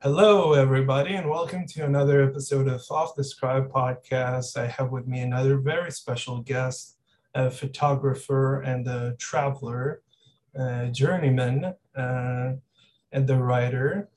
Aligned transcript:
Hello, 0.00 0.52
everybody, 0.52 1.16
and 1.16 1.28
welcome 1.28 1.66
to 1.66 1.84
another 1.84 2.22
episode 2.22 2.68
of 2.68 2.80
Off 2.88 3.16
the 3.16 3.24
Scribe 3.24 3.68
podcast. 3.68 4.56
I 4.56 4.68
have 4.68 4.92
with 4.92 5.08
me 5.08 5.22
another 5.22 5.58
very 5.58 5.90
special 5.90 6.38
guest, 6.38 6.98
a 7.34 7.50
photographer 7.50 8.60
and 8.60 8.86
a 8.86 9.16
traveler, 9.18 10.02
a 10.54 10.86
journeyman, 10.92 11.74
uh, 11.96 12.52
and 13.10 13.26
the 13.26 13.36
writer 13.38 14.08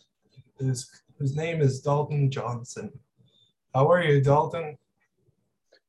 whose, 0.60 1.02
whose 1.18 1.36
name 1.36 1.62
is 1.62 1.82
Dalton 1.82 2.30
Johnson. 2.30 2.92
How 3.74 3.92
are 3.92 4.04
you, 4.04 4.22
Dalton? 4.22 4.78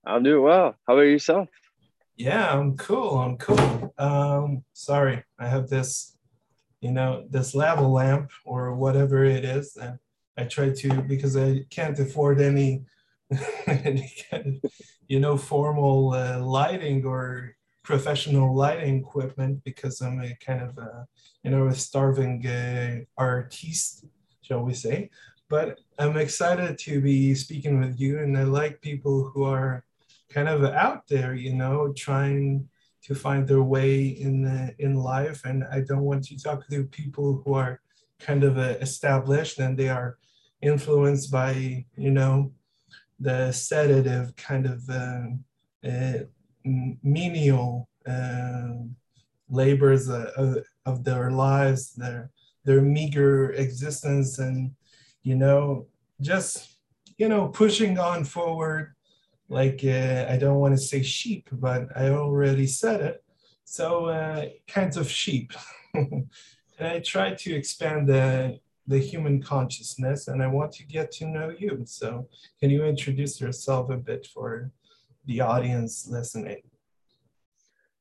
I'm 0.07 0.23
doing 0.23 0.43
well. 0.43 0.75
How 0.87 0.95
about 0.95 1.03
yourself? 1.03 1.51
Yeah, 2.17 2.51
I'm 2.51 2.79
cool. 2.79 3.19
I'm 3.19 3.37
cool. 3.37 3.93
Um, 3.99 4.65
sorry, 4.73 5.23
I 5.39 5.49
have 5.49 5.69
this 5.69 6.12
you 6.83 6.91
know, 6.91 7.25
this 7.31 7.55
lava 7.55 7.87
lamp 7.87 8.31
or 8.45 8.75
whatever 8.75 9.25
it 9.25 9.45
is. 9.45 9.77
And 9.77 9.99
I 10.37 10.45
try 10.45 10.71
to, 10.71 11.03
because 11.03 11.37
I 11.37 11.65
can't 11.71 11.99
afford 11.99 12.41
any, 12.41 12.83
you 15.09 15.21
know, 15.21 15.37
formal 15.37 16.13
uh, 16.13 16.41
lighting 16.41 17.07
or 17.07 17.57
professional 17.85 18.55
lighting 18.55 18.99
equipment 18.99 19.63
because 19.65 20.01
I'm 20.01 20.21
a 20.21 20.37
kind 20.45 20.61
of, 20.61 20.77
a, 20.77 21.07
you 21.45 21.53
know, 21.53 21.69
a 21.69 21.75
starving 21.75 22.45
uh, 22.47 23.01
artiste, 23.17 24.05
shall 24.43 24.65
we 24.65 24.75
say. 24.75 25.09
But 25.49 25.81
I'm 26.01 26.17
excited 26.17 26.79
to 26.79 27.01
be 27.01 27.35
speaking 27.37 27.79
with 27.79 28.01
you, 28.01 28.19
and 28.19 28.37
I 28.37 28.45
like 28.45 28.81
people 28.81 29.31
who 29.33 29.45
are 29.45 29.85
kind 30.31 30.49
of 30.49 30.65
out 30.65 31.07
there, 31.09 31.35
you 31.35 31.53
know, 31.53 31.93
trying 31.93 32.69
to 33.05 33.15
find 33.15 33.47
their 33.47 33.63
way 33.63 34.07
in 34.07 34.43
the, 34.43 34.75
in 34.79 34.95
life. 34.95 35.45
And 35.45 35.65
I 35.73 35.81
don't 35.81 36.05
want 36.05 36.25
to 36.25 36.37
talk 36.37 36.69
to 36.69 36.85
people 36.85 37.43
who 37.45 37.55
are 37.55 37.81
kind 38.21 38.45
of 38.45 38.59
uh, 38.59 38.77
established 38.81 39.59
and 39.59 39.77
they 39.77 39.89
are 39.89 40.19
influenced 40.61 41.31
by, 41.31 41.85
you 41.97 42.11
know, 42.11 42.53
the 43.19 43.53
sedative 43.53 44.35
kind 44.37 44.67
of 44.67 44.89
uh, 44.89 45.89
uh, 45.89 46.25
menial 46.65 47.89
uh, 48.07 48.69
labors 49.49 50.09
of, 50.09 50.59
of 50.87 51.05
their 51.05 51.31
lives, 51.31 51.95
their 51.95 52.31
their 52.65 52.81
meager 52.81 53.51
existence, 53.53 54.39
and 54.39 54.73
you 55.23 55.35
know, 55.35 55.87
just 56.21 56.79
you 57.17 57.29
know, 57.29 57.49
pushing 57.49 57.99
on 57.99 58.25
forward 58.25 58.95
like 59.53 59.83
uh, 59.85 60.27
I 60.29 60.39
don't 60.39 60.59
want 60.59 60.75
to 60.75 60.79
say 60.79 61.03
sheep, 61.03 61.49
but 61.53 61.89
I 61.95 62.09
already 62.09 62.67
said 62.67 63.01
it. 63.03 63.25
So 63.65 64.07
uh, 64.07 64.47
kinds 64.67 64.97
of 64.97 65.11
sheep. 65.11 65.53
and 65.95 66.29
I 66.81 67.01
try 67.01 67.35
to 67.35 67.55
expand 67.55 68.09
the 68.09 68.59
the 68.87 68.99
human 68.99 69.41
consciousness, 69.43 70.27
and 70.29 70.43
I 70.43 70.49
want 70.49 70.73
to 70.73 70.85
get 70.85 71.13
to 71.13 71.27
know 71.27 71.55
you. 71.57 71.83
So 71.85 72.29
can 72.59 72.71
you 72.71 72.85
introduce 72.85 73.41
yourself 73.41 73.91
a 73.91 73.97
bit 73.97 74.27
for 74.27 74.73
the 75.27 75.41
audience 75.43 76.09
listening? 76.09 76.63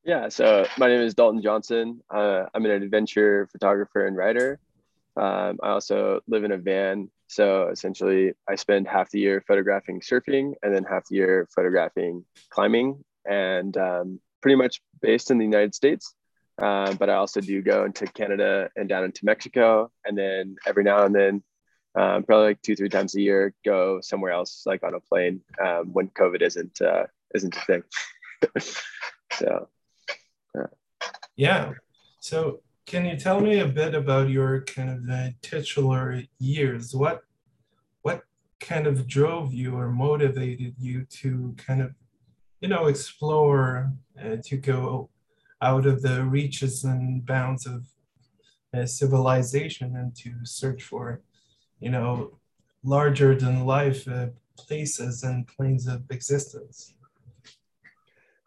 Yeah, 0.03 0.29
so 0.29 0.65
my 0.79 0.87
name 0.87 1.01
is 1.01 1.13
Dalton 1.13 1.43
Johnson. 1.43 2.01
Uh, 2.09 2.45
I'm 2.55 2.65
an 2.65 2.71
adventure 2.71 3.47
photographer 3.51 4.07
and 4.07 4.17
writer. 4.17 4.59
Um, 5.15 5.59
I 5.61 5.69
also 5.69 6.21
live 6.27 6.43
in 6.43 6.53
a 6.53 6.57
van 6.57 7.11
so 7.31 7.69
essentially, 7.69 8.33
I 8.49 8.55
spend 8.55 8.89
half 8.89 9.09
the 9.09 9.19
year 9.19 9.41
photographing 9.47 10.01
surfing 10.01 10.51
and 10.61 10.75
then 10.75 10.83
half 10.83 11.07
the 11.07 11.15
year 11.15 11.47
photographing 11.55 12.25
climbing, 12.49 13.05
and 13.25 13.75
um, 13.77 14.19
pretty 14.41 14.57
much 14.57 14.81
based 15.01 15.31
in 15.31 15.37
the 15.37 15.45
United 15.45 15.73
States. 15.73 16.13
Uh, 16.61 16.93
but 16.95 17.09
I 17.09 17.13
also 17.13 17.39
do 17.39 17.61
go 17.61 17.85
into 17.85 18.05
Canada 18.05 18.69
and 18.75 18.89
down 18.89 19.05
into 19.05 19.23
Mexico, 19.23 19.89
and 20.03 20.17
then 20.17 20.57
every 20.67 20.83
now 20.83 21.05
and 21.05 21.15
then, 21.15 21.41
um, 21.95 22.23
probably 22.23 22.47
like 22.47 22.61
two, 22.63 22.75
three 22.75 22.89
times 22.89 23.15
a 23.15 23.21
year, 23.21 23.53
go 23.63 24.01
somewhere 24.01 24.33
else, 24.33 24.63
like 24.65 24.83
on 24.83 24.93
a 24.93 24.99
plane 24.99 25.39
um, 25.65 25.93
when 25.93 26.09
COVID 26.09 26.41
isn't 26.41 26.81
uh, 26.81 27.05
isn't 27.33 27.55
a 27.55 27.61
thing. 27.61 27.83
so, 29.31 29.69
yeah. 30.53 30.65
yeah. 31.37 31.71
So 32.19 32.59
can 32.91 33.05
you 33.05 33.15
tell 33.15 33.39
me 33.39 33.59
a 33.59 33.65
bit 33.65 33.95
about 33.95 34.29
your 34.29 34.63
kind 34.63 34.89
of 34.89 35.09
uh, 35.09 35.29
titular 35.41 36.23
years? 36.39 36.93
What 36.93 37.21
what 38.01 38.23
kind 38.59 38.85
of 38.85 39.07
drove 39.07 39.53
you 39.53 39.77
or 39.77 39.89
motivated 39.89 40.75
you 40.77 41.05
to 41.21 41.55
kind 41.55 41.81
of, 41.81 41.91
you 42.59 42.67
know, 42.67 42.87
explore 42.87 43.93
uh, 44.21 44.35
to 44.43 44.57
go 44.57 45.09
out 45.61 45.85
of 45.85 46.01
the 46.01 46.25
reaches 46.25 46.83
and 46.83 47.25
bounds 47.25 47.65
of 47.65 47.87
uh, 48.73 48.85
civilization 48.85 49.95
and 49.95 50.13
to 50.17 50.31
search 50.43 50.83
for, 50.83 51.21
you 51.79 51.91
know, 51.91 52.37
larger 52.83 53.33
than 53.35 53.65
life 53.65 54.05
uh, 54.05 54.27
places 54.57 55.23
and 55.23 55.47
planes 55.47 55.87
of 55.87 56.03
existence? 56.09 56.93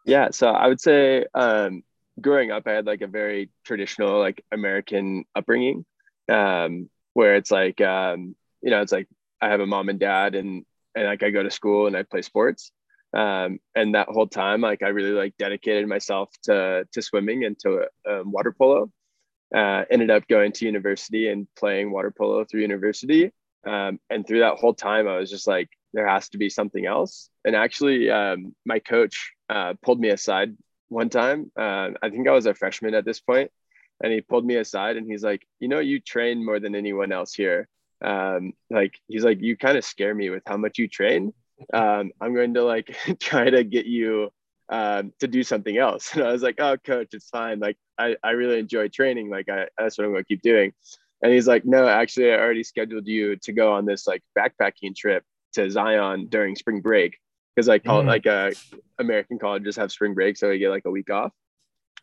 Yeah, 0.05 0.29
so 0.29 0.49
I 0.49 0.67
would 0.67 0.81
say 0.81 1.25
um, 1.33 1.83
growing 2.19 2.51
up, 2.51 2.63
I 2.67 2.71
had 2.71 2.85
like 2.85 3.01
a 3.01 3.07
very 3.07 3.49
traditional 3.63 4.19
like 4.19 4.43
American 4.51 5.25
upbringing, 5.35 5.85
um, 6.29 6.89
where 7.13 7.35
it's 7.35 7.51
like 7.51 7.81
um, 7.81 8.35
you 8.61 8.71
know, 8.71 8.81
it's 8.81 8.91
like 8.91 9.07
I 9.41 9.49
have 9.49 9.59
a 9.61 9.65
mom 9.65 9.89
and 9.89 9.99
dad, 9.99 10.35
and 10.35 10.65
and 10.95 11.05
like 11.05 11.23
I 11.23 11.29
go 11.29 11.43
to 11.43 11.51
school 11.51 11.87
and 11.87 11.95
I 11.95 12.03
play 12.03 12.21
sports, 12.21 12.71
um, 13.13 13.59
and 13.75 13.95
that 13.95 14.09
whole 14.09 14.27
time, 14.27 14.61
like 14.61 14.83
I 14.83 14.89
really 14.89 15.11
like 15.11 15.35
dedicated 15.37 15.87
myself 15.87 16.29
to 16.43 16.87
to 16.91 17.01
swimming 17.01 17.45
and 17.45 17.57
to 17.59 17.87
um, 18.09 18.31
water 18.31 18.53
polo. 18.57 18.91
Uh, 19.55 19.85
ended 19.91 20.09
up 20.09 20.27
going 20.27 20.51
to 20.51 20.65
university 20.65 21.29
and 21.29 21.47
playing 21.55 21.91
water 21.91 22.11
polo 22.11 22.43
through 22.43 22.61
university, 22.61 23.31
um, 23.65 23.99
and 24.09 24.27
through 24.27 24.39
that 24.39 24.57
whole 24.57 24.73
time, 24.73 25.07
I 25.07 25.17
was 25.17 25.29
just 25.29 25.47
like, 25.47 25.69
there 25.93 26.07
has 26.07 26.29
to 26.29 26.37
be 26.37 26.49
something 26.49 26.85
else. 26.85 27.29
And 27.45 27.55
actually, 27.55 28.09
um, 28.09 28.55
my 28.65 28.79
coach 28.79 29.31
uh, 29.49 29.73
pulled 29.81 29.99
me 29.99 30.09
aside 30.09 30.55
one 30.89 31.09
time. 31.09 31.51
Uh, 31.57 31.91
I 32.01 32.09
think 32.09 32.27
I 32.27 32.31
was 32.31 32.45
a 32.45 32.53
freshman 32.53 32.93
at 32.93 33.05
this 33.05 33.19
point, 33.19 33.51
and 34.03 34.11
he 34.11 34.21
pulled 34.21 34.45
me 34.45 34.55
aside 34.55 34.97
and 34.97 35.09
he's 35.09 35.23
like, 35.23 35.45
"You 35.59 35.67
know, 35.67 35.79
you 35.79 35.99
train 35.99 36.43
more 36.45 36.59
than 36.59 36.75
anyone 36.75 37.11
else 37.11 37.33
here. 37.33 37.67
Um, 38.03 38.53
like 38.69 38.99
he's 39.07 39.23
like, 39.23 39.41
you 39.41 39.57
kind 39.57 39.77
of 39.77 39.85
scare 39.85 40.13
me 40.13 40.29
with 40.29 40.43
how 40.45 40.57
much 40.57 40.77
you 40.79 40.87
train. 40.87 41.33
Um, 41.73 42.11
I'm 42.21 42.33
going 42.35 42.53
to 42.55 42.63
like 42.63 42.95
try 43.19 43.49
to 43.49 43.63
get 43.63 43.85
you 43.85 44.29
um, 44.69 45.13
to 45.19 45.27
do 45.27 45.43
something 45.43 45.77
else." 45.77 46.11
And 46.15 46.23
I 46.25 46.31
was 46.31 46.43
like, 46.43 46.55
"Oh, 46.59 46.77
coach, 46.77 47.09
it's 47.13 47.29
fine. 47.29 47.59
Like 47.59 47.77
I 47.97 48.17
I 48.23 48.31
really 48.31 48.59
enjoy 48.59 48.89
training. 48.89 49.29
Like 49.29 49.49
I 49.49 49.67
that's 49.77 49.97
what 49.97 50.05
I'm 50.05 50.11
going 50.11 50.23
to 50.23 50.27
keep 50.27 50.41
doing." 50.41 50.73
And 51.23 51.33
he's 51.33 51.47
like, 51.47 51.65
"No, 51.65 51.87
actually, 51.87 52.31
I 52.31 52.37
already 52.39 52.63
scheduled 52.63 53.07
you 53.07 53.37
to 53.37 53.53
go 53.53 53.73
on 53.73 53.85
this 53.85 54.05
like 54.07 54.23
backpacking 54.37 54.95
trip 54.95 55.23
to 55.53 55.69
Zion 55.69 56.27
during 56.27 56.55
spring 56.55 56.81
break." 56.81 57.17
Because 57.55 57.67
like 57.67 57.83
mm. 57.83 58.05
like 58.05 58.27
uh, 58.27 58.51
American 58.99 59.39
colleges 59.39 59.75
have 59.77 59.91
spring 59.91 60.13
break, 60.13 60.37
so 60.37 60.49
we 60.49 60.59
get 60.59 60.69
like 60.69 60.85
a 60.85 60.91
week 60.91 61.09
off. 61.09 61.31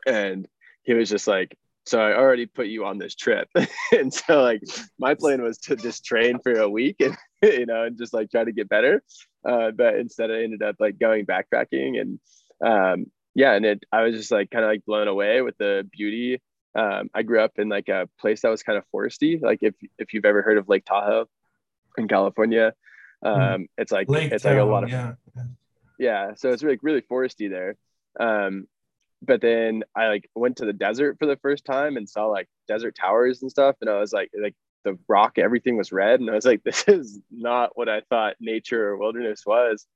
And 0.07 0.49
he 0.83 0.95
was 0.95 1.09
just 1.11 1.27
like, 1.27 1.57
"So 1.87 2.01
I 2.01 2.17
already 2.17 2.47
put 2.47 2.67
you 2.67 2.85
on 2.87 2.99
this 2.99 3.15
trip," 3.15 3.49
and 3.93 4.13
so 4.13 4.43
like 4.43 4.63
my 4.99 5.15
plan 5.15 5.43
was 5.43 5.59
to 5.59 5.77
just 5.77 6.05
train 6.05 6.39
for 6.43 6.53
a 6.53 6.69
week 6.69 6.97
and 7.01 7.17
you 7.43 7.67
know 7.67 7.85
and 7.85 7.99
just 7.99 8.15
like 8.15 8.31
try 8.31 8.45
to 8.45 8.53
get 8.53 8.69
better. 8.69 9.03
Uh, 9.45 9.71
but 9.73 9.97
instead, 9.97 10.31
I 10.31 10.43
ended 10.43 10.63
up 10.63 10.77
like 10.79 10.99
going 10.99 11.27
backpacking 11.27 12.01
and 12.01 12.21
um, 12.65 13.07
yeah, 13.35 13.53
and 13.55 13.65
it 13.65 13.85
I 13.93 14.03
was 14.03 14.17
just 14.17 14.31
like 14.31 14.51
kind 14.51 14.65
of 14.65 14.71
like 14.71 14.85
blown 14.85 15.09
away 15.09 15.43
with 15.43 15.57
the 15.59 15.89
beauty. 15.93 16.41
Um, 16.75 17.11
I 17.15 17.23
grew 17.23 17.41
up 17.41 17.53
in 17.59 17.69
like 17.69 17.89
a 17.89 18.09
place 18.19 18.41
that 18.43 18.49
was 18.49 18.63
kind 18.63 18.79
of 18.79 18.85
foresty. 18.95 19.41
Like 19.43 19.59
if 19.63 19.75
if 19.99 20.15
you've 20.15 20.25
ever 20.25 20.43
heard 20.43 20.59
of 20.59 20.69
Lake 20.69 20.85
Tahoe 20.85 21.27
in 21.99 22.09
California. 22.09 22.75
Um, 23.23 23.69
it's 23.79 23.93
like 23.93 24.09
Lake 24.09 24.33
it's 24.33 24.43
Town, 24.43 24.57
like 24.57 24.63
a 24.63 24.65
lot 24.65 24.85
of 24.85 24.91
yeah. 24.91 25.15
yeah. 25.99 26.35
So 26.35 26.51
it's 26.51 26.63
really 26.63 26.79
really 26.83 27.03
foresty 27.03 27.51
there. 27.51 27.77
Um, 28.19 28.67
but 29.23 29.41
then 29.41 29.85
I 29.97 30.09
like 30.09 30.29
went 30.35 30.57
to 30.57 30.67
the 30.67 30.73
desert 30.73 31.19
for 31.19 31.27
the 31.27 31.37
first 31.37 31.65
time 31.65 31.97
and 31.97 32.09
saw 32.09 32.27
like 32.27 32.49
desert 32.69 32.97
towers 32.97 33.43
and 33.43 33.51
stuff, 33.51 33.77
and 33.81 33.89
I 33.89 33.99
was 33.99 34.13
like 34.13 34.31
like 34.41 34.55
the 34.85 34.99
rock 35.09 35.39
everything 35.39 35.77
was 35.77 35.93
red, 35.93 36.21
and 36.21 36.29
I 36.29 36.35
was 36.35 36.45
like 36.45 36.63
this 36.65 36.85
is 36.89 37.21
not 37.31 37.77
what 37.77 37.89
I 37.89 38.01
thought 38.11 38.37
nature 38.41 38.89
or 38.89 38.97
wilderness 38.97 39.45
was. 39.47 39.87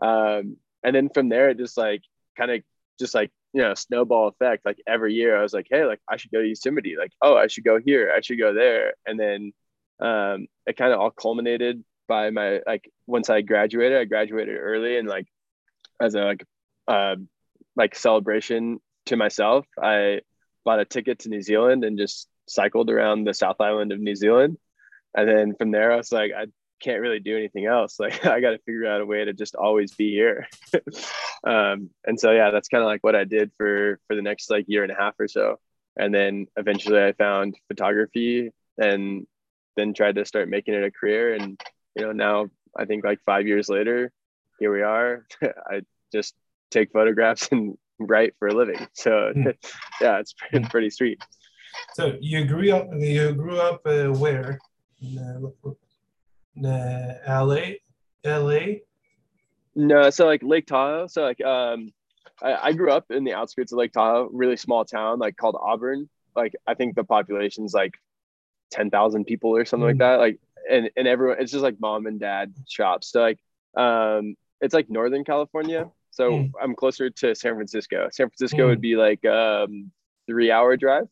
Um, 0.00 0.58
and 0.86 0.94
then 0.94 1.08
from 1.08 1.28
there 1.28 1.50
it 1.50 1.58
just 1.58 1.76
like 1.76 2.02
kind 2.36 2.50
of 2.50 2.62
just 2.98 3.14
like 3.14 3.30
you 3.52 3.62
know 3.62 3.74
snowball 3.74 4.28
effect 4.28 4.64
like 4.64 4.78
every 4.86 5.14
year 5.14 5.36
i 5.36 5.42
was 5.42 5.52
like 5.52 5.66
hey 5.70 5.84
like 5.84 6.00
i 6.08 6.16
should 6.16 6.30
go 6.30 6.40
to 6.40 6.48
yosemite 6.48 6.96
like 6.98 7.12
oh 7.22 7.36
i 7.36 7.46
should 7.46 7.64
go 7.64 7.78
here 7.78 8.12
i 8.14 8.20
should 8.20 8.38
go 8.38 8.54
there 8.54 8.94
and 9.06 9.18
then 9.18 9.52
um, 9.98 10.46
it 10.66 10.76
kind 10.76 10.92
of 10.92 11.00
all 11.00 11.10
culminated 11.10 11.82
by 12.08 12.30
my 12.30 12.60
like 12.66 12.90
once 13.06 13.30
I 13.30 13.40
graduated, 13.42 13.98
I 13.98 14.04
graduated 14.04 14.56
early 14.58 14.98
and 14.98 15.08
like 15.08 15.26
as 16.00 16.14
a 16.14 16.20
like 16.20 16.44
uh, 16.88 17.16
like 17.76 17.94
celebration 17.94 18.80
to 19.06 19.16
myself, 19.16 19.66
I 19.80 20.20
bought 20.64 20.80
a 20.80 20.84
ticket 20.84 21.20
to 21.20 21.28
New 21.28 21.42
Zealand 21.42 21.84
and 21.84 21.98
just 21.98 22.28
cycled 22.48 22.90
around 22.90 23.24
the 23.24 23.34
South 23.34 23.60
Island 23.60 23.92
of 23.92 24.00
New 24.00 24.14
Zealand. 24.14 24.58
And 25.16 25.28
then 25.28 25.54
from 25.56 25.70
there, 25.70 25.92
I 25.92 25.96
was 25.96 26.12
like, 26.12 26.32
I 26.36 26.46
can't 26.80 27.00
really 27.00 27.20
do 27.20 27.36
anything 27.36 27.66
else. 27.66 27.96
Like 28.00 28.26
I 28.26 28.40
got 28.40 28.50
to 28.50 28.58
figure 28.58 28.86
out 28.86 29.00
a 29.00 29.06
way 29.06 29.24
to 29.24 29.32
just 29.32 29.54
always 29.54 29.92
be 29.94 30.10
here. 30.10 30.46
um, 31.46 31.90
and 32.06 32.18
so 32.18 32.32
yeah, 32.32 32.50
that's 32.50 32.68
kind 32.68 32.82
of 32.82 32.86
like 32.86 33.02
what 33.02 33.16
I 33.16 33.24
did 33.24 33.50
for 33.56 33.98
for 34.06 34.16
the 34.16 34.22
next 34.22 34.50
like 34.50 34.66
year 34.68 34.82
and 34.82 34.92
a 34.92 34.96
half 34.96 35.14
or 35.18 35.28
so. 35.28 35.56
And 35.96 36.14
then 36.14 36.46
eventually, 36.56 37.02
I 37.02 37.12
found 37.12 37.56
photography 37.68 38.50
and 38.76 39.26
then 39.76 39.94
tried 39.94 40.16
to 40.16 40.26
start 40.26 40.48
making 40.48 40.74
it 40.74 40.84
a 40.84 40.90
career. 40.90 41.34
And, 41.34 41.60
you 41.96 42.02
know, 42.02 42.12
now 42.12 42.50
I 42.76 42.84
think 42.84 43.04
like 43.04 43.20
five 43.24 43.46
years 43.46 43.68
later, 43.68 44.12
here 44.60 44.72
we 44.72 44.82
are. 44.82 45.26
I 45.42 45.82
just 46.12 46.34
take 46.70 46.92
photographs 46.92 47.48
and 47.50 47.76
write 47.98 48.34
for 48.38 48.48
a 48.48 48.54
living. 48.54 48.86
So 48.92 49.32
mm. 49.34 49.54
yeah, 50.00 50.18
it's 50.18 50.34
pretty, 50.34 50.58
hmm. 50.58 50.70
pretty 50.70 50.90
sweet. 50.90 51.22
So 51.94 52.16
you 52.20 52.44
grew 52.44 52.72
up, 52.72 52.88
you 52.94 53.32
grew 53.32 53.58
up 53.58 53.80
uh, 53.86 54.08
where? 54.08 54.58
In, 55.00 55.18
uh, 56.64 57.18
LA, 57.28 57.76
LA. 58.24 58.60
No, 59.74 60.08
so 60.10 60.26
like 60.26 60.42
Lake 60.42 60.66
Tahoe. 60.66 61.06
So 61.06 61.22
like, 61.22 61.40
um, 61.42 61.92
I, 62.42 62.68
I 62.68 62.72
grew 62.72 62.90
up 62.90 63.10
in 63.10 63.24
the 63.24 63.34
outskirts 63.34 63.72
of 63.72 63.78
Lake 63.78 63.92
Tahoe, 63.92 64.30
really 64.32 64.56
small 64.56 64.84
town, 64.84 65.18
like 65.18 65.36
called 65.36 65.56
Auburn. 65.60 66.08
Like 66.34 66.54
I 66.66 66.74
think 66.74 66.96
the 66.96 67.04
population's 67.04 67.74
like 67.74 67.94
ten 68.70 68.90
thousand 68.90 69.24
people 69.24 69.54
or 69.54 69.64
something 69.64 69.84
mm. 69.84 69.90
like 69.90 69.98
that. 69.98 70.18
Like, 70.18 70.38
and 70.70 70.90
and 70.96 71.06
everyone, 71.08 71.38
it's 71.40 71.52
just 71.52 71.62
like 71.62 71.80
mom 71.80 72.06
and 72.06 72.20
dad 72.20 72.54
shops. 72.68 73.10
So 73.10 73.20
like, 73.20 73.38
um, 73.76 74.36
it's 74.60 74.74
like 74.74 74.90
Northern 74.90 75.24
California. 75.24 75.88
So 76.10 76.30
mm. 76.30 76.50
I'm 76.60 76.74
closer 76.74 77.10
to 77.10 77.34
San 77.34 77.54
Francisco. 77.54 78.08
San 78.10 78.28
Francisco 78.28 78.64
mm. 78.64 78.68
would 78.68 78.80
be 78.80 78.96
like 78.96 79.24
um 79.26 79.90
three 80.26 80.50
hour 80.50 80.76
drive 80.76 81.08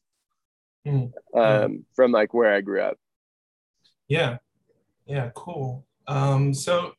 mm. 0.87 1.13
um, 1.35 1.85
from 1.95 2.13
like 2.13 2.35
where 2.35 2.55
I 2.55 2.61
grew 2.61 2.81
up. 2.81 2.99
Yeah, 4.09 4.39
yeah, 5.07 5.31
cool. 5.35 5.87
Um, 6.07 6.53
so 6.55 6.93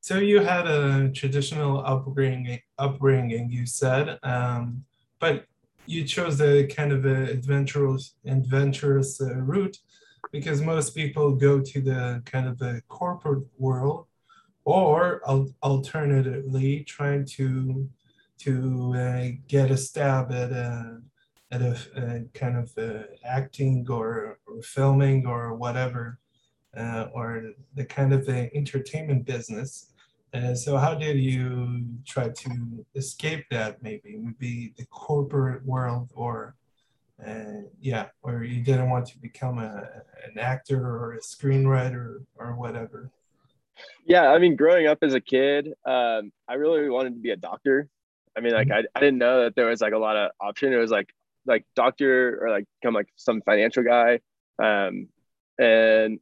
so 0.00 0.18
you 0.18 0.40
had 0.40 0.66
a 0.66 1.10
traditional 1.10 1.78
upbringing, 1.86 2.60
upbringing, 2.78 3.50
you 3.50 3.66
said, 3.66 4.18
um, 4.24 4.84
but 5.20 5.46
you 5.86 6.04
chose 6.04 6.40
a 6.40 6.66
kind 6.66 6.92
of 6.92 7.06
a 7.06 7.30
adventurous, 7.30 8.14
adventurous 8.26 9.20
uh, 9.20 9.34
route 9.36 9.78
because 10.30 10.60
most 10.62 10.94
people 10.94 11.32
go 11.34 11.60
to 11.60 11.80
the 11.80 12.22
kind 12.24 12.46
of 12.46 12.58
the 12.58 12.82
corporate 12.88 13.44
world, 13.58 14.06
or 14.64 15.20
al- 15.28 15.54
alternatively 15.62 16.84
trying 16.84 17.24
to 17.24 17.88
to 18.38 18.94
uh, 18.96 19.28
get 19.48 19.70
a 19.70 19.76
stab 19.76 20.32
at 20.32 20.50
a 20.52 21.00
at 21.52 21.60
a, 21.60 21.76
a 21.96 22.38
kind 22.38 22.56
of 22.56 22.72
uh, 22.78 23.02
acting 23.24 23.86
or, 23.90 24.38
or 24.46 24.62
filming 24.62 25.26
or 25.26 25.54
whatever, 25.54 26.18
uh, 26.76 27.06
or 27.12 27.52
the 27.74 27.84
kind 27.84 28.12
of 28.14 28.24
the 28.24 28.54
entertainment 28.56 29.26
business. 29.26 29.92
Uh, 30.32 30.54
so 30.54 30.78
how 30.78 30.94
did 30.94 31.18
you 31.18 31.84
try 32.06 32.30
to 32.30 32.86
escape 32.94 33.44
that 33.50 33.82
maybe 33.82 34.16
maybe 34.16 34.72
the 34.78 34.86
corporate 34.86 35.62
world 35.66 36.10
or 36.14 36.56
uh, 37.26 37.62
yeah 37.80 38.06
or 38.22 38.44
you 38.44 38.62
didn't 38.62 38.90
want 38.90 39.06
to 39.06 39.18
become 39.18 39.58
a, 39.58 39.88
an 40.24 40.38
actor 40.38 40.80
or 40.80 41.14
a 41.14 41.20
screenwriter 41.20 42.24
or 42.36 42.54
whatever. 42.56 43.10
Yeah 44.06 44.30
i 44.30 44.38
mean 44.38 44.56
growing 44.56 44.86
up 44.86 44.98
as 45.02 45.14
a 45.14 45.20
kid 45.20 45.68
um, 45.84 46.30
i 46.48 46.54
really 46.54 46.88
wanted 46.88 47.14
to 47.14 47.20
be 47.20 47.30
a 47.30 47.36
doctor. 47.36 47.88
I 48.36 48.40
mean 48.40 48.52
like 48.52 48.68
mm-hmm. 48.68 48.86
I, 48.94 48.98
I 48.98 49.00
didn't 49.00 49.18
know 49.18 49.44
that 49.44 49.54
there 49.56 49.66
was 49.66 49.80
like 49.80 49.92
a 49.92 49.98
lot 49.98 50.16
of 50.16 50.30
option. 50.40 50.72
It 50.72 50.76
was 50.76 50.90
like 50.90 51.08
like 51.46 51.64
doctor 51.74 52.38
or 52.42 52.50
like 52.50 52.64
become 52.80 52.94
like 52.94 53.08
some 53.16 53.42
financial 53.42 53.82
guy. 53.82 54.20
Um, 54.62 55.08
and 55.58 56.18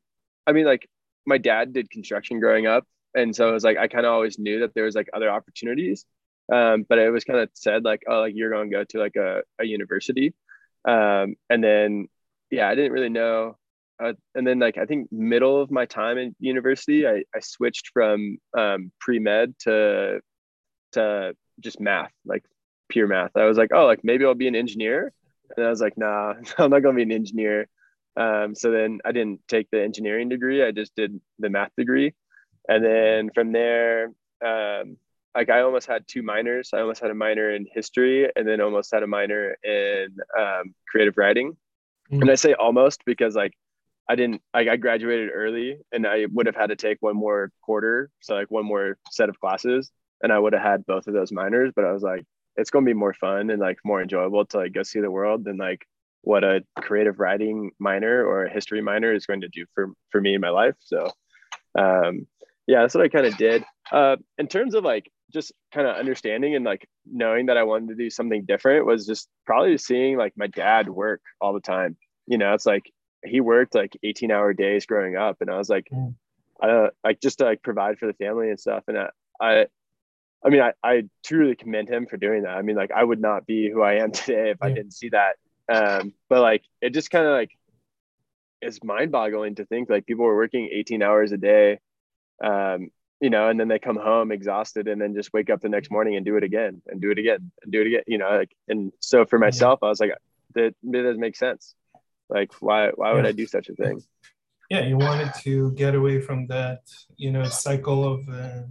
i 0.46 0.52
mean 0.52 0.64
like 0.64 0.88
my 1.26 1.38
dad 1.38 1.72
did 1.72 1.90
construction 1.90 2.40
growing 2.40 2.66
up 2.66 2.84
and 3.14 3.34
so 3.34 3.48
it 3.48 3.52
was 3.52 3.64
like 3.64 3.76
I 3.76 3.88
kind 3.88 4.06
of 4.06 4.12
always 4.12 4.38
knew 4.38 4.60
that 4.60 4.74
there 4.74 4.84
was 4.84 4.94
like 4.94 5.08
other 5.12 5.30
opportunities, 5.30 6.04
um, 6.52 6.84
but 6.88 6.98
it 6.98 7.10
was 7.10 7.24
kind 7.24 7.40
of 7.40 7.48
said 7.54 7.84
like 7.84 8.02
oh 8.08 8.20
like 8.20 8.34
you're 8.36 8.50
going 8.50 8.70
to 8.70 8.76
go 8.76 8.84
to 8.84 8.98
like 8.98 9.16
a, 9.16 9.42
a 9.58 9.64
university, 9.64 10.34
um, 10.84 11.36
and 11.48 11.62
then 11.62 12.08
yeah 12.50 12.68
I 12.68 12.74
didn't 12.74 12.92
really 12.92 13.08
know, 13.08 13.56
uh, 14.02 14.12
and 14.34 14.46
then 14.46 14.58
like 14.58 14.78
I 14.78 14.86
think 14.86 15.10
middle 15.12 15.60
of 15.60 15.70
my 15.70 15.86
time 15.86 16.18
in 16.18 16.34
university 16.38 17.06
I, 17.06 17.24
I 17.34 17.40
switched 17.40 17.90
from 17.92 18.38
um, 18.56 18.92
pre 19.00 19.18
med 19.18 19.54
to 19.60 20.20
to 20.92 21.34
just 21.60 21.80
math 21.80 22.12
like 22.24 22.44
pure 22.88 23.06
math. 23.06 23.36
I 23.36 23.44
was 23.44 23.58
like 23.58 23.70
oh 23.74 23.86
like 23.86 24.00
maybe 24.02 24.24
I'll 24.24 24.34
be 24.34 24.48
an 24.48 24.56
engineer, 24.56 25.12
and 25.56 25.66
I 25.66 25.70
was 25.70 25.80
like 25.80 25.96
nah 25.96 26.34
I'm 26.58 26.70
not 26.70 26.82
gonna 26.82 26.96
be 26.96 27.02
an 27.02 27.12
engineer. 27.12 27.68
Um, 28.16 28.54
so 28.54 28.70
then 28.70 29.00
I 29.04 29.12
didn't 29.12 29.40
take 29.48 29.68
the 29.70 29.82
engineering 29.82 30.28
degree. 30.28 30.64
I 30.64 30.72
just 30.72 30.94
did 30.96 31.20
the 31.38 31.48
math 31.48 31.70
degree 31.76 32.12
and 32.68 32.84
then 32.84 33.30
from 33.34 33.52
there 33.52 34.06
um, 34.44 34.96
like 35.34 35.50
i 35.50 35.60
almost 35.60 35.86
had 35.86 36.04
two 36.06 36.22
minors 36.22 36.70
i 36.74 36.80
almost 36.80 37.00
had 37.00 37.10
a 37.10 37.14
minor 37.14 37.50
in 37.50 37.66
history 37.72 38.28
and 38.36 38.46
then 38.46 38.60
almost 38.60 38.90
had 38.92 39.02
a 39.02 39.06
minor 39.06 39.56
in 39.64 40.16
um, 40.38 40.74
creative 40.88 41.16
writing 41.16 41.52
mm-hmm. 42.10 42.20
and 42.20 42.30
i 42.30 42.34
say 42.34 42.54
almost 42.54 43.04
because 43.04 43.34
like 43.34 43.52
i 44.08 44.14
didn't 44.14 44.42
like 44.54 44.68
i 44.68 44.76
graduated 44.76 45.30
early 45.32 45.78
and 45.92 46.06
i 46.06 46.26
would 46.32 46.46
have 46.46 46.56
had 46.56 46.68
to 46.68 46.76
take 46.76 46.98
one 47.00 47.16
more 47.16 47.50
quarter 47.62 48.10
so 48.20 48.34
like 48.34 48.50
one 48.50 48.64
more 48.64 48.96
set 49.10 49.28
of 49.28 49.38
classes 49.40 49.90
and 50.22 50.32
i 50.32 50.38
would 50.38 50.52
have 50.52 50.62
had 50.62 50.86
both 50.86 51.06
of 51.06 51.14
those 51.14 51.32
minors 51.32 51.72
but 51.74 51.84
i 51.84 51.92
was 51.92 52.02
like 52.02 52.24
it's 52.56 52.70
going 52.70 52.84
to 52.84 52.88
be 52.88 52.94
more 52.94 53.14
fun 53.14 53.50
and 53.50 53.60
like 53.60 53.78
more 53.84 54.02
enjoyable 54.02 54.44
to 54.44 54.58
like 54.58 54.72
go 54.72 54.82
see 54.82 55.00
the 55.00 55.10
world 55.10 55.44
than 55.44 55.56
like 55.56 55.86
what 56.22 56.44
a 56.44 56.62
creative 56.76 57.18
writing 57.18 57.70
minor 57.78 58.26
or 58.26 58.44
a 58.44 58.52
history 58.52 58.82
minor 58.82 59.14
is 59.14 59.24
going 59.24 59.40
to 59.40 59.48
do 59.48 59.64
for 59.74 59.92
for 60.10 60.20
me 60.20 60.34
in 60.34 60.40
my 60.40 60.50
life 60.50 60.74
so 60.80 61.10
um 61.78 62.26
yeah, 62.70 62.82
that's 62.82 62.94
what 62.94 63.04
I 63.04 63.08
kind 63.08 63.26
of 63.26 63.36
did. 63.36 63.64
Uh, 63.90 64.16
in 64.38 64.46
terms 64.46 64.74
of 64.74 64.84
like 64.84 65.10
just 65.32 65.52
kind 65.72 65.86
of 65.86 65.96
understanding 65.96 66.54
and 66.54 66.64
like 66.64 66.88
knowing 67.06 67.46
that 67.46 67.56
I 67.56 67.62
wanted 67.62 67.88
to 67.88 67.94
do 67.94 68.10
something 68.10 68.44
different 68.44 68.86
was 68.86 69.06
just 69.06 69.28
probably 69.46 69.78
seeing 69.78 70.16
like 70.16 70.34
my 70.36 70.46
dad 70.46 70.88
work 70.88 71.20
all 71.40 71.52
the 71.52 71.60
time. 71.60 71.96
You 72.26 72.38
know, 72.38 72.54
it's 72.54 72.66
like 72.66 72.90
he 73.24 73.40
worked 73.40 73.74
like 73.74 73.96
18 74.02 74.30
hour 74.30 74.52
days 74.52 74.86
growing 74.86 75.16
up, 75.16 75.38
and 75.40 75.50
I 75.50 75.56
was 75.56 75.68
like, 75.68 75.88
mm. 75.92 76.14
I 76.60 76.66
don't 76.66 76.92
like 77.04 77.20
just 77.20 77.38
to 77.38 77.44
like 77.44 77.62
provide 77.62 77.98
for 77.98 78.06
the 78.06 78.14
family 78.14 78.50
and 78.50 78.60
stuff. 78.60 78.84
And 78.88 78.98
I, 78.98 79.08
I, 79.40 79.66
I 80.44 80.48
mean, 80.48 80.60
I, 80.60 80.72
I 80.82 81.04
truly 81.24 81.54
commend 81.54 81.88
him 81.88 82.06
for 82.06 82.16
doing 82.16 82.42
that. 82.42 82.56
I 82.56 82.62
mean, 82.62 82.76
like 82.76 82.90
I 82.92 83.02
would 83.02 83.20
not 83.20 83.46
be 83.46 83.70
who 83.70 83.82
I 83.82 83.94
am 83.94 84.12
today 84.12 84.50
if 84.50 84.58
yeah. 84.60 84.66
I 84.66 84.72
didn't 84.72 84.92
see 84.92 85.10
that. 85.10 85.36
Um, 85.72 86.14
but 86.28 86.40
like 86.40 86.64
it 86.80 86.90
just 86.90 87.10
kind 87.10 87.26
of 87.26 87.32
like 87.32 87.50
is 88.60 88.82
mind 88.84 89.10
boggling 89.10 89.54
to 89.54 89.64
think 89.64 89.88
like 89.88 90.06
people 90.06 90.24
were 90.24 90.36
working 90.36 90.68
18 90.70 91.02
hours 91.02 91.32
a 91.32 91.38
day 91.38 91.78
um, 92.42 92.90
you 93.20 93.30
know, 93.30 93.48
and 93.48 93.60
then 93.60 93.68
they 93.68 93.78
come 93.78 93.96
home 93.96 94.32
exhausted 94.32 94.88
and 94.88 95.00
then 95.00 95.14
just 95.14 95.32
wake 95.32 95.50
up 95.50 95.60
the 95.60 95.68
next 95.68 95.90
morning 95.90 96.16
and 96.16 96.24
do 96.24 96.36
it 96.36 96.44
again 96.44 96.80
and 96.86 97.00
do 97.00 97.10
it 97.10 97.18
again 97.18 97.50
and 97.62 97.70
do 97.70 97.82
it 97.82 97.86
again, 97.86 98.02
you 98.06 98.18
know, 98.18 98.30
like, 98.30 98.56
and 98.68 98.92
so 99.00 99.26
for 99.26 99.38
myself, 99.38 99.80
I 99.82 99.88
was 99.88 100.00
like, 100.00 100.12
that, 100.54 100.74
that 100.82 101.02
doesn't 101.02 101.20
make 101.20 101.36
sense. 101.36 101.74
Like, 102.28 102.52
why, 102.62 102.90
why 102.94 103.12
would 103.12 103.26
I 103.26 103.32
do 103.32 103.46
such 103.46 103.68
a 103.68 103.74
thing? 103.74 104.02
Yeah. 104.70 104.86
You 104.86 104.96
wanted 104.96 105.32
to 105.42 105.72
get 105.72 105.94
away 105.94 106.20
from 106.20 106.46
that, 106.46 106.80
you 107.16 107.30
know, 107.30 107.44
cycle 107.44 108.04
of, 108.04 108.28
uh, 108.28 108.62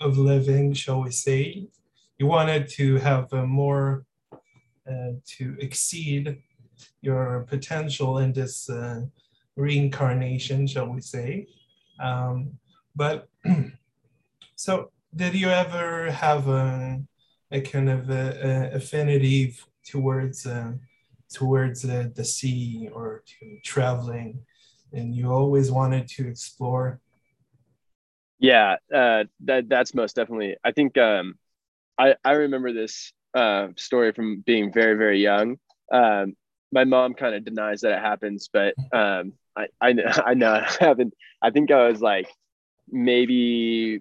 of 0.00 0.16
living, 0.16 0.72
shall 0.72 1.02
we 1.02 1.10
say, 1.10 1.66
you 2.18 2.26
wanted 2.26 2.68
to 2.68 2.96
have 2.96 3.32
a 3.32 3.46
more, 3.46 4.04
uh, 4.88 5.12
to 5.36 5.56
exceed 5.60 6.38
your 7.00 7.44
potential 7.48 8.18
in 8.18 8.32
this 8.32 8.70
uh, 8.70 9.02
reincarnation, 9.56 10.66
shall 10.66 10.88
we 10.88 11.00
say. 11.00 11.46
Um, 12.00 12.58
but 12.94 13.28
so, 14.56 14.90
did 15.14 15.34
you 15.34 15.48
ever 15.48 16.10
have 16.10 16.48
a, 16.48 17.02
a 17.50 17.60
kind 17.60 17.90
of 17.90 18.10
a, 18.10 18.70
a 18.72 18.76
affinity 18.76 19.56
towards 19.86 20.46
uh, 20.46 20.72
towards 21.32 21.84
uh, 21.84 22.08
the 22.14 22.24
sea 22.24 22.88
or 22.92 23.22
to 23.26 23.58
traveling, 23.64 24.40
and 24.92 25.14
you 25.14 25.30
always 25.30 25.70
wanted 25.70 26.08
to 26.08 26.28
explore? 26.28 27.00
Yeah, 28.38 28.76
uh, 28.94 29.24
that 29.44 29.68
that's 29.68 29.94
most 29.94 30.16
definitely. 30.16 30.56
I 30.64 30.72
think 30.72 30.98
um, 30.98 31.34
I 31.98 32.16
I 32.24 32.32
remember 32.32 32.72
this 32.72 33.12
uh, 33.34 33.68
story 33.76 34.12
from 34.12 34.42
being 34.44 34.72
very 34.72 34.96
very 34.96 35.20
young. 35.20 35.56
Um, 35.92 36.34
my 36.72 36.84
mom 36.84 37.14
kind 37.14 37.34
of 37.34 37.44
denies 37.44 37.82
that 37.82 37.92
it 37.92 38.00
happens, 38.00 38.48
but 38.52 38.74
um, 38.92 39.34
I 39.56 39.66
I, 39.80 39.94
I 40.26 40.34
know 40.34 40.64
it. 40.80 41.12
I 41.42 41.50
think 41.50 41.70
I 41.70 41.86
was 41.88 42.00
like 42.00 42.28
maybe 42.92 43.98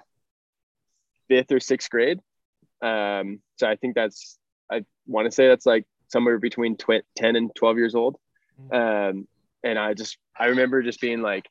fifth 1.27 1.51
or 1.51 1.59
sixth 1.59 1.89
grade. 1.89 2.19
Um, 2.81 3.41
so 3.57 3.67
I 3.67 3.75
think 3.75 3.95
that's, 3.95 4.37
I 4.71 4.83
want 5.07 5.25
to 5.25 5.31
say 5.31 5.47
that's 5.47 5.65
like 5.65 5.85
somewhere 6.09 6.37
between 6.37 6.75
tw- 6.75 7.05
10 7.15 7.35
and 7.35 7.55
12 7.55 7.77
years 7.77 7.95
old. 7.95 8.17
Mm-hmm. 8.61 8.75
Um, 9.17 9.27
and 9.63 9.79
I 9.79 9.93
just, 9.93 10.17
I 10.37 10.47
remember 10.47 10.83
just 10.83 10.99
being 10.99 11.21
like, 11.21 11.47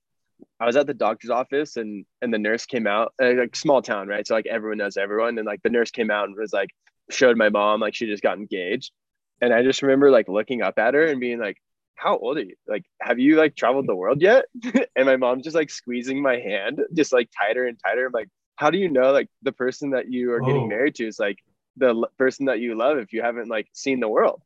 I 0.59 0.67
was 0.67 0.77
at 0.77 0.87
the 0.87 0.95
doctor's 0.95 1.31
office 1.31 1.77
and, 1.77 2.05
and 2.23 2.33
the 2.33 2.39
nurse 2.39 2.67
came 2.67 2.87
out 2.87 3.13
uh, 3.23 3.33
like 3.35 3.57
small 3.57 3.83
town, 3.83 4.09
right? 4.09 4.27
So 4.27 4.35
like 4.35 4.47
everyone 4.47 4.79
knows 4.79 4.97
everyone. 4.97 5.39
And 5.39 5.47
like 5.47 5.63
the 5.63 5.71
nurse 5.71 5.91
came 5.91 6.11
out 6.11 6.29
and 6.29 6.37
was 6.37 6.53
like, 6.53 6.71
showed 7.11 7.37
my 7.37 7.49
mom, 7.49 7.81
like 7.81 7.95
she 7.95 8.07
just 8.07 8.23
got 8.23 8.39
engaged. 8.39 8.93
And 9.41 9.53
I 9.55 9.63
just 9.63 9.83
remember 9.83 10.11
like 10.11 10.29
looking 10.29 10.63
up 10.63 10.79
at 10.79 10.95
her 10.95 11.07
and 11.07 11.21
being 11.21 11.39
like, 11.39 11.57
how 12.01 12.17
old 12.17 12.39
are 12.39 12.43
you? 12.43 12.55
Like, 12.67 12.85
have 13.01 13.19
you 13.19 13.37
like 13.37 13.55
traveled 13.57 13.87
the 13.87 13.95
world 13.95 14.23
yet? 14.23 14.47
and 14.97 15.07
my 15.07 15.17
mom 15.17 15.43
just 15.43 15.57
like 15.57 15.71
squeezing 15.71 16.23
my 16.23 16.39
hand, 16.39 16.81
just 16.95 17.13
like 17.13 17.29
tighter 17.39 17.67
and 17.67 17.79
tighter. 17.85 18.07
I'm 18.07 18.13
like, 18.13 18.29
how 18.57 18.71
do 18.71 18.79
you 18.79 18.91
know 18.91 19.13
like 19.13 19.29
the 19.43 19.53
person 19.53 19.91
that 19.91 20.11
you 20.11 20.33
are 20.33 20.41
getting 20.41 20.65
oh. 20.65 20.69
married 20.69 20.95
to 20.97 21.07
is 21.07 21.19
like 21.19 21.39
the 21.77 21.89
l- 21.89 22.11
person 22.19 22.47
that 22.47 22.61
you 22.61 22.77
love 22.77 22.99
if 22.99 23.13
you 23.13 23.23
haven't 23.23 23.49
like 23.49 23.69
seen 23.73 24.01
the 24.01 24.09
world? 24.09 24.43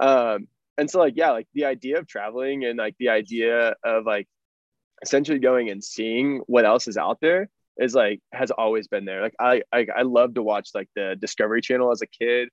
Um, 0.00 0.48
and 0.80 0.90
so 0.90 0.98
like 0.98 1.14
yeah 1.16 1.30
like 1.30 1.46
the 1.52 1.66
idea 1.66 1.98
of 1.98 2.06
traveling 2.06 2.64
and 2.64 2.78
like 2.78 2.96
the 2.98 3.10
idea 3.10 3.74
of 3.84 4.06
like 4.06 4.26
essentially 5.02 5.38
going 5.38 5.68
and 5.68 5.84
seeing 5.84 6.38
what 6.46 6.64
else 6.64 6.88
is 6.88 6.96
out 6.96 7.18
there 7.20 7.48
is 7.78 7.94
like 7.94 8.20
has 8.32 8.50
always 8.50 8.88
been 8.88 9.04
there 9.04 9.20
like 9.20 9.34
i 9.38 9.62
i, 9.72 9.86
I 9.94 10.02
love 10.02 10.34
to 10.34 10.42
watch 10.42 10.70
like 10.74 10.88
the 10.96 11.16
discovery 11.20 11.60
channel 11.60 11.92
as 11.92 12.02
a 12.02 12.06
kid 12.06 12.48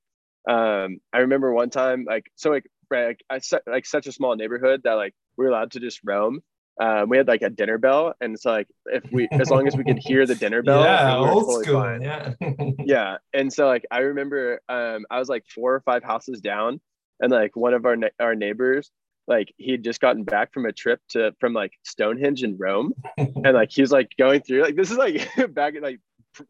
um 0.47 0.97
i 1.13 1.19
remember 1.19 1.51
one 1.53 1.69
time 1.69 2.05
like 2.05 2.29
so 2.35 2.49
like 2.49 2.65
right, 2.89 3.07
like 3.07 3.23
I 3.29 3.39
like 3.69 3.85
such 3.85 4.07
a 4.07 4.11
small 4.11 4.35
neighborhood 4.35 4.81
that 4.83 4.93
like 4.93 5.13
we 5.37 5.45
are 5.45 5.49
allowed 5.49 5.71
to 5.71 5.79
just 5.79 5.99
roam 6.03 6.41
um, 6.79 7.09
we 7.09 7.17
had 7.17 7.27
like 7.27 7.41
a 7.41 7.49
dinner 7.49 7.77
bell, 7.77 8.13
and 8.21 8.35
it's 8.35 8.45
like 8.45 8.67
if 8.85 9.03
we, 9.11 9.27
as 9.31 9.49
long 9.49 9.67
as 9.67 9.75
we 9.75 9.83
could 9.83 9.97
hear 9.97 10.27
the 10.27 10.35
dinner 10.35 10.61
bell, 10.61 10.83
yeah, 10.83 11.19
we 11.19 11.27
old 11.27 11.45
totally 11.45 11.63
school, 11.63 11.81
fine. 11.81 12.01
yeah, 12.01 12.33
yeah. 12.85 13.17
And 13.33 13.51
so 13.51 13.65
like 13.65 13.85
I 13.89 13.99
remember, 13.99 14.61
um, 14.69 15.05
I 15.09 15.17
was 15.17 15.27
like 15.27 15.45
four 15.47 15.73
or 15.73 15.81
five 15.81 16.03
houses 16.03 16.39
down, 16.39 16.79
and 17.19 17.31
like 17.31 17.55
one 17.55 17.73
of 17.73 17.85
our 17.85 17.95
ne- 17.95 18.11
our 18.19 18.35
neighbors, 18.35 18.91
like 19.27 19.51
he 19.57 19.71
had 19.71 19.83
just 19.83 19.99
gotten 19.99 20.23
back 20.23 20.53
from 20.53 20.67
a 20.67 20.71
trip 20.71 21.01
to 21.09 21.33
from 21.39 21.53
like 21.53 21.71
Stonehenge 21.83 22.43
in 22.43 22.57
Rome, 22.59 22.93
and 23.17 23.53
like 23.53 23.71
he 23.71 23.81
was 23.81 23.91
like 23.91 24.11
going 24.19 24.41
through 24.41 24.61
like 24.61 24.75
this 24.75 24.91
is 24.91 24.97
like 24.97 25.27
back 25.55 25.73
in 25.73 25.81
like 25.81 25.99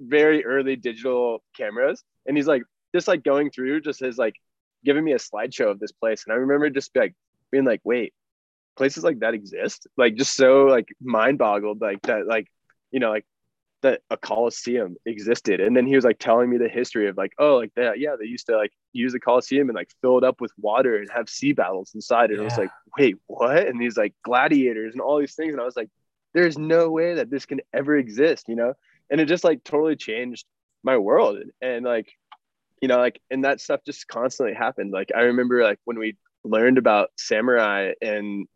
very 0.01 0.43
early 0.43 0.75
digital 0.75 1.41
cameras, 1.55 2.03
and 2.25 2.35
he's 2.35 2.47
like 2.47 2.63
just 2.93 3.07
like 3.07 3.23
going 3.23 3.49
through 3.49 3.79
just 3.79 4.01
his 4.01 4.17
like 4.17 4.35
giving 4.83 5.03
me 5.03 5.13
a 5.13 5.17
slideshow 5.17 5.71
of 5.71 5.79
this 5.79 5.91
place, 5.91 6.23
and 6.25 6.33
I 6.33 6.37
remember 6.37 6.69
just 6.69 6.95
like 6.95 7.15
being 7.51 7.65
like, 7.65 7.81
wait, 7.83 8.13
places 8.77 9.03
like 9.03 9.19
that 9.19 9.33
exist? 9.33 9.87
Like 9.97 10.15
just 10.15 10.35
so 10.35 10.65
like 10.65 10.87
mind 11.01 11.37
boggled 11.37 11.81
like 11.81 12.01
that 12.03 12.27
like 12.27 12.47
you 12.91 12.99
know 12.99 13.09
like 13.09 13.25
that 13.81 14.01
a 14.09 14.17
coliseum 14.17 14.95
existed. 15.05 15.59
And 15.59 15.75
then 15.75 15.85
he 15.85 15.95
was 15.95 16.05
like 16.05 16.19
telling 16.19 16.49
me 16.49 16.57
the 16.57 16.69
history 16.69 17.09
of 17.09 17.17
like 17.17 17.33
oh 17.37 17.57
like 17.57 17.73
that 17.75 17.99
yeah 17.99 18.15
they 18.19 18.25
used 18.25 18.45
to 18.47 18.57
like 18.57 18.71
use 18.93 19.13
the 19.13 19.19
coliseum 19.19 19.69
and 19.69 19.75
like 19.75 19.91
fill 20.01 20.17
it 20.17 20.23
up 20.23 20.39
with 20.39 20.51
water 20.57 20.97
and 20.97 21.09
have 21.11 21.29
sea 21.29 21.51
battles 21.51 21.91
inside 21.93 22.31
it. 22.31 22.35
Yeah. 22.35 22.41
i 22.41 22.45
was 22.45 22.57
like 22.57 22.71
wait 22.97 23.17
what? 23.25 23.67
And 23.67 23.81
these 23.81 23.97
like 23.97 24.13
gladiators 24.23 24.93
and 24.93 25.01
all 25.01 25.19
these 25.19 25.35
things. 25.35 25.51
And 25.51 25.61
i 25.61 25.65
was 25.65 25.75
like 25.75 25.89
there's 26.33 26.57
no 26.57 26.89
way 26.89 27.15
that 27.15 27.29
this 27.29 27.45
can 27.45 27.61
ever 27.73 27.97
exist 27.97 28.45
you 28.47 28.55
know? 28.55 28.73
And 29.09 29.19
it 29.19 29.25
just 29.25 29.43
like 29.43 29.63
totally 29.63 29.95
changed 29.95 30.45
my 30.83 30.97
world. 30.97 31.37
And, 31.37 31.51
and 31.61 31.85
like 31.85 32.11
you 32.81 32.87
know 32.87 32.97
like 32.97 33.19
and 33.31 33.43
that 33.43 33.59
stuff 33.59 33.81
just 33.85 34.07
constantly 34.07 34.53
happened 34.53 34.91
like 34.91 35.09
i 35.15 35.21
remember 35.21 35.63
like 35.63 35.79
when 35.85 35.97
we 35.97 36.15
learned 36.43 36.77
about 36.77 37.09
samurai 37.17 37.91
and 38.01 38.47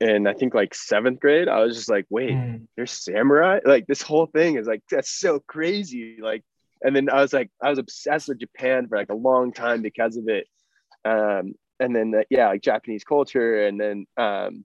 and 0.00 0.26
I 0.26 0.32
think 0.32 0.54
like 0.54 0.74
seventh 0.74 1.20
grade, 1.20 1.48
I 1.48 1.60
was 1.60 1.76
just 1.76 1.90
like, 1.90 2.06
wait, 2.08 2.30
mm. 2.30 2.66
there's 2.74 2.90
samurai? 2.90 3.60
Like 3.64 3.86
this 3.86 4.00
whole 4.00 4.26
thing 4.26 4.56
is 4.56 4.66
like 4.66 4.82
that's 4.90 5.10
so 5.10 5.40
crazy. 5.40 6.16
Like, 6.20 6.42
and 6.82 6.96
then 6.96 7.10
I 7.10 7.20
was 7.20 7.32
like, 7.32 7.50
I 7.62 7.68
was 7.68 7.78
obsessed 7.78 8.28
with 8.28 8.40
Japan 8.40 8.88
for 8.88 8.96
like 8.96 9.10
a 9.10 9.14
long 9.14 9.52
time 9.52 9.82
because 9.82 10.16
of 10.16 10.28
it. 10.28 10.46
Um, 11.04 11.54
and 11.78 11.94
then 11.94 12.14
uh, 12.14 12.22
yeah, 12.30 12.48
like 12.48 12.62
Japanese 12.62 13.04
culture, 13.04 13.66
and 13.66 13.78
then 13.78 14.06
um, 14.16 14.64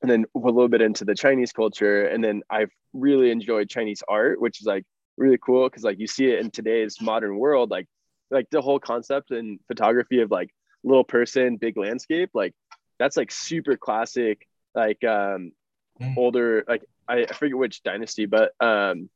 and 0.00 0.10
then 0.10 0.24
a 0.36 0.38
little 0.38 0.68
bit 0.68 0.80
into 0.80 1.04
the 1.04 1.14
Chinese 1.14 1.52
culture, 1.52 2.06
and 2.06 2.22
then 2.22 2.42
I've 2.48 2.70
really 2.92 3.30
enjoyed 3.32 3.68
Chinese 3.68 4.02
art, 4.08 4.40
which 4.40 4.60
is 4.60 4.66
like 4.66 4.84
really 5.16 5.38
cool 5.44 5.68
because 5.68 5.82
like 5.82 5.98
you 5.98 6.06
see 6.06 6.26
it 6.26 6.38
in 6.38 6.50
today's 6.50 7.00
modern 7.00 7.36
world, 7.38 7.70
like 7.70 7.86
like 8.30 8.48
the 8.50 8.60
whole 8.60 8.78
concept 8.78 9.30
and 9.30 9.58
photography 9.66 10.20
of 10.20 10.30
like 10.30 10.50
little 10.84 11.04
person, 11.04 11.56
big 11.56 11.76
landscape, 11.76 12.30
like 12.34 12.54
that's 12.98 13.16
like 13.16 13.30
super 13.30 13.76
classic 13.76 14.46
like 14.74 15.02
um 15.04 15.52
mm. 16.00 16.16
older 16.16 16.64
like 16.68 16.82
I, 17.08 17.24
I 17.24 17.32
forget 17.32 17.56
which 17.56 17.82
dynasty, 17.82 18.26
but 18.26 18.52
um 18.60 19.08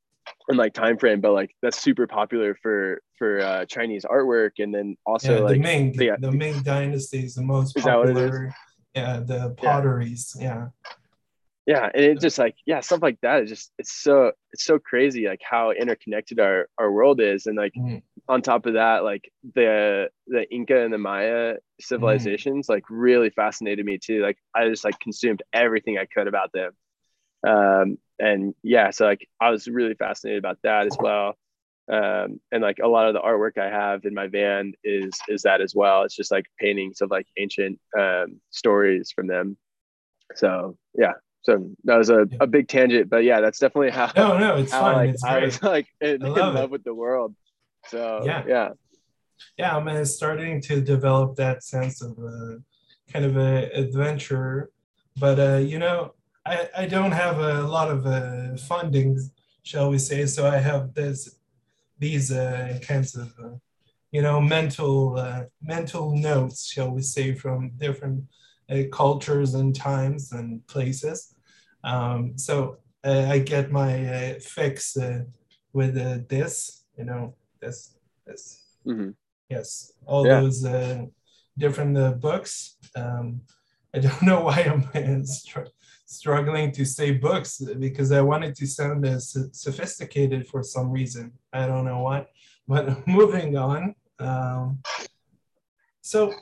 in 0.49 0.57
like 0.57 0.73
time 0.73 0.99
frame, 0.99 1.21
but 1.21 1.33
like 1.33 1.55
that's 1.63 1.81
super 1.81 2.07
popular 2.07 2.57
for 2.63 3.03
for 3.19 3.41
uh, 3.41 3.65
Chinese 3.67 4.05
artwork, 4.05 4.53
and 4.59 4.75
then 4.75 4.97
also 5.07 5.37
yeah, 5.37 5.41
like 5.41 5.55
the 5.55 5.61
Ming, 5.61 5.93
the, 5.93 6.11
the 6.19 6.33
Ming 6.33 6.63
dynasty 6.63 7.25
is 7.25 7.35
the 7.35 7.43
most 7.43 7.77
popular. 7.77 8.55
Yeah, 8.95 9.21
the 9.21 9.55
potteries. 9.57 10.37
Yeah. 10.39 10.45
yeah. 10.45 10.93
And 11.93 12.05
it's 12.05 12.23
just 12.23 12.39
like 12.39 12.57
yeah, 12.67 12.81
stuff 12.81 13.03
like 13.03 13.21
that 13.23 13.45
is 13.45 13.51
just 13.51 13.73
it's 13.79 13.93
so 13.93 14.33
it's 14.53 14.65
so 14.65 14.79
crazy 14.79 15.29
like 15.29 15.43
how 15.49 15.71
interconnected 15.71 16.41
our 16.41 16.69
our 16.79 16.91
world 16.91 17.21
is, 17.21 17.47
and 17.47 17.57
like 17.57 17.73
mm 17.77 18.03
on 18.29 18.43
top 18.43 18.67
of 18.67 18.75
that, 18.75 19.05
like 19.05 19.31
the 19.55 20.09
the 20.27 20.51
Inca 20.51 20.85
and 20.85 20.93
the 20.93 20.99
Maya 20.99 21.57
civilizations, 21.81 22.67
mm. 22.67 22.71
like 22.71 22.85
really 22.89 23.31
fascinated 23.31 23.85
me 23.85 23.99
too. 23.99 24.23
Like 24.23 24.39
I 24.55 24.69
just 24.69 24.85
like 24.85 24.99
consumed 25.01 25.43
everything 25.53 25.99
I 25.99 26.07
could 26.07 26.29
about 26.29 26.53
them. 26.53 26.73
Um, 27.47 27.99
and 28.19 28.55
yeah, 28.63 28.91
so 28.91 29.05
like 29.05 29.29
I 29.41 29.51
was 29.51 29.67
really 29.67 29.95
fascinated 29.95 30.39
about 30.39 30.59
that 30.63 30.87
as 30.87 30.97
well. 30.99 31.35
Um, 31.93 32.41
and 32.53 32.63
like 32.63 32.79
a 32.83 32.89
lot 32.89 33.09
of 33.09 33.15
the 33.15 33.21
artwork 33.21 33.59
I 33.59 33.69
have 33.69 34.05
in 34.05 34.15
my 34.15 34.29
van 34.29 34.73
is 34.85 35.13
is 35.29 35.43
that 35.43 35.61
as 35.61 35.75
well. 35.75 36.03
It's 36.03 36.17
just 36.17 36.31
like 36.31 36.47
paintings 36.59 37.01
of 37.01 37.11
like 37.11 37.27
ancient 37.37 37.81
um, 37.99 38.41
stories 38.51 39.11
from 39.15 39.27
them. 39.27 39.57
So 40.37 40.79
yeah, 40.97 41.15
so 41.43 41.71
that 41.85 41.97
was 41.97 42.09
a, 42.09 42.27
a 42.41 42.47
big 42.47 42.69
tangent, 42.69 43.11
but 43.11 43.25
yeah, 43.25 43.41
that's 43.41 43.59
definitely 43.59 43.91
how. 43.91 44.11
No, 44.17 44.39
no, 44.39 44.57
it's 44.57 44.73
how, 44.73 44.81
fine. 44.81 44.95
Like, 44.97 45.15
it's 45.15 45.25
I 45.25 45.41
was 45.41 45.63
like 45.63 45.87
in, 46.01 46.25
in 46.25 46.35
love 46.35 46.57
it. 46.57 46.71
with 46.71 46.85
the 46.85 46.95
world. 46.95 47.35
So 47.89 48.23
yeah, 48.25 48.45
yeah, 48.47 48.69
yeah. 49.59 49.77
I'm 49.77 49.89
uh, 49.89 50.05
starting 50.05 50.61
to 50.63 50.81
develop 50.81 51.35
that 51.37 51.65
sense 51.65 52.01
of 52.01 52.13
uh, 52.13 52.59
kind 53.13 53.25
of 53.25 53.37
a 53.37 53.71
adventure, 53.75 54.71
but 55.19 55.41
uh, 55.41 55.57
you 55.57 55.81
know, 55.81 56.15
I 56.47 56.69
I 56.79 56.87
don't 56.87 57.13
have 57.13 57.39
a 57.39 57.63
lot 57.63 57.91
of 57.91 58.07
uh, 58.07 58.57
funding, 58.57 59.19
shall 59.65 59.91
we 59.91 59.99
say? 59.99 60.27
So 60.27 60.47
I 60.47 60.59
have 60.59 60.95
this 60.95 61.39
these 61.99 62.31
uh, 62.31 62.79
kinds 62.83 63.17
of 63.17 63.33
uh, 63.43 63.57
you 64.13 64.23
know 64.23 64.41
mental 64.41 65.19
uh, 65.19 65.45
mental 65.61 66.17
notes, 66.17 66.71
shall 66.71 66.93
we 66.93 67.03
say, 67.03 67.35
from 67.35 67.71
different 67.79 68.25
uh, 68.73 68.83
cultures 68.91 69.55
and 69.55 69.75
times 69.75 70.33
and 70.33 70.67
places. 70.67 71.35
Um, 71.85 72.39
so 72.39 72.79
uh, 73.05 73.27
I 73.29 73.39
get 73.41 73.71
my 73.71 73.93
uh, 74.07 74.35
fix 74.41 74.97
uh, 74.97 75.25
with 75.73 75.97
uh, 75.97 76.19
this, 76.29 76.85
you 76.97 77.05
know, 77.05 77.35
this 77.61 77.95
this 78.27 78.63
mm-hmm. 78.87 79.11
yes 79.49 79.93
all 80.07 80.27
yeah. 80.27 80.41
those 80.41 80.65
uh, 80.65 81.05
different 81.57 81.97
uh, 81.97 82.13
books 82.13 82.77
um, 82.97 83.41
i 83.95 83.99
don't 84.05 84.23
know 84.23 84.41
why 84.41 84.61
i'm 84.61 85.25
str- 85.25 85.73
struggling 86.07 86.71
to 86.73 86.85
say 86.85 87.13
books 87.13 87.63
because 87.79 88.13
i 88.13 88.21
wanted 88.21 88.55
to 88.55 88.67
sound 88.67 89.07
as 89.07 89.37
sophisticated 89.53 90.47
for 90.47 90.63
some 90.63 90.91
reason 90.91 91.33
i 91.53 91.67
don't 91.67 91.85
know 91.85 92.01
what 92.01 92.29
but 92.69 93.07
moving 93.19 93.57
on 93.57 93.95
um, 94.19 94.79
so 96.01 96.33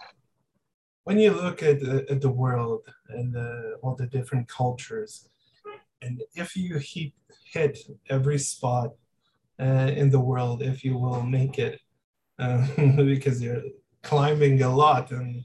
when 1.11 1.19
you 1.19 1.33
look 1.33 1.61
at 1.61 1.81
the, 1.81 2.07
at 2.09 2.21
the 2.21 2.31
world 2.31 2.83
and 3.09 3.35
the, 3.35 3.77
all 3.83 3.97
the 3.97 4.07
different 4.07 4.47
cultures 4.47 5.29
and 6.03 6.23
if 6.37 6.55
you 6.55 6.79
hit, 6.79 7.13
hit 7.53 7.81
every 8.09 8.39
spot 8.39 8.91
uh, 9.59 9.91
in 10.01 10.09
the 10.09 10.21
world 10.21 10.63
if 10.63 10.85
you 10.85 10.97
will 10.97 11.23
make 11.23 11.59
it 11.59 11.81
uh, 12.39 12.65
because 13.13 13.43
you're 13.43 13.65
climbing 14.05 14.63
a 14.63 14.73
lot 14.73 15.11
and 15.11 15.43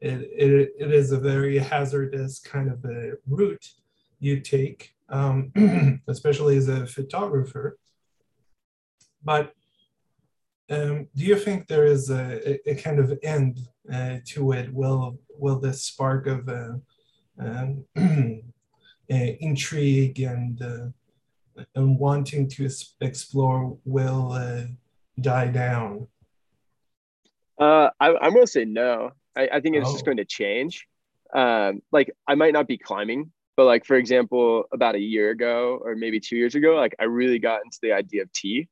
it, 0.00 0.20
it, 0.44 0.70
it 0.78 0.92
is 0.92 1.10
a 1.10 1.18
very 1.18 1.58
hazardous 1.58 2.38
kind 2.38 2.70
of 2.70 2.84
a 2.84 3.14
route 3.26 3.72
you 4.20 4.38
take 4.38 4.94
um, 5.08 5.50
especially 6.06 6.56
as 6.56 6.68
a 6.68 6.86
photographer. 6.86 7.76
But 9.24 9.52
um, 10.70 11.08
do 11.16 11.24
you 11.24 11.36
think 11.36 11.66
there 11.66 11.86
is 11.86 12.08
a, 12.08 12.70
a 12.70 12.76
kind 12.76 13.00
of 13.00 13.18
end 13.24 13.58
to 13.88 14.52
it 14.52 14.72
will 14.72 15.18
will 15.38 15.58
this 15.58 15.82
spark 15.82 16.26
of 16.26 16.48
uh, 16.48 16.74
um, 17.38 17.84
intrigue 19.08 20.20
and 20.20 20.62
uh, 20.62 21.62
and 21.74 21.98
wanting 21.98 22.48
to 22.48 22.68
explore 23.00 23.76
will 23.84 24.32
uh, 24.32 24.62
die 25.20 25.48
down? 25.48 26.06
Uh, 27.58 27.90
I, 27.98 28.10
am 28.10 28.32
going 28.32 28.46
to 28.46 28.46
say 28.46 28.64
no. 28.64 29.10
I, 29.36 29.48
I 29.54 29.60
think 29.60 29.76
it's 29.76 29.88
oh. 29.88 29.92
just 29.92 30.04
going 30.04 30.18
to 30.18 30.24
change. 30.24 30.86
Um, 31.34 31.82
like 31.92 32.10
I 32.26 32.34
might 32.34 32.52
not 32.52 32.68
be 32.68 32.78
climbing, 32.78 33.32
but 33.56 33.64
like 33.64 33.84
for 33.84 33.96
example, 33.96 34.64
about 34.72 34.94
a 34.94 35.00
year 35.00 35.30
ago 35.30 35.80
or 35.82 35.94
maybe 35.94 36.20
two 36.20 36.36
years 36.36 36.54
ago, 36.54 36.76
like 36.76 36.94
I 36.98 37.04
really 37.04 37.38
got 37.38 37.62
into 37.64 37.78
the 37.82 37.92
idea 37.92 38.22
of 38.22 38.32
tea, 38.32 38.68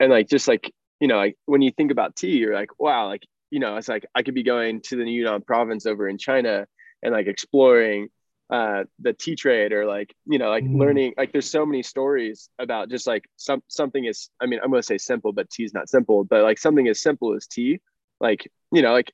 and 0.00 0.10
like 0.10 0.28
just 0.28 0.48
like 0.48 0.72
you 1.00 1.08
know, 1.08 1.16
like 1.16 1.36
when 1.46 1.62
you 1.62 1.70
think 1.70 1.90
about 1.90 2.16
tea, 2.16 2.38
you're 2.38 2.54
like, 2.54 2.78
wow, 2.78 3.08
like 3.08 3.26
you 3.52 3.60
know, 3.60 3.76
it's 3.76 3.88
like 3.88 4.06
I 4.14 4.22
could 4.22 4.34
be 4.34 4.42
going 4.42 4.80
to 4.80 4.96
the 4.96 5.04
Yunnan 5.04 5.42
province 5.42 5.84
over 5.84 6.08
in 6.08 6.16
China 6.16 6.66
and 7.02 7.12
like 7.12 7.26
exploring 7.26 8.08
uh, 8.50 8.84
the 8.98 9.12
tea 9.12 9.36
trade 9.36 9.72
or 9.72 9.86
like 9.86 10.14
you 10.26 10.38
know 10.38 10.50
like 10.50 10.64
mm. 10.64 10.78
learning 10.78 11.14
like 11.16 11.32
there's 11.32 11.50
so 11.50 11.64
many 11.64 11.82
stories 11.82 12.50
about 12.58 12.90
just 12.90 13.06
like 13.06 13.24
some 13.36 13.62
something 13.68 14.04
is 14.04 14.28
i 14.42 14.46
mean 14.46 14.60
i'm 14.62 14.68
going 14.68 14.82
to 14.82 14.86
say 14.86 14.98
simple 14.98 15.32
but 15.32 15.48
tea 15.48 15.64
is 15.64 15.72
not 15.72 15.88
simple 15.88 16.22
but 16.22 16.42
like 16.42 16.58
something 16.58 16.86
as 16.86 17.00
simple 17.00 17.34
as 17.34 17.46
tea 17.46 17.80
like 18.20 18.46
you 18.70 18.82
know 18.82 18.92
like 18.92 19.10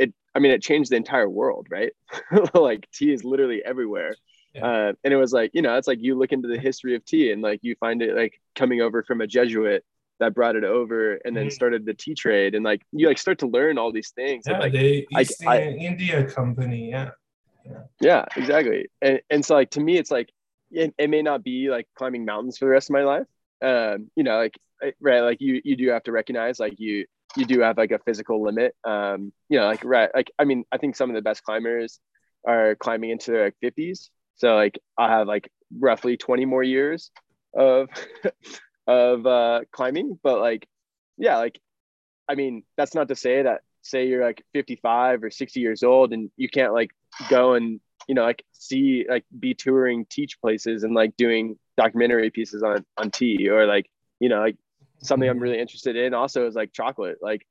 it 0.00 0.12
i 0.34 0.40
mean 0.40 0.50
it 0.50 0.60
changed 0.60 0.90
the 0.90 0.96
entire 0.96 1.30
world 1.30 1.68
right 1.70 1.92
like 2.54 2.88
tea 2.92 3.12
is 3.12 3.22
literally 3.22 3.62
everywhere 3.64 4.12
yeah. 4.54 4.66
uh, 4.66 4.92
and 5.04 5.14
it 5.14 5.16
was 5.16 5.32
like 5.32 5.52
you 5.54 5.62
know 5.62 5.76
it's 5.76 5.86
like 5.86 6.00
you 6.00 6.18
look 6.18 6.32
into 6.32 6.48
the 6.48 6.58
history 6.58 6.96
of 6.96 7.04
tea 7.04 7.30
and 7.30 7.42
like 7.42 7.60
you 7.62 7.76
find 7.78 8.02
it 8.02 8.16
like 8.16 8.40
coming 8.56 8.80
over 8.80 9.04
from 9.04 9.20
a 9.20 9.26
jesuit 9.26 9.84
that 10.20 10.34
brought 10.34 10.56
it 10.56 10.64
over 10.64 11.14
and 11.24 11.36
then 11.36 11.46
mm-hmm. 11.46 11.50
started 11.50 11.84
the 11.84 11.94
tea 11.94 12.14
trade. 12.14 12.54
And 12.54 12.64
like 12.64 12.82
you 12.92 13.08
like 13.08 13.18
start 13.18 13.38
to 13.40 13.46
learn 13.46 13.78
all 13.78 13.92
these 13.92 14.10
things. 14.10 14.44
Yeah, 14.46 14.54
and, 14.54 14.62
like 14.62 14.72
the 14.72 15.06
East 15.18 15.44
I, 15.46 15.62
India 15.62 16.24
company 16.24 16.90
yeah. 16.90 17.10
yeah 17.64 17.82
yeah 18.00 18.24
exactly. 18.36 18.88
And, 19.02 19.20
and 19.30 19.44
so 19.44 19.54
like 19.54 19.70
to 19.70 19.80
me 19.80 19.98
it's 19.98 20.10
like 20.10 20.30
it, 20.70 20.94
it 20.98 21.10
may 21.10 21.22
not 21.22 21.42
be 21.42 21.70
like 21.70 21.88
climbing 21.96 22.24
mountains 22.24 22.58
for 22.58 22.66
the 22.66 22.70
rest 22.70 22.90
of 22.90 22.94
my 22.94 23.02
life. 23.02 23.26
Um 23.62 24.10
you 24.14 24.22
know 24.22 24.36
like 24.36 24.56
right 25.00 25.20
like 25.20 25.40
you 25.40 25.60
you 25.64 25.76
do 25.76 25.88
have 25.90 26.04
to 26.04 26.12
recognize 26.12 26.60
like 26.60 26.78
you 26.78 27.06
you 27.36 27.44
do 27.44 27.60
have 27.60 27.76
like 27.76 27.90
a 27.90 27.98
physical 27.98 28.42
limit. 28.42 28.74
Um 28.84 29.32
you 29.48 29.58
know 29.58 29.66
like 29.66 29.84
right 29.84 30.10
like 30.14 30.30
i 30.38 30.44
mean 30.44 30.64
i 30.72 30.78
think 30.78 30.96
some 30.96 31.10
of 31.10 31.16
the 31.16 31.22
best 31.22 31.42
climbers 31.42 32.00
are 32.46 32.74
climbing 32.76 33.10
into 33.10 33.32
their 33.32 33.44
like 33.44 33.56
50s 33.62 34.08
so 34.36 34.54
like 34.54 34.78
i 34.96 35.08
have 35.08 35.26
like 35.26 35.50
roughly 35.78 36.16
20 36.16 36.46
more 36.46 36.62
years 36.62 37.10
of 37.54 37.88
of 38.90 39.24
uh 39.24 39.60
climbing 39.70 40.18
but 40.22 40.40
like 40.40 40.66
yeah 41.16 41.36
like 41.36 41.60
i 42.28 42.34
mean 42.34 42.64
that's 42.76 42.94
not 42.94 43.08
to 43.08 43.14
say 43.14 43.42
that 43.42 43.60
say 43.82 44.08
you're 44.08 44.24
like 44.24 44.42
55 44.52 45.22
or 45.22 45.30
60 45.30 45.60
years 45.60 45.82
old 45.82 46.12
and 46.12 46.30
you 46.36 46.48
can't 46.48 46.72
like 46.72 46.90
go 47.28 47.54
and 47.54 47.80
you 48.08 48.14
know 48.14 48.22
like 48.22 48.44
see 48.52 49.06
like 49.08 49.24
be 49.38 49.54
touring 49.54 50.06
teach 50.10 50.40
places 50.40 50.82
and 50.82 50.94
like 50.94 51.16
doing 51.16 51.56
documentary 51.76 52.30
pieces 52.30 52.62
on 52.62 52.84
on 52.96 53.10
tea 53.10 53.48
or 53.48 53.64
like 53.66 53.88
you 54.18 54.28
know 54.28 54.40
like 54.40 54.56
something 55.02 55.28
i'm 55.28 55.38
really 55.38 55.60
interested 55.60 55.96
in 55.96 56.12
also 56.12 56.46
is 56.46 56.54
like 56.54 56.72
chocolate. 56.72 57.18
Like 57.22 57.46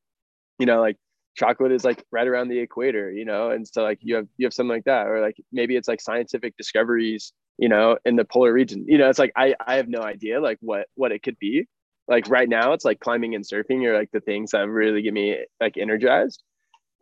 you 0.59 0.65
know 0.65 0.81
like 0.81 0.97
chocolate 1.35 1.71
is 1.71 1.85
like 1.85 2.03
right 2.11 2.27
around 2.27 2.49
the 2.49 2.59
equator 2.59 3.09
you 3.11 3.23
know 3.23 3.49
and 3.51 3.65
so 3.65 3.81
like 3.81 3.99
you 4.01 4.15
have 4.15 4.27
you 4.37 4.45
have 4.45 4.53
something 4.53 4.75
like 4.75 4.83
that 4.83 5.07
or 5.07 5.21
like 5.21 5.37
maybe 5.53 5.77
it's 5.77 5.87
like 5.87 6.01
scientific 6.01 6.57
discoveries 6.57 7.31
you 7.59 7.69
know 7.69 7.97
in 8.05 8.15
the 8.15 8.25
polar 8.25 8.51
region 8.53 8.85
you 8.87 8.97
know 8.97 9.09
it's 9.09 9.19
like 9.19 9.33
i 9.35 9.53
i 9.65 9.75
have 9.75 9.87
no 9.87 10.01
idea 10.01 10.39
like 10.39 10.57
what 10.61 10.87
what 10.95 11.11
it 11.11 11.21
could 11.21 11.37
be 11.39 11.67
like 12.07 12.27
right 12.29 12.49
now 12.49 12.73
it's 12.73 12.85
like 12.85 12.99
climbing 12.99 13.35
and 13.35 13.43
surfing 13.43 13.85
are 13.85 13.97
like 13.97 14.11
the 14.11 14.21
things 14.21 14.51
that 14.51 14.67
really 14.67 15.01
get 15.01 15.13
me 15.13 15.37
like 15.59 15.77
energized 15.77 16.41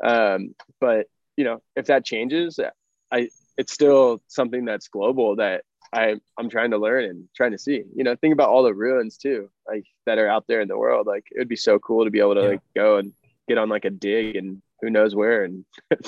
um 0.03 0.53
but 0.81 1.07
you 1.37 1.43
know 1.43 1.61
if 1.75 1.85
that 1.85 2.03
changes 2.03 2.59
i 3.11 3.29
it's 3.57 3.73
still 3.73 4.21
something 4.27 4.65
that's 4.65 4.87
global 4.87 5.35
that 5.35 5.63
I 5.93 6.15
I'm 6.37 6.49
trying 6.49 6.71
to 6.71 6.77
learn 6.77 7.05
and 7.05 7.29
trying 7.35 7.51
to 7.51 7.57
see. 7.57 7.83
You 7.95 8.03
know, 8.03 8.15
think 8.15 8.33
about 8.33 8.49
all 8.49 8.63
the 8.63 8.73
ruins 8.73 9.17
too, 9.17 9.49
like 9.67 9.85
that 10.05 10.17
are 10.17 10.27
out 10.27 10.45
there 10.47 10.61
in 10.61 10.67
the 10.67 10.77
world. 10.77 11.07
Like 11.07 11.25
it 11.31 11.39
would 11.39 11.47
be 11.47 11.55
so 11.55 11.79
cool 11.79 12.05
to 12.05 12.11
be 12.11 12.19
able 12.19 12.35
to 12.35 12.41
yeah. 12.41 12.47
like 12.49 12.61
go 12.75 12.97
and 12.97 13.13
get 13.47 13.57
on 13.57 13.69
like 13.69 13.85
a 13.85 13.89
dig 13.89 14.35
and 14.35 14.61
who 14.81 14.89
knows 14.89 15.15
where 15.15 15.43
and 15.43 15.65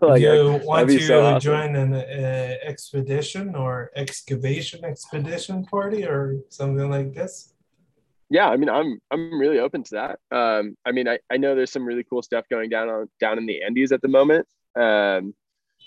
like, 0.00 0.20
you 0.20 0.60
want 0.64 0.88
to 0.88 1.00
so 1.00 1.24
awesome. 1.24 1.40
join 1.40 1.76
an 1.76 1.94
uh, 1.94 2.54
expedition 2.62 3.54
or 3.54 3.90
excavation 3.96 4.84
expedition 4.84 5.64
party 5.64 6.04
or 6.04 6.36
something 6.48 6.90
like 6.90 7.14
this 7.14 7.54
yeah 8.30 8.48
i 8.48 8.56
mean 8.56 8.68
i'm 8.68 8.98
i'm 9.10 9.38
really 9.38 9.58
open 9.58 9.82
to 9.82 9.94
that 9.94 10.18
um 10.36 10.76
i 10.84 10.92
mean 10.92 11.08
i, 11.08 11.18
I 11.30 11.36
know 11.36 11.54
there's 11.54 11.72
some 11.72 11.86
really 11.86 12.04
cool 12.04 12.22
stuff 12.22 12.44
going 12.50 12.70
down 12.70 12.88
on 12.88 13.08
down 13.20 13.38
in 13.38 13.46
the 13.46 13.62
andes 13.62 13.92
at 13.92 14.02
the 14.02 14.08
moment 14.08 14.46
um 14.76 15.34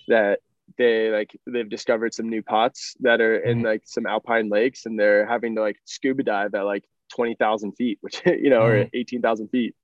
that 0.07 0.39
they 0.77 1.09
like 1.09 1.35
they've 1.45 1.69
discovered 1.69 2.13
some 2.13 2.29
new 2.29 2.43
pots 2.43 2.95
that 2.99 3.21
are 3.21 3.37
in 3.37 3.57
mm-hmm. 3.57 3.67
like 3.67 3.81
some 3.85 4.05
alpine 4.05 4.49
lakes 4.49 4.85
and 4.85 4.99
they're 4.99 5.25
having 5.25 5.55
to 5.55 5.61
like 5.61 5.77
scuba 5.85 6.23
dive 6.23 6.53
at 6.55 6.65
like 6.65 6.83
20,000 7.09 7.73
feet, 7.73 7.97
which, 8.01 8.21
you 8.25 8.49
know, 8.49 8.61
mm-hmm. 8.61 8.87
or 8.87 8.89
18,000 8.93 9.49
feet, 9.49 9.75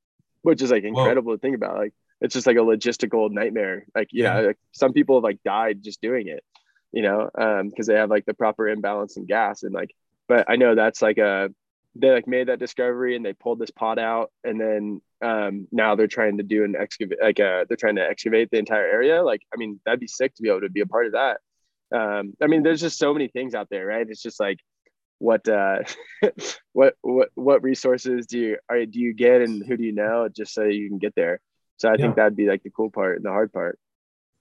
which 0.44 0.62
is 0.62 0.72
like 0.72 0.84
incredible 0.84 1.32
Whoa. 1.32 1.36
to 1.38 1.42
think 1.42 1.56
about. 1.56 1.78
Like, 1.78 1.94
it's 2.22 2.34
just 2.34 2.48
like 2.48 2.58
a 2.58 2.60
logistical 2.60 3.30
nightmare. 3.32 3.86
Like, 3.96 4.10
you 4.12 4.24
yeah, 4.24 4.40
like 4.40 4.60
some 4.72 4.94
people 4.94 5.18
have 5.18 5.24
like 5.24 5.44
died 5.44 5.84
just 5.84 6.02
doing 6.02 6.28
it, 6.28 6.44
you 6.92 7.02
know, 7.02 7.30
um, 7.36 7.72
cause 7.72 7.88
they 7.88 7.96
have 7.96 8.10
like 8.10 8.26
the 8.26 8.34
proper 8.34 8.70
imbalance 8.70 9.18
in 9.18 9.26
gas 9.26 9.64
and 9.64 9.74
like, 9.74 9.94
but 10.28 10.50
I 10.50 10.56
know 10.56 10.76
that's 10.76 11.02
like 11.02 11.18
a, 11.18 11.50
they 11.96 12.10
like 12.10 12.28
made 12.28 12.48
that 12.48 12.60
discovery 12.60 13.16
and 13.16 13.26
they 13.26 13.34
pulled 13.34 13.60
this 13.60 13.70
pot 13.70 14.00
out 14.00 14.32
and 14.44 14.60
then 14.60 15.02
um, 15.22 15.68
now 15.72 15.96
they're 15.96 16.08
trying 16.08 16.38
to 16.38 16.44
do 16.44 16.64
an 16.64 16.76
excavate 16.76 17.20
like 17.22 17.40
uh, 17.40 17.66
they're 17.68 17.78
trying 17.78 17.96
to 17.96 18.02
excavate 18.02 18.50
the 18.52 18.58
entire 18.58 18.86
area 18.86 19.24
like 19.24 19.42
i 19.54 19.58
mean 19.58 19.80
that'd 19.86 20.00
be 20.00 20.08
sick 20.08 20.34
to 20.36 20.42
be 20.42 20.50
able 20.50 20.62
to 20.62 20.70
be 20.70 20.82
a 20.82 20.86
part 20.86 21.06
of 21.06 21.14
that 21.14 21.40
um, 21.96 22.34
i 22.42 22.48
mean 22.48 22.64
there's 22.64 22.82
just 22.82 22.98
so 22.98 23.14
many 23.14 23.28
things 23.28 23.54
out 23.54 23.70
there 23.70 23.86
right 23.86 24.08
it's 24.10 24.22
just 24.22 24.40
like 24.40 24.60
what 25.20 25.48
uh, 25.48 25.80
what 26.74 26.96
what 27.02 27.30
what 27.36 27.64
resources 27.64 28.26
do 28.28 28.40
you 28.40 28.58
are 28.70 28.86
do 28.86 29.00
you 29.00 29.14
get 29.14 29.42
and 29.42 29.66
who 29.66 29.78
do 29.78 29.84
you 29.84 29.94
know 29.94 30.28
just 30.30 30.54
so 30.54 30.64
you 30.64 30.90
can 30.90 30.98
get 30.98 31.16
there? 31.16 31.40
So 31.78 31.90
i 31.90 31.94
yeah. 31.94 31.98
think 31.98 32.16
that'd 32.16 32.36
be 32.36 32.48
like 32.48 32.64
the 32.64 32.70
cool 32.70 32.90
part 32.90 33.18
and 33.18 33.26
the 33.26 33.30
hard 33.30 33.52
part. 33.52 33.80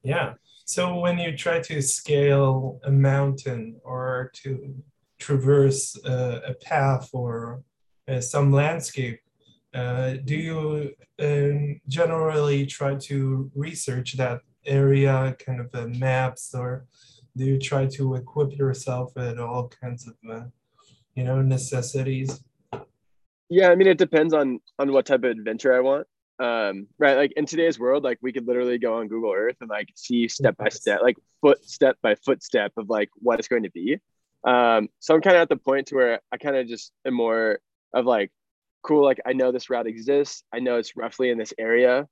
Yeah. 0.02 0.34
So 0.64 0.98
when 0.98 1.18
you 1.18 1.36
try 1.36 1.60
to 1.60 1.82
scale 1.82 2.80
a 2.84 2.90
mountain 2.90 3.80
or 3.84 4.30
to 4.42 4.74
traverse 5.18 5.96
uh, 6.04 6.40
a 6.46 6.54
path 6.54 7.10
or 7.12 7.62
uh, 8.08 8.20
some 8.20 8.52
landscape, 8.52 9.20
uh, 9.74 10.14
do 10.24 10.36
you 10.36 10.92
um, 11.20 11.80
generally 11.88 12.66
try 12.66 12.94
to 12.94 13.50
research 13.54 14.14
that 14.14 14.40
area, 14.66 15.36
kind 15.44 15.60
of 15.60 15.74
uh, 15.74 15.86
maps, 15.98 16.54
or 16.54 16.84
do 17.36 17.44
you 17.44 17.58
try 17.58 17.86
to 17.86 18.14
equip 18.14 18.56
yourself 18.56 19.12
with 19.16 19.38
all 19.38 19.68
kinds 19.68 20.06
of, 20.06 20.14
uh, 20.30 20.44
you 21.14 21.24
know, 21.24 21.42
necessities? 21.42 22.42
Yeah, 23.48 23.68
I 23.68 23.74
mean, 23.74 23.88
it 23.88 23.98
depends 23.98 24.32
on 24.32 24.60
on 24.78 24.92
what 24.92 25.06
type 25.06 25.24
of 25.24 25.30
adventure 25.30 25.74
I 25.74 25.80
want. 25.80 26.06
Um, 26.38 26.88
right, 26.98 27.16
like 27.16 27.32
in 27.36 27.46
today's 27.46 27.78
world, 27.78 28.02
like 28.02 28.18
we 28.22 28.32
could 28.32 28.46
literally 28.46 28.78
go 28.78 28.98
on 28.98 29.08
Google 29.08 29.32
Earth 29.32 29.56
and 29.60 29.68
like 29.70 29.88
see 29.94 30.26
step 30.28 30.56
by 30.56 30.68
step, 30.70 31.00
like 31.02 31.16
foot 31.40 31.64
step 31.68 31.96
by 32.02 32.14
footstep 32.14 32.72
of 32.76 32.88
like 32.88 33.10
what 33.16 33.38
it's 33.38 33.48
going 33.48 33.64
to 33.64 33.70
be. 33.70 33.98
Um, 34.44 34.88
so 34.98 35.14
I'm 35.14 35.20
kind 35.20 35.36
of 35.36 35.42
at 35.42 35.48
the 35.48 35.56
point 35.56 35.88
to 35.88 35.94
where 35.94 36.20
I 36.32 36.36
kind 36.36 36.56
of 36.56 36.66
just 36.66 36.92
am 37.06 37.14
more 37.14 37.60
of 37.94 38.06
like, 38.06 38.32
cool, 38.82 39.04
like 39.04 39.20
I 39.26 39.34
know 39.34 39.52
this 39.52 39.70
route 39.70 39.86
exists. 39.86 40.42
I 40.52 40.58
know 40.58 40.78
it's 40.78 40.96
roughly 40.96 41.30
in 41.30 41.38
this 41.38 41.54
area. 41.58 42.08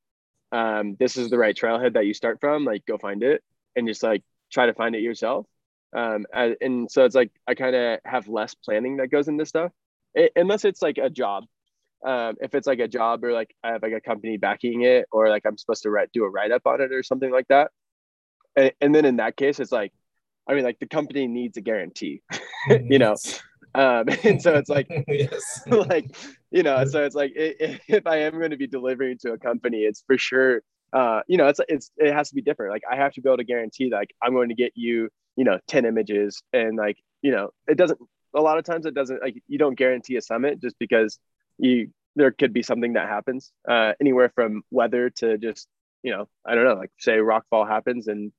Um, 0.53 0.97
this 1.01 1.17
is 1.17 1.31
the 1.31 1.39
right 1.39 1.57
trailhead 1.57 1.95
that 1.95 2.07
you 2.07 2.15
start 2.15 2.39
from. 2.41 2.65
Like, 2.65 2.85
go 2.87 2.99
find 2.99 3.23
it 3.23 3.43
and 3.75 3.89
just 3.89 4.03
like 4.03 4.23
try 4.53 4.67
to 4.67 4.75
find 4.75 4.95
it 4.95 5.03
yourself. 5.03 5.47
Um, 5.97 6.27
and, 6.33 6.57
and 6.61 6.91
so 6.91 7.05
it's 7.05 7.15
like 7.15 7.31
I 7.47 7.55
kind 7.55 7.75
of 7.75 8.01
have 8.05 8.29
less 8.29 8.55
planning 8.55 8.99
that 8.99 9.09
goes 9.09 9.29
into 9.29 9.47
stuff, 9.47 9.73
it, 10.15 10.33
unless 10.37 10.65
it's 10.65 10.83
like 10.83 10.99
a 10.99 11.11
job. 11.11 11.45
Um, 12.05 12.37
if 12.41 12.55
it's 12.55 12.67
like 12.67 12.79
a 12.79 12.89
job 12.89 13.23
or 13.25 13.33
like 13.33 13.55
I 13.63 13.73
have 13.73 13.83
like 13.83 13.93
a 13.93 14.01
company 14.01 14.37
backing 14.37 14.83
it, 14.83 15.07
or 15.13 15.29
like 15.29 15.45
I'm 15.47 15.59
supposed 15.59 15.83
to 15.83 15.91
write, 15.91 16.11
do 16.13 16.25
a 16.25 16.31
write 16.31 16.53
up 16.53 16.67
on 16.67 16.81
it 16.81 16.93
or 16.93 17.03
something 17.03 17.31
like 17.31 17.49
that. 17.49 17.71
And, 18.57 18.73
and 18.81 18.95
then 18.95 19.05
in 19.05 19.17
that 19.17 19.37
case, 19.37 19.61
it's 19.61 19.73
like 19.73 19.93
I 20.49 20.55
mean, 20.55 20.65
like 20.65 20.81
the 20.81 20.87
company 20.87 21.27
needs 21.27 21.57
a 21.57 21.61
guarantee, 21.61 22.23
you 22.69 22.99
know. 22.99 23.17
Um, 23.75 24.09
and 24.25 24.43
so 24.43 24.57
it's 24.57 24.69
like, 24.69 24.89
yes. 25.09 25.63
like 25.67 26.17
you 26.51 26.63
know, 26.63 26.85
so 26.85 27.05
it's 27.05 27.15
like 27.15 27.33
it, 27.37 27.81
if 27.89 28.07
I 28.07 28.19
am 28.19 28.39
going 28.39 28.51
to 28.51 28.57
be 28.57 28.67
delivering 28.67 29.19
to 29.19 29.33
a 29.33 29.39
company, 29.39 29.79
it's 29.79 30.03
for 30.07 30.19
sure. 30.19 30.63
Uh, 30.93 31.21
you 31.29 31.37
know, 31.37 31.47
it's 31.47 31.61
it's 31.69 31.91
it 31.97 32.13
has 32.13 32.31
to 32.31 32.35
be 32.35 32.43
different. 32.43 32.73
Like 32.73 32.83
I 32.91 32.97
have 32.97 33.13
to 33.13 33.21
be 33.21 33.29
able 33.29 33.37
to 33.37 33.45
guarantee 33.45 33.91
that 33.91 33.97
like 33.97 34.15
I'm 34.23 34.33
going 34.33 34.49
to 34.49 34.57
get 34.57 34.73
you, 34.75 35.09
you 35.41 35.45
know, 35.45 35.59
ten 35.67 35.87
images, 35.87 36.43
and 36.53 36.77
like 36.77 36.99
you 37.23 37.33
know, 37.33 37.49
it 37.67 37.79
doesn't. 37.79 37.99
A 38.35 38.41
lot 38.43 38.59
of 38.59 38.65
times, 38.65 38.85
it 38.85 38.93
doesn't 38.93 39.23
like 39.23 39.43
you 39.49 39.57
don't 39.57 39.75
guarantee 39.75 40.17
a 40.17 40.21
summit 40.21 40.61
just 40.61 40.77
because 40.79 41.19
you 41.57 41.89
there 42.15 42.31
could 42.31 42.53
be 42.53 42.63
something 42.63 42.93
that 42.93 43.09
happens 43.09 43.51
uh, 43.67 43.93
anywhere 44.03 44.31
from 44.35 44.63
weather 44.71 45.09
to 45.09 45.39
just 45.39 45.67
you 46.03 46.13
know 46.13 46.29
I 46.45 46.55
don't 46.55 46.65
know 46.65 46.75
like 46.75 46.91
say 46.99 47.13
rockfall 47.13 47.67
happens 47.67 48.07
and 48.07 48.33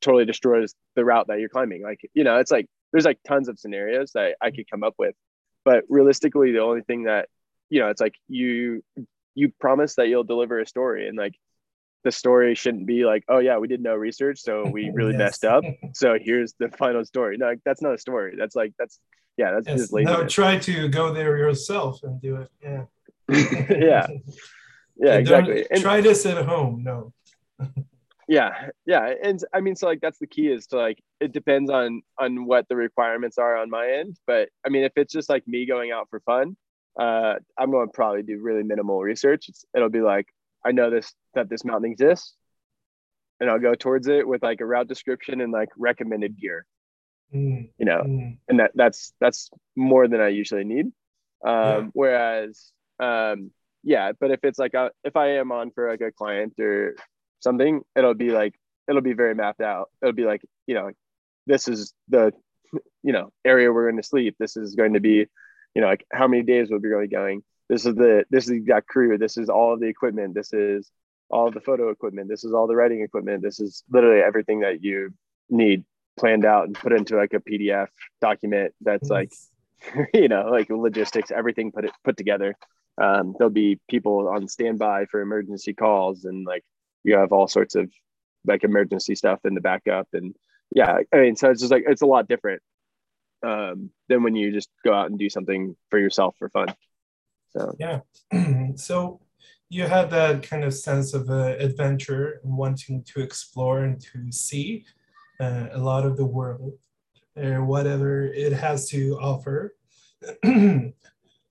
totally 0.00 0.24
destroys 0.24 0.76
the 0.94 1.04
route 1.04 1.26
that 1.26 1.40
you're 1.40 1.48
climbing. 1.48 1.82
Like, 1.82 2.08
you 2.14 2.22
know, 2.22 2.38
it's 2.38 2.52
like 2.52 2.68
there's 2.92 3.04
like 3.04 3.18
tons 3.26 3.48
of 3.48 3.58
scenarios 3.58 4.12
that 4.12 4.36
I 4.40 4.52
could 4.52 4.70
come 4.70 4.84
up 4.84 4.94
with. 4.96 5.16
But 5.64 5.82
realistically, 5.88 6.52
the 6.52 6.60
only 6.60 6.82
thing 6.82 7.04
that, 7.04 7.28
you 7.68 7.80
know, 7.80 7.88
it's 7.88 8.00
like 8.00 8.14
you 8.28 8.84
you 9.34 9.52
promise 9.58 9.96
that 9.96 10.06
you'll 10.06 10.22
deliver 10.22 10.60
a 10.60 10.66
story 10.66 11.08
and 11.08 11.18
like 11.18 11.34
the 12.04 12.12
story 12.12 12.54
shouldn't 12.54 12.86
be 12.86 13.04
like, 13.04 13.24
oh 13.28 13.38
yeah, 13.38 13.58
we 13.58 13.66
did 13.68 13.82
no 13.82 13.94
research, 13.94 14.40
so 14.40 14.66
we 14.66 14.90
really 14.94 15.12
yes. 15.12 15.18
messed 15.18 15.44
up. 15.44 15.64
So 15.94 16.16
here's 16.20 16.54
the 16.58 16.68
final 16.68 17.04
story. 17.04 17.36
No, 17.36 17.54
that's 17.64 17.82
not 17.82 17.94
a 17.94 17.98
story. 17.98 18.34
That's 18.38 18.54
like 18.54 18.72
that's 18.78 19.00
yeah, 19.36 19.52
that's 19.52 19.66
yes. 19.66 19.78
just 19.80 19.92
laziness. 19.92 20.18
No, 20.18 20.26
try 20.26 20.58
to 20.58 20.88
go 20.88 21.12
there 21.12 21.36
yourself 21.36 22.02
and 22.02 22.20
do 22.20 22.36
it. 22.36 22.50
Yeah. 22.62 22.84
yeah. 23.70 24.06
Yeah, 24.96 25.14
exactly. 25.16 25.66
And, 25.70 25.82
try 25.82 26.00
this 26.00 26.24
at 26.24 26.44
home. 26.46 26.84
No 26.84 27.12
yeah 28.28 28.68
yeah 28.86 29.12
and 29.22 29.44
i 29.52 29.60
mean 29.60 29.76
so 29.76 29.86
like 29.86 30.00
that's 30.00 30.18
the 30.18 30.26
key 30.26 30.48
is 30.48 30.66
to 30.66 30.76
like 30.76 30.98
it 31.20 31.32
depends 31.32 31.70
on 31.70 32.02
on 32.18 32.46
what 32.46 32.66
the 32.68 32.76
requirements 32.76 33.38
are 33.38 33.56
on 33.56 33.68
my 33.68 33.88
end 33.88 34.18
but 34.26 34.48
i 34.64 34.68
mean 34.68 34.82
if 34.82 34.92
it's 34.96 35.12
just 35.12 35.28
like 35.28 35.46
me 35.46 35.66
going 35.66 35.90
out 35.90 36.08
for 36.08 36.20
fun 36.20 36.56
uh 36.98 37.34
i'm 37.58 37.70
going 37.70 37.86
to 37.86 37.92
probably 37.92 38.22
do 38.22 38.40
really 38.40 38.62
minimal 38.62 39.00
research 39.00 39.48
it's, 39.48 39.64
it'll 39.74 39.90
be 39.90 40.00
like 40.00 40.26
i 40.64 40.72
know 40.72 40.90
this 40.90 41.12
that 41.34 41.48
this 41.48 41.64
mountain 41.64 41.90
exists 41.90 42.34
and 43.40 43.50
i'll 43.50 43.58
go 43.58 43.74
towards 43.74 44.06
it 44.08 44.26
with 44.26 44.42
like 44.42 44.60
a 44.60 44.66
route 44.66 44.88
description 44.88 45.40
and 45.40 45.52
like 45.52 45.68
recommended 45.76 46.38
gear 46.38 46.66
mm, 47.34 47.68
you 47.78 47.84
know 47.84 48.02
mm. 48.04 48.36
and 48.48 48.60
that 48.60 48.72
that's 48.74 49.12
that's 49.20 49.50
more 49.76 50.08
than 50.08 50.20
i 50.20 50.28
usually 50.28 50.64
need 50.64 50.86
um 51.44 51.52
yeah. 51.52 51.82
whereas 51.92 52.70
um 53.00 53.50
yeah 53.82 54.12
but 54.18 54.30
if 54.30 54.40
it's 54.44 54.58
like 54.58 54.74
a, 54.74 54.90
if 55.02 55.16
i 55.16 55.32
am 55.36 55.52
on 55.52 55.70
for 55.70 55.90
like 55.90 56.00
a 56.00 56.12
client 56.12 56.58
or 56.58 56.94
something, 57.44 57.82
it'll 57.94 58.14
be 58.14 58.30
like 58.30 58.54
it'll 58.88 59.02
be 59.02 59.12
very 59.12 59.36
mapped 59.36 59.60
out. 59.60 59.90
It'll 60.02 60.12
be 60.12 60.24
like, 60.24 60.42
you 60.66 60.74
know, 60.74 60.90
this 61.46 61.68
is 61.68 61.92
the 62.08 62.32
you 63.04 63.12
know 63.12 63.30
area 63.44 63.72
we're 63.72 63.88
going 63.88 64.02
to 64.02 64.08
sleep. 64.08 64.34
This 64.40 64.56
is 64.56 64.74
going 64.74 64.94
to 64.94 65.00
be 65.00 65.26
you 65.74 65.82
know, 65.82 65.86
like 65.86 66.04
how 66.12 66.26
many 66.26 66.42
days 66.42 66.68
we'll 66.70 66.80
be 66.80 66.88
really 66.88 67.08
going. 67.08 67.44
This 67.74 67.86
is 67.86 67.96
the 67.96 68.24
this 68.30 68.44
is 68.44 68.50
the 68.50 68.56
exact 68.56 68.86
crew. 68.86 69.18
This 69.18 69.36
is 69.36 69.48
all 69.48 69.74
of 69.74 69.80
the 69.80 69.88
equipment. 69.88 70.32
This 70.32 70.52
is 70.52 70.88
all 71.28 71.50
the 71.50 71.60
photo 71.60 71.90
equipment. 71.90 72.28
This 72.28 72.44
is 72.44 72.54
all 72.54 72.68
the 72.68 72.76
writing 72.76 73.02
equipment. 73.02 73.42
This 73.42 73.58
is 73.58 73.82
literally 73.90 74.20
everything 74.20 74.60
that 74.60 74.84
you 74.84 75.12
need 75.50 75.84
planned 76.16 76.44
out 76.44 76.66
and 76.66 76.76
put 76.76 76.92
into 76.92 77.16
like 77.16 77.32
a 77.32 77.40
PDF 77.40 77.88
document 78.20 78.72
that's 78.80 79.10
like, 79.10 79.32
you 80.14 80.28
know, 80.28 80.50
like 80.52 80.70
logistics, 80.70 81.32
everything 81.32 81.72
put 81.72 81.84
it 81.84 81.90
put 82.04 82.16
together. 82.16 82.54
Um, 82.96 83.34
there'll 83.36 83.50
be 83.50 83.80
people 83.90 84.28
on 84.28 84.46
standby 84.46 85.06
for 85.06 85.20
emergency 85.20 85.74
calls 85.74 86.24
and 86.24 86.46
like 86.46 86.62
you 87.02 87.16
have 87.16 87.32
all 87.32 87.48
sorts 87.48 87.74
of 87.74 87.90
like 88.46 88.62
emergency 88.62 89.16
stuff 89.16 89.40
in 89.44 89.54
the 89.54 89.60
backup 89.60 90.06
and 90.12 90.36
yeah, 90.72 90.98
I 91.12 91.16
mean, 91.16 91.34
so 91.34 91.50
it's 91.50 91.60
just 91.60 91.72
like 91.72 91.86
it's 91.88 92.02
a 92.02 92.06
lot 92.06 92.28
different 92.28 92.62
um, 93.44 93.90
than 94.08 94.22
when 94.22 94.36
you 94.36 94.52
just 94.52 94.70
go 94.84 94.94
out 94.94 95.10
and 95.10 95.18
do 95.18 95.28
something 95.28 95.74
for 95.90 95.98
yourself 95.98 96.36
for 96.38 96.48
fun. 96.50 96.68
So 97.56 97.74
yeah, 97.78 98.00
so 98.76 99.20
you 99.68 99.84
had 99.84 100.10
that 100.10 100.42
kind 100.42 100.64
of 100.64 100.74
sense 100.74 101.14
of 101.14 101.30
uh, 101.30 101.54
adventure 101.58 102.40
and 102.42 102.56
wanting 102.56 103.02
to 103.04 103.20
explore 103.20 103.84
and 103.84 104.00
to 104.00 104.30
see 104.30 104.84
uh, 105.40 105.68
a 105.72 105.78
lot 105.78 106.04
of 106.04 106.16
the 106.16 106.24
world 106.24 106.72
or 107.36 107.64
whatever 107.64 108.26
it 108.26 108.52
has 108.52 108.88
to 108.90 109.18
offer. 109.20 109.74
a 110.44 110.92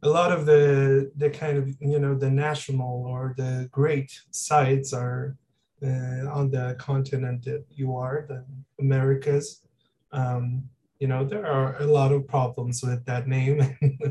lot 0.04 0.32
of 0.32 0.46
the 0.46 1.12
the 1.16 1.30
kind 1.30 1.58
of 1.58 1.70
you 1.80 2.00
know 2.00 2.16
the 2.16 2.30
national 2.30 3.06
or 3.08 3.34
the 3.38 3.70
great 3.72 4.12
sites 4.32 4.94
are 4.94 5.38
uh, 5.84 6.28
on 6.32 6.50
the 6.50 6.76
continent 6.80 7.44
that 7.44 7.66
you 7.70 7.96
are, 7.96 8.26
the 8.28 8.46
Americas. 8.80 9.62
Um, 10.12 10.70
you 11.04 11.10
know 11.10 11.26
there 11.26 11.46
are 11.46 11.76
a 11.82 11.86
lot 11.86 12.14
of 12.14 12.26
problems 12.26 12.82
with 12.82 13.04
that 13.08 13.28
name, 13.28 13.60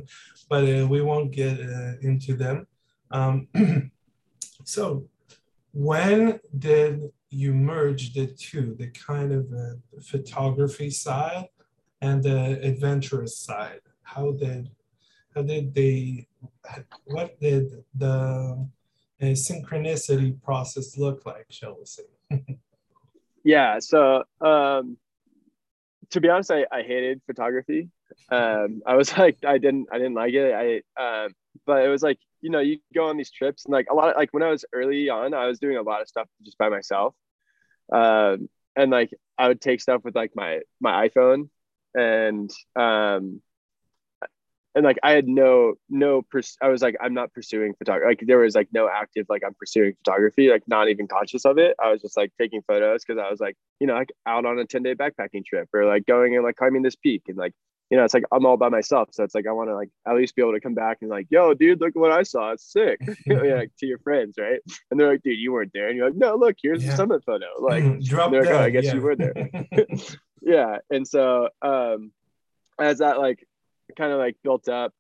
but 0.51 0.63
uh, 0.69 0.87
we 0.87 1.01
won't 1.01 1.31
get 1.31 1.59
uh, 1.59 1.93
into 2.03 2.35
them. 2.35 2.67
Um, 3.11 3.49
so, 4.65 5.09
when 5.73 6.39
did 6.59 7.01
you 7.31 7.55
merge 7.55 8.13
the 8.13 8.27
two, 8.27 8.77
the 8.79 8.89
kind 8.89 9.33
of 9.33 9.51
uh, 9.55 9.77
photography 10.03 10.91
side 10.91 11.47
and 12.03 12.23
the 12.23 12.61
adventurous 12.61 13.39
side? 13.39 13.81
How 14.03 14.33
did 14.33 14.71
how 15.35 15.41
did 15.41 15.75
they? 15.75 16.29
What 17.07 17.41
did 17.41 17.71
the 17.95 18.69
uh, 19.23 19.33
synchronicity 19.49 20.31
process 20.43 20.99
look 20.99 21.25
like? 21.25 21.47
Shall 21.49 21.79
we 21.79 21.87
say? 21.87 22.09
yeah. 23.45 23.79
So. 23.79 24.25
Um, 24.43 24.99
to 26.13 26.21
be 26.21 26.29
honest, 26.29 26.51
I, 26.51 26.67
I 26.71 26.83
hated 26.83 27.21
photography. 27.27 27.89
Um, 28.31 28.83
I 28.87 28.95
was 28.95 29.17
like, 29.19 29.39
I 29.45 29.59
didn't, 29.59 29.89
I 29.93 29.99
didn't 29.99 30.15
like 30.15 30.35
it. 30.35 30.85
I, 30.99 31.25
um, 31.25 31.33
but 31.67 31.85
it 31.85 31.89
was 31.89 32.03
like, 32.03 32.19
you 32.41 32.51
know, 32.51 32.61
you 32.61 32.79
go 32.95 33.07
on 33.09 33.17
these 33.17 33.31
trips 33.31 33.65
and 33.65 33.73
like 33.73 33.87
a 33.91 33.95
lot 33.95 34.11
of, 34.11 34.17
like 34.17 34.33
when 34.33 34.43
I 34.43 34.51
was 34.51 34.65
early 34.73 35.09
on, 35.09 35.35
I 35.35 35.47
was 35.47 35.59
doing 35.59 35.77
a 35.77 35.83
lot 35.83 36.01
of 36.01 36.09
stuff 36.09 36.29
just 36.43 36.59
by 36.59 36.69
myself. 36.69 37.15
Um, 37.93 38.49
and 38.77 38.91
like 38.91 39.11
I 39.39 39.49
would 39.49 39.61
take 39.61 39.81
stuff 39.81 40.03
with 40.05 40.15
like 40.15 40.33
my, 40.35 40.61
my 40.81 41.09
iPhone 41.09 41.49
and, 41.95 42.51
um, 42.77 43.43
and 44.75 44.85
like 44.85 44.99
I 45.03 45.13
had 45.13 45.29
no 45.29 45.75
no 45.89 46.23
pers- 46.23 46.57
I 46.61 46.69
was 46.69 46.83
like 46.83 46.97
I'm 47.01 47.15
not 47.15 47.33
pursuing 47.33 47.75
photography 47.75 48.09
like 48.09 48.21
there 48.27 48.39
was 48.39 48.55
like 48.55 48.69
no 48.73 48.89
active 48.89 49.27
like 49.29 49.43
I'm 49.45 49.55
pursuing 49.55 49.95
photography 50.05 50.49
like 50.49 50.63
not 50.67 50.89
even 50.89 51.07
conscious 51.09 51.45
of 51.45 51.59
it. 51.59 51.77
I 51.83 51.91
was 51.91 52.01
just 52.01 52.17
like 52.17 52.33
taking 52.39 52.63
photos 52.63 53.05
because 53.05 53.23
I 53.23 53.31
was 53.31 53.41
like 53.41 53.57
you 53.81 53.87
know 53.87 53.95
like 53.95 54.13
out 54.27 54.47
on 54.47 54.59
a 54.59 54.65
10 54.65 54.83
day 54.83 54.95
backpacking 54.95 55.45
trip 55.45 55.69
or 55.75 55.85
like 55.85 56.07
going 56.07 56.35
and 56.35 56.45
like 56.45 56.57
climbing 56.57 56.83
this 56.83 56.97
peak 56.97 57.25
and 57.29 57.37
like 57.37 57.53
you 57.91 57.99
know 57.99 58.05
it's 58.05 58.15
like 58.15 58.25
I'm 58.33 58.47
all 58.47 58.57
by 58.57 58.71
myself. 58.71 59.11
So 59.13 59.25
it's 59.25 59.35
like 59.35 59.47
I 59.47 59.53
want 59.53 59.69
to 59.69 59.75
like 59.75 59.91
at 60.07 60.17
least 60.17 60.35
be 60.35 60.43
able 60.43 60.55
to 60.55 60.61
come 60.61 60.75
back 60.75 60.99
and 61.03 61.11
like 61.11 61.27
yo 61.29 61.53
dude 61.53 61.81
look 61.81 61.95
what 61.95 62.13
I 62.13 62.23
saw. 62.23 62.53
It's 62.53 62.73
sick. 62.73 62.99
Know, 63.27 63.43
like 63.43 63.73
to 63.79 63.87
your 63.87 63.99
friends 63.99 64.37
right? 64.39 64.61
And 64.91 64.99
they're 64.99 65.09
like 65.09 65.23
dude 65.23 65.39
you 65.39 65.53
weren't 65.53 65.73
there. 65.75 65.89
And 65.89 65.97
you're 65.97 66.09
like 66.09 66.17
no 66.17 66.37
look 66.37 66.57
here's 66.63 66.83
yeah. 66.83 66.93
the 66.93 66.97
summit 66.97 67.25
photo. 67.25 67.47
Like 67.61 68.01
Drop 68.01 68.33
like, 68.33 68.47
oh, 68.47 68.59
I 68.59 68.71
guess 68.71 68.85
yeah. 68.85 68.95
you 68.95 69.01
were 69.03 69.17
there. 69.17 69.51
Yeah 70.41 70.79
and 70.91 71.07
so 71.07 71.51
um 71.61 72.13
as 72.81 72.99
that 72.99 73.19
like 73.19 73.47
kind 73.97 74.13
of 74.13 74.19
like 74.19 74.37
built 74.43 74.69
up. 74.69 74.93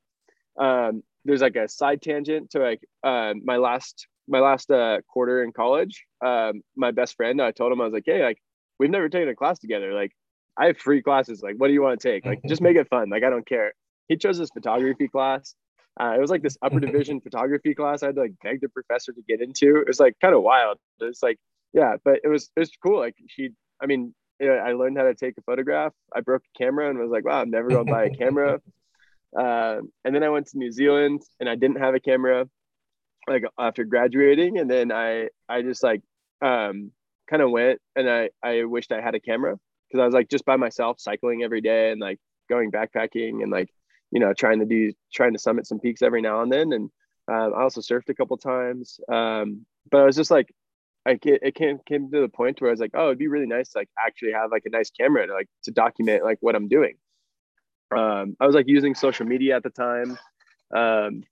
Um, 0.58 1.02
there's 1.24 1.40
like 1.42 1.56
a 1.56 1.68
side 1.68 2.02
tangent 2.02 2.50
to 2.50 2.58
like 2.58 2.80
uh, 3.02 3.34
my 3.44 3.56
last 3.56 4.06
my 4.28 4.40
last 4.40 4.70
uh, 4.70 5.00
quarter 5.08 5.42
in 5.42 5.52
college. 5.52 6.04
Um, 6.24 6.62
my 6.76 6.90
best 6.90 7.16
friend, 7.16 7.40
I 7.40 7.50
told 7.50 7.72
him 7.72 7.80
I 7.80 7.84
was 7.84 7.92
like, 7.92 8.04
hey, 8.06 8.22
like 8.22 8.38
we've 8.78 8.90
never 8.90 9.08
taken 9.08 9.28
a 9.28 9.34
class 9.34 9.58
together. 9.58 9.92
Like 9.92 10.12
I 10.58 10.66
have 10.66 10.78
free 10.78 11.02
classes. 11.02 11.42
Like, 11.42 11.56
what 11.56 11.68
do 11.68 11.72
you 11.72 11.82
want 11.82 12.00
to 12.00 12.08
take? 12.08 12.26
Like, 12.26 12.40
just 12.46 12.60
make 12.60 12.76
it 12.76 12.88
fun. 12.88 13.08
Like, 13.10 13.24
I 13.24 13.30
don't 13.30 13.46
care. 13.46 13.72
He 14.08 14.16
chose 14.16 14.38
this 14.38 14.50
photography 14.50 15.08
class. 15.08 15.54
Uh, 16.00 16.14
it 16.16 16.20
was 16.20 16.30
like 16.30 16.42
this 16.42 16.58
upper 16.62 16.80
division 16.86 17.20
photography 17.20 17.74
class. 17.74 18.02
I 18.02 18.06
had 18.06 18.16
to 18.16 18.22
like 18.22 18.34
beg 18.42 18.60
the 18.60 18.68
professor 18.68 19.12
to 19.12 19.22
get 19.28 19.40
into. 19.40 19.76
It 19.76 19.88
was 19.88 20.00
like 20.00 20.14
kind 20.20 20.34
of 20.34 20.42
wild. 20.42 20.78
It's 21.00 21.22
like, 21.22 21.38
yeah, 21.72 21.96
but 22.04 22.20
it 22.24 22.28
was 22.28 22.50
it 22.56 22.60
was 22.60 22.70
cool. 22.82 22.98
Like 22.98 23.14
she, 23.28 23.50
I 23.82 23.86
mean, 23.86 24.14
I 24.40 24.72
learned 24.72 24.98
how 24.98 25.04
to 25.04 25.14
take 25.14 25.34
a 25.38 25.42
photograph. 25.42 25.92
I 26.14 26.20
broke 26.20 26.42
a 26.42 26.58
camera 26.58 26.90
and 26.90 26.98
was 26.98 27.10
like, 27.10 27.24
wow, 27.24 27.40
I'm 27.40 27.50
never 27.50 27.68
going 27.68 27.86
to 27.86 27.92
buy 27.92 28.04
a 28.04 28.10
camera. 28.10 28.60
Uh, 29.36 29.78
and 30.04 30.14
then 30.14 30.22
I 30.22 30.28
went 30.28 30.48
to 30.48 30.58
New 30.58 30.70
Zealand 30.70 31.22
and 31.40 31.48
I 31.48 31.54
didn't 31.54 31.78
have 31.78 31.94
a 31.94 32.00
camera 32.00 32.46
like 33.28 33.44
after 33.58 33.84
graduating. 33.84 34.58
And 34.58 34.70
then 34.70 34.92
I, 34.92 35.28
I 35.48 35.62
just 35.62 35.82
like 35.82 36.02
um, 36.42 36.90
kind 37.28 37.42
of 37.42 37.50
went 37.50 37.80
and 37.96 38.10
I, 38.10 38.30
I 38.42 38.64
wished 38.64 38.92
I 38.92 39.00
had 39.00 39.14
a 39.14 39.20
camera 39.20 39.56
because 39.88 40.02
I 40.02 40.04
was 40.04 40.14
like 40.14 40.28
just 40.28 40.44
by 40.44 40.56
myself 40.56 41.00
cycling 41.00 41.42
every 41.42 41.60
day 41.60 41.90
and 41.90 42.00
like 42.00 42.18
going 42.48 42.70
backpacking 42.70 43.42
and 43.42 43.50
like, 43.50 43.70
you 44.10 44.20
know, 44.20 44.34
trying 44.34 44.60
to 44.60 44.66
do, 44.66 44.92
trying 45.14 45.32
to 45.32 45.38
summit 45.38 45.66
some 45.66 45.80
peaks 45.80 46.02
every 46.02 46.20
now 46.20 46.42
and 46.42 46.52
then. 46.52 46.72
And 46.72 46.90
um, 47.28 47.54
I 47.54 47.62
also 47.62 47.80
surfed 47.80 48.08
a 48.08 48.14
couple 48.14 48.36
times. 48.36 49.00
Um, 49.10 49.64
but 49.90 50.00
I 50.00 50.04
was 50.04 50.16
just 50.16 50.30
like, 50.30 50.52
I 51.04 51.14
get, 51.14 51.42
it 51.42 51.54
came 51.54 51.78
came 51.84 52.10
to 52.12 52.20
the 52.20 52.28
point 52.28 52.60
where 52.60 52.70
I 52.70 52.72
was 52.72 52.80
like, 52.80 52.92
oh, 52.94 53.06
it'd 53.06 53.18
be 53.18 53.26
really 53.26 53.46
nice 53.46 53.70
to 53.70 53.78
like 53.78 53.88
actually 53.98 54.32
have 54.32 54.52
like 54.52 54.62
a 54.66 54.70
nice 54.70 54.90
camera 54.90 55.26
to 55.26 55.32
like 55.32 55.48
to 55.64 55.72
document 55.72 56.22
like 56.22 56.38
what 56.40 56.54
I'm 56.54 56.68
doing 56.68 56.94
um, 57.96 58.36
I 58.40 58.46
was 58.46 58.54
like 58.54 58.68
using 58.68 58.94
social 58.94 59.26
media 59.26 59.56
at 59.56 59.62
the 59.62 59.70
time, 59.70 60.18
um, 60.74 61.22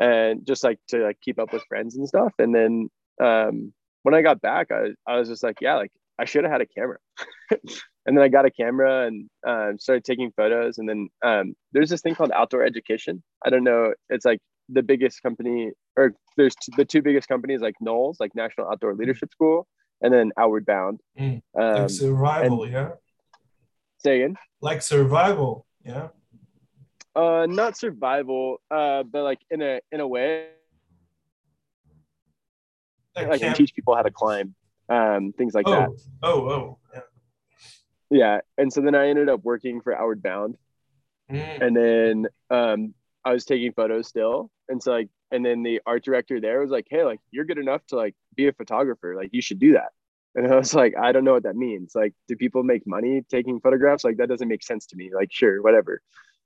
and 0.00 0.46
just 0.46 0.64
like 0.64 0.78
to 0.88 0.98
like 0.98 1.20
keep 1.20 1.38
up 1.38 1.52
with 1.52 1.64
friends 1.68 1.96
and 1.96 2.06
stuff. 2.08 2.32
And 2.38 2.54
then 2.54 2.88
um, 3.22 3.72
when 4.02 4.14
I 4.14 4.22
got 4.22 4.40
back, 4.40 4.70
I, 4.70 4.90
I 5.06 5.18
was 5.18 5.28
just 5.28 5.42
like, 5.42 5.60
yeah, 5.60 5.76
like 5.76 5.92
I 6.18 6.24
should 6.24 6.44
have 6.44 6.52
had 6.52 6.60
a 6.60 6.66
camera. 6.66 6.98
and 7.50 8.16
then 8.16 8.18
I 8.18 8.28
got 8.28 8.46
a 8.46 8.50
camera 8.50 9.06
and 9.06 9.28
um, 9.46 9.78
started 9.78 10.04
taking 10.04 10.32
photos. 10.36 10.78
And 10.78 10.88
then 10.88 11.08
um, 11.24 11.54
there's 11.72 11.90
this 11.90 12.00
thing 12.00 12.14
called 12.14 12.30
Outdoor 12.32 12.64
Education. 12.64 13.22
I 13.44 13.50
don't 13.50 13.64
know. 13.64 13.94
It's 14.08 14.24
like 14.24 14.40
the 14.68 14.82
biggest 14.82 15.22
company, 15.22 15.72
or 15.96 16.14
there's 16.36 16.54
t- 16.54 16.72
the 16.76 16.84
two 16.84 17.02
biggest 17.02 17.28
companies, 17.28 17.60
like 17.60 17.74
NOLS, 17.82 18.16
like 18.20 18.34
National 18.34 18.68
Outdoor 18.68 18.94
Leadership 18.94 19.30
School, 19.32 19.66
and 20.00 20.12
then 20.12 20.32
Outward 20.38 20.66
Bound. 20.66 21.00
Mm, 21.18 21.42
like 21.54 21.64
um, 21.64 21.88
survival, 21.88 22.64
and, 22.64 22.72
yeah. 22.72 22.88
Say 23.98 24.22
again. 24.22 24.36
Like 24.60 24.82
survival. 24.82 25.66
Yeah. 25.86 26.08
Uh, 27.14 27.46
not 27.48 27.76
survival, 27.76 28.60
uh, 28.70 29.02
but 29.04 29.22
like 29.22 29.38
in 29.50 29.62
a 29.62 29.80
in 29.90 30.00
a 30.00 30.06
way, 30.06 30.48
like, 33.14 33.40
like 33.40 33.54
teach 33.54 33.74
people 33.74 33.94
how 33.94 34.02
to 34.02 34.10
climb, 34.10 34.54
um, 34.90 35.32
things 35.32 35.54
like 35.54 35.66
oh. 35.66 35.70
that. 35.70 35.88
Oh, 36.22 36.48
oh, 36.48 36.78
yeah. 36.92 37.00
Yeah, 38.10 38.40
and 38.58 38.70
so 38.70 38.82
then 38.82 38.94
I 38.94 39.08
ended 39.08 39.28
up 39.28 39.44
working 39.44 39.80
for 39.80 39.96
Outward 39.96 40.22
Bound, 40.22 40.56
mm. 41.30 41.60
and 41.60 41.74
then 41.74 42.26
um, 42.50 42.94
I 43.24 43.32
was 43.32 43.46
taking 43.46 43.72
photos 43.72 44.08
still, 44.08 44.50
and 44.68 44.82
so 44.82 44.92
like, 44.92 45.08
and 45.30 45.44
then 45.44 45.62
the 45.62 45.80
art 45.86 46.04
director 46.04 46.40
there 46.40 46.60
was 46.60 46.70
like, 46.70 46.86
"Hey, 46.90 47.04
like 47.04 47.20
you're 47.30 47.46
good 47.46 47.58
enough 47.58 47.86
to 47.86 47.96
like 47.96 48.14
be 48.34 48.48
a 48.48 48.52
photographer. 48.52 49.14
Like 49.16 49.30
you 49.32 49.40
should 49.40 49.58
do 49.58 49.72
that." 49.72 49.92
And 50.36 50.52
I 50.52 50.56
was 50.56 50.74
like, 50.74 50.94
I 51.00 51.12
don't 51.12 51.24
know 51.24 51.32
what 51.32 51.44
that 51.44 51.56
means. 51.56 51.92
Like, 51.94 52.12
do 52.28 52.36
people 52.36 52.62
make 52.62 52.86
money 52.86 53.22
taking 53.30 53.58
photographs? 53.58 54.04
Like, 54.04 54.18
that 54.18 54.28
doesn't 54.28 54.48
make 54.48 54.62
sense 54.62 54.86
to 54.88 54.96
me. 54.96 55.10
Like, 55.12 55.32
sure, 55.32 55.62
whatever. 55.62 56.02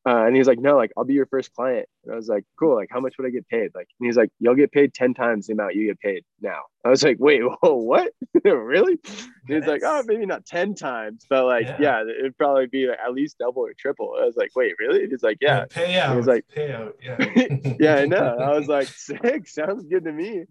Uh, 0.06 0.24
and 0.24 0.34
he's 0.34 0.46
like, 0.46 0.58
no, 0.58 0.76
like, 0.76 0.92
I'll 0.96 1.04
be 1.04 1.12
your 1.12 1.26
first 1.26 1.52
client. 1.52 1.86
And 2.04 2.12
I 2.12 2.16
was 2.16 2.28
like, 2.28 2.44
cool. 2.58 2.74
Like, 2.74 2.88
how 2.90 3.00
much 3.00 3.16
would 3.18 3.26
I 3.26 3.30
get 3.30 3.46
paid? 3.48 3.72
Like, 3.74 3.88
and 3.98 4.06
he's 4.06 4.16
like, 4.16 4.30
you'll 4.38 4.54
get 4.54 4.72
paid 4.72 4.94
10 4.94 5.12
times 5.12 5.46
the 5.46 5.52
amount 5.52 5.74
you 5.74 5.88
get 5.88 6.00
paid 6.00 6.24
now. 6.40 6.60
I 6.84 6.88
was 6.88 7.02
like, 7.02 7.16
wait, 7.18 7.42
whoa, 7.62 7.74
what? 7.74 8.12
really? 8.44 8.98
he's 9.46 9.66
like, 9.66 9.82
oh, 9.84 10.02
maybe 10.06 10.24
not 10.24 10.46
10 10.46 10.74
times, 10.74 11.26
but 11.28 11.44
like, 11.44 11.66
yeah, 11.66 11.76
yeah 11.80 12.02
it'd 12.02 12.38
probably 12.38 12.66
be 12.66 12.86
like 12.86 12.98
at 13.04 13.12
least 13.12 13.38
double 13.38 13.62
or 13.62 13.74
triple. 13.76 14.14
I 14.18 14.24
was 14.24 14.36
like, 14.36 14.52
wait, 14.56 14.74
really? 14.78 15.06
He's 15.06 15.22
like, 15.22 15.38
yeah. 15.40 15.66
Payout. 15.66 16.10
He 16.12 16.16
was 16.16 16.26
like, 16.26 16.46
payout. 16.56 16.92
Yeah. 17.02 17.74
yeah, 17.80 17.96
I 17.96 18.06
know. 18.06 18.38
I 18.38 18.56
was 18.56 18.68
like, 18.68 18.86
sick. 18.86 19.48
Sounds 19.48 19.84
good 19.84 20.04
to 20.04 20.12
me. 20.12 20.44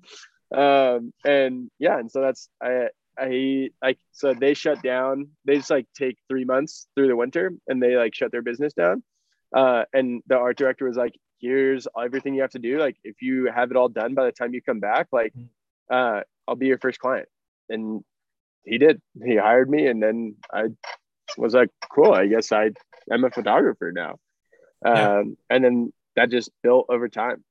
Um, 0.54 1.14
and 1.26 1.72
yeah, 1.80 1.98
and 1.98 2.12
so 2.12 2.22
that's, 2.22 2.50
I, 2.62 2.90
I 3.20 3.70
like 3.82 4.00
so 4.12 4.34
they 4.34 4.54
shut 4.54 4.82
down. 4.82 5.30
They 5.46 5.58
just 5.58 5.70
like 5.70 5.88
take 5.98 6.18
three 6.28 6.46
months 6.46 6.88
through 6.96 7.08
the 7.08 7.16
winter 7.16 7.52
and 7.68 7.82
they 7.82 7.96
like 7.96 8.16
shut 8.16 8.32
their 8.32 8.42
business 8.42 8.74
down. 8.74 9.04
Uh, 9.56 9.84
and 9.94 10.22
the 10.28 10.38
art 10.38 10.58
director 10.58 10.86
was 10.86 10.98
like, 10.98 11.14
"Here's 11.40 11.88
everything 12.00 12.36
you 12.36 12.42
have 12.42 12.52
to 12.52 12.60
do. 12.60 12.78
Like, 12.80 12.98
if 13.04 13.22
you 13.22 13.52
have 13.54 13.72
it 13.72 13.78
all 13.78 13.90
done 13.90 14.14
by 14.14 14.26
the 14.26 14.32
time 14.32 14.54
you 14.54 14.62
come 14.62 14.80
back, 14.80 15.08
like, 15.12 15.34
mm-hmm. 15.34 15.94
uh, 15.94 16.22
I'll 16.48 16.56
be 16.56 16.68
your 16.68 16.78
first 16.78 17.00
client." 17.00 17.28
And 17.68 18.04
he 18.64 18.78
did. 18.78 19.02
He 19.24 19.36
hired 19.36 19.70
me, 19.70 19.88
and 19.88 20.02
then 20.02 20.36
I 20.54 20.68
was 21.38 21.54
like, 21.54 21.70
"Cool. 21.92 22.14
I 22.14 22.28
guess 22.28 22.52
I 22.52 22.72
am 23.12 23.24
a 23.24 23.32
photographer 23.32 23.92
now." 23.92 24.18
Yeah. 24.86 25.18
Um, 25.18 25.38
and 25.50 25.64
then 25.64 25.94
that 26.16 26.30
just 26.30 26.52
built 26.62 26.86
over 26.90 27.10
time, 27.10 27.44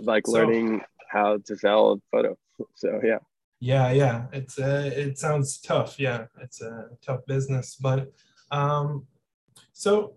like 0.00 0.26
so, 0.26 0.32
learning 0.32 0.82
how 1.10 1.38
to 1.46 1.56
sell 1.56 1.92
a 1.92 1.96
photo. 2.16 2.36
So 2.76 3.00
yeah. 3.02 3.18
Yeah, 3.60 3.92
yeah. 3.92 4.26
It's 4.32 4.58
uh, 4.58 4.90
it 4.94 5.18
sounds 5.18 5.60
tough. 5.60 5.98
Yeah, 5.98 6.26
it's 6.40 6.60
a 6.60 6.90
tough 7.00 7.24
business, 7.26 7.76
but 7.80 8.12
um, 8.50 9.06
so 9.72 10.14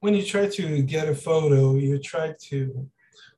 when 0.00 0.14
you 0.14 0.22
try 0.24 0.48
to 0.48 0.82
get 0.82 1.08
a 1.08 1.14
photo, 1.14 1.74
you 1.74 1.98
try 1.98 2.34
to 2.48 2.88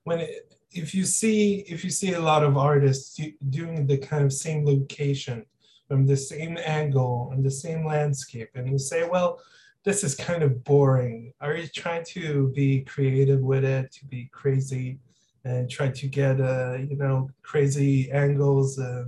when 0.04 0.20
it, 0.20 0.54
if 0.70 0.94
you 0.94 1.04
see 1.04 1.64
if 1.66 1.84
you 1.84 1.90
see 1.90 2.12
a 2.12 2.20
lot 2.20 2.44
of 2.44 2.56
artists 2.56 3.18
doing 3.50 3.86
the 3.86 3.98
kind 3.98 4.24
of 4.24 4.32
same 4.32 4.64
location 4.64 5.44
from 5.88 6.06
the 6.06 6.16
same 6.16 6.56
angle 6.64 7.30
and 7.32 7.44
the 7.44 7.50
same 7.50 7.84
landscape, 7.84 8.50
and 8.54 8.70
you 8.70 8.78
say, 8.78 9.08
well, 9.08 9.40
this 9.84 10.04
is 10.04 10.14
kind 10.14 10.42
of 10.42 10.62
boring. 10.64 11.32
Are 11.40 11.56
you 11.56 11.66
trying 11.66 12.04
to 12.06 12.52
be 12.54 12.82
creative 12.82 13.40
with 13.40 13.64
it, 13.64 13.92
to 13.92 14.06
be 14.06 14.30
crazy, 14.32 14.98
and 15.44 15.70
try 15.70 15.88
to 15.88 16.06
get 16.06 16.40
uh, 16.40 16.78
you 16.78 16.96
know 16.96 17.30
crazy 17.42 18.10
angles? 18.10 18.78
Uh, 18.78 19.04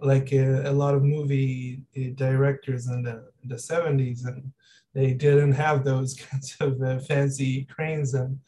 like 0.00 0.32
a, 0.32 0.68
uh, 0.68 0.70
a, 0.70 0.72
lot 0.72 0.94
of 0.94 1.02
movie 1.02 1.82
uh, 1.96 2.10
directors 2.14 2.88
in 2.88 3.02
the, 3.02 3.24
the 3.44 3.54
70s 3.54 4.26
and 4.26 4.52
they 4.92 5.12
didn't 5.14 5.52
have 5.52 5.84
those 5.84 6.14
kinds 6.30 6.56
of 6.60 6.80
uh, 6.82 6.98
fancy 7.00 7.64
cranes 7.64 8.14
and 8.14 8.38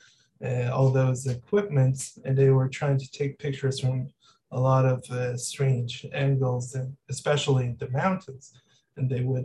uh, 0.44 0.70
all 0.72 0.90
those 0.90 1.26
equipments 1.26 2.18
and 2.24 2.36
they 2.36 2.50
were 2.50 2.68
trying 2.68 2.98
to 2.98 3.10
take 3.10 3.38
pictures 3.38 3.80
from 3.80 4.08
a 4.52 4.60
lot 4.60 4.84
of 4.84 5.02
strange 5.40 6.06
angles 6.12 6.74
and 6.74 6.96
especially 7.10 7.74
the 7.80 7.90
mountains 7.90 8.52
and 8.96 9.10
they 9.10 9.22
would 9.22 9.44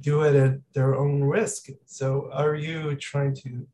do 0.00 0.22
it 0.22 0.34
at 0.34 0.58
their 0.74 0.94
own 0.96 1.22
risk 1.22 1.68
so 1.86 2.28
are 2.32 2.54
you 2.54 2.94
trying 2.96 3.34
to 3.34 3.66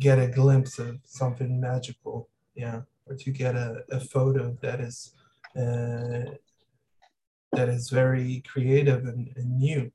get 0.00 0.18
a 0.18 0.28
glimpse 0.28 0.78
of 0.78 0.98
something 1.04 1.60
magical 1.60 2.28
yeah 2.54 2.80
or 3.06 3.16
to 3.16 3.30
get 3.30 3.54
a, 3.54 3.82
a 3.90 4.00
photo 4.00 4.56
that 4.62 4.80
is 4.80 5.12
uh, 5.56 6.30
that 7.52 7.68
is 7.68 7.90
very 7.90 8.42
creative 8.46 9.04
and, 9.06 9.30
and 9.36 9.58
new. 9.58 9.90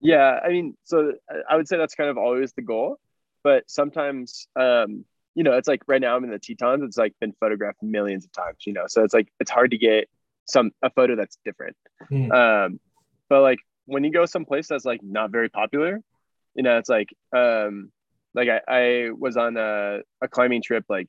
Yeah, 0.00 0.40
I 0.44 0.48
mean, 0.48 0.76
so 0.84 1.12
I 1.48 1.56
would 1.56 1.68
say 1.68 1.76
that's 1.76 1.94
kind 1.94 2.10
of 2.10 2.18
always 2.18 2.52
the 2.52 2.62
goal, 2.62 2.98
but 3.44 3.64
sometimes, 3.68 4.48
um, 4.56 5.04
you 5.34 5.44
know, 5.44 5.52
it's 5.52 5.68
like 5.68 5.82
right 5.86 6.00
now 6.00 6.16
I'm 6.16 6.24
in 6.24 6.30
the 6.30 6.38
Tetons. 6.38 6.82
It's 6.82 6.96
like 6.96 7.14
been 7.20 7.32
photographed 7.38 7.82
millions 7.82 8.24
of 8.24 8.32
times, 8.32 8.58
you 8.66 8.72
know, 8.72 8.84
so 8.88 9.04
it's 9.04 9.14
like 9.14 9.28
it's 9.40 9.50
hard 9.50 9.70
to 9.70 9.78
get 9.78 10.08
some 10.46 10.70
a 10.82 10.90
photo 10.90 11.16
that's 11.16 11.38
different. 11.44 11.76
Mm. 12.10 12.32
Um, 12.32 12.80
but 13.28 13.42
like 13.42 13.58
when 13.86 14.04
you 14.04 14.10
go 14.10 14.26
someplace 14.26 14.68
that's 14.68 14.84
like 14.84 15.02
not 15.02 15.30
very 15.30 15.48
popular, 15.48 16.00
you 16.54 16.62
know, 16.62 16.78
it's 16.78 16.88
like 16.88 17.08
um, 17.32 17.90
like 18.34 18.48
I, 18.48 18.60
I 18.68 19.10
was 19.10 19.36
on 19.36 19.56
a, 19.56 20.00
a 20.22 20.28
climbing 20.28 20.62
trip 20.62 20.84
like 20.88 21.08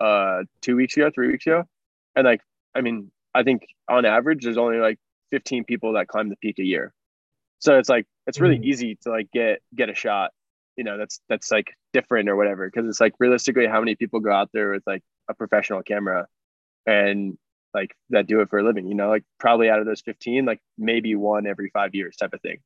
uh 0.00 0.42
two 0.60 0.76
weeks 0.76 0.96
ago, 0.96 1.10
three 1.14 1.28
weeks 1.28 1.46
ago, 1.46 1.64
and 2.16 2.24
like 2.24 2.40
I 2.74 2.80
mean, 2.80 3.10
I 3.34 3.42
think 3.42 3.66
on 3.88 4.04
average 4.04 4.44
there's 4.44 4.58
only 4.58 4.78
like 4.78 4.98
15 5.30 5.64
people 5.64 5.94
that 5.94 6.08
climb 6.08 6.28
the 6.28 6.36
peak 6.36 6.58
a 6.58 6.64
year. 6.64 6.92
So 7.58 7.78
it's 7.78 7.88
like 7.88 8.06
it's 8.26 8.40
really 8.40 8.58
mm. 8.58 8.64
easy 8.64 8.98
to 9.02 9.10
like 9.10 9.30
get 9.32 9.60
get 9.74 9.88
a 9.88 9.94
shot, 9.94 10.32
you 10.76 10.84
know, 10.84 10.98
that's 10.98 11.20
that's 11.28 11.50
like 11.50 11.72
different 11.92 12.28
or 12.28 12.36
whatever 12.36 12.68
because 12.68 12.88
it's 12.88 13.00
like 13.00 13.14
realistically 13.18 13.66
how 13.66 13.80
many 13.80 13.94
people 13.94 14.20
go 14.20 14.32
out 14.32 14.50
there 14.52 14.72
with 14.72 14.82
like 14.86 15.02
a 15.28 15.34
professional 15.34 15.82
camera 15.82 16.26
and 16.86 17.38
like 17.74 17.94
that 18.10 18.26
do 18.26 18.40
it 18.40 18.50
for 18.50 18.58
a 18.58 18.64
living, 18.64 18.86
you 18.86 18.94
know, 18.94 19.08
like 19.08 19.24
probably 19.38 19.70
out 19.70 19.78
of 19.78 19.86
those 19.86 20.02
15 20.02 20.44
like 20.44 20.60
maybe 20.76 21.14
one 21.14 21.46
every 21.46 21.70
5 21.70 21.94
years 21.94 22.16
type 22.16 22.34
of 22.34 22.40
thing. 22.42 22.58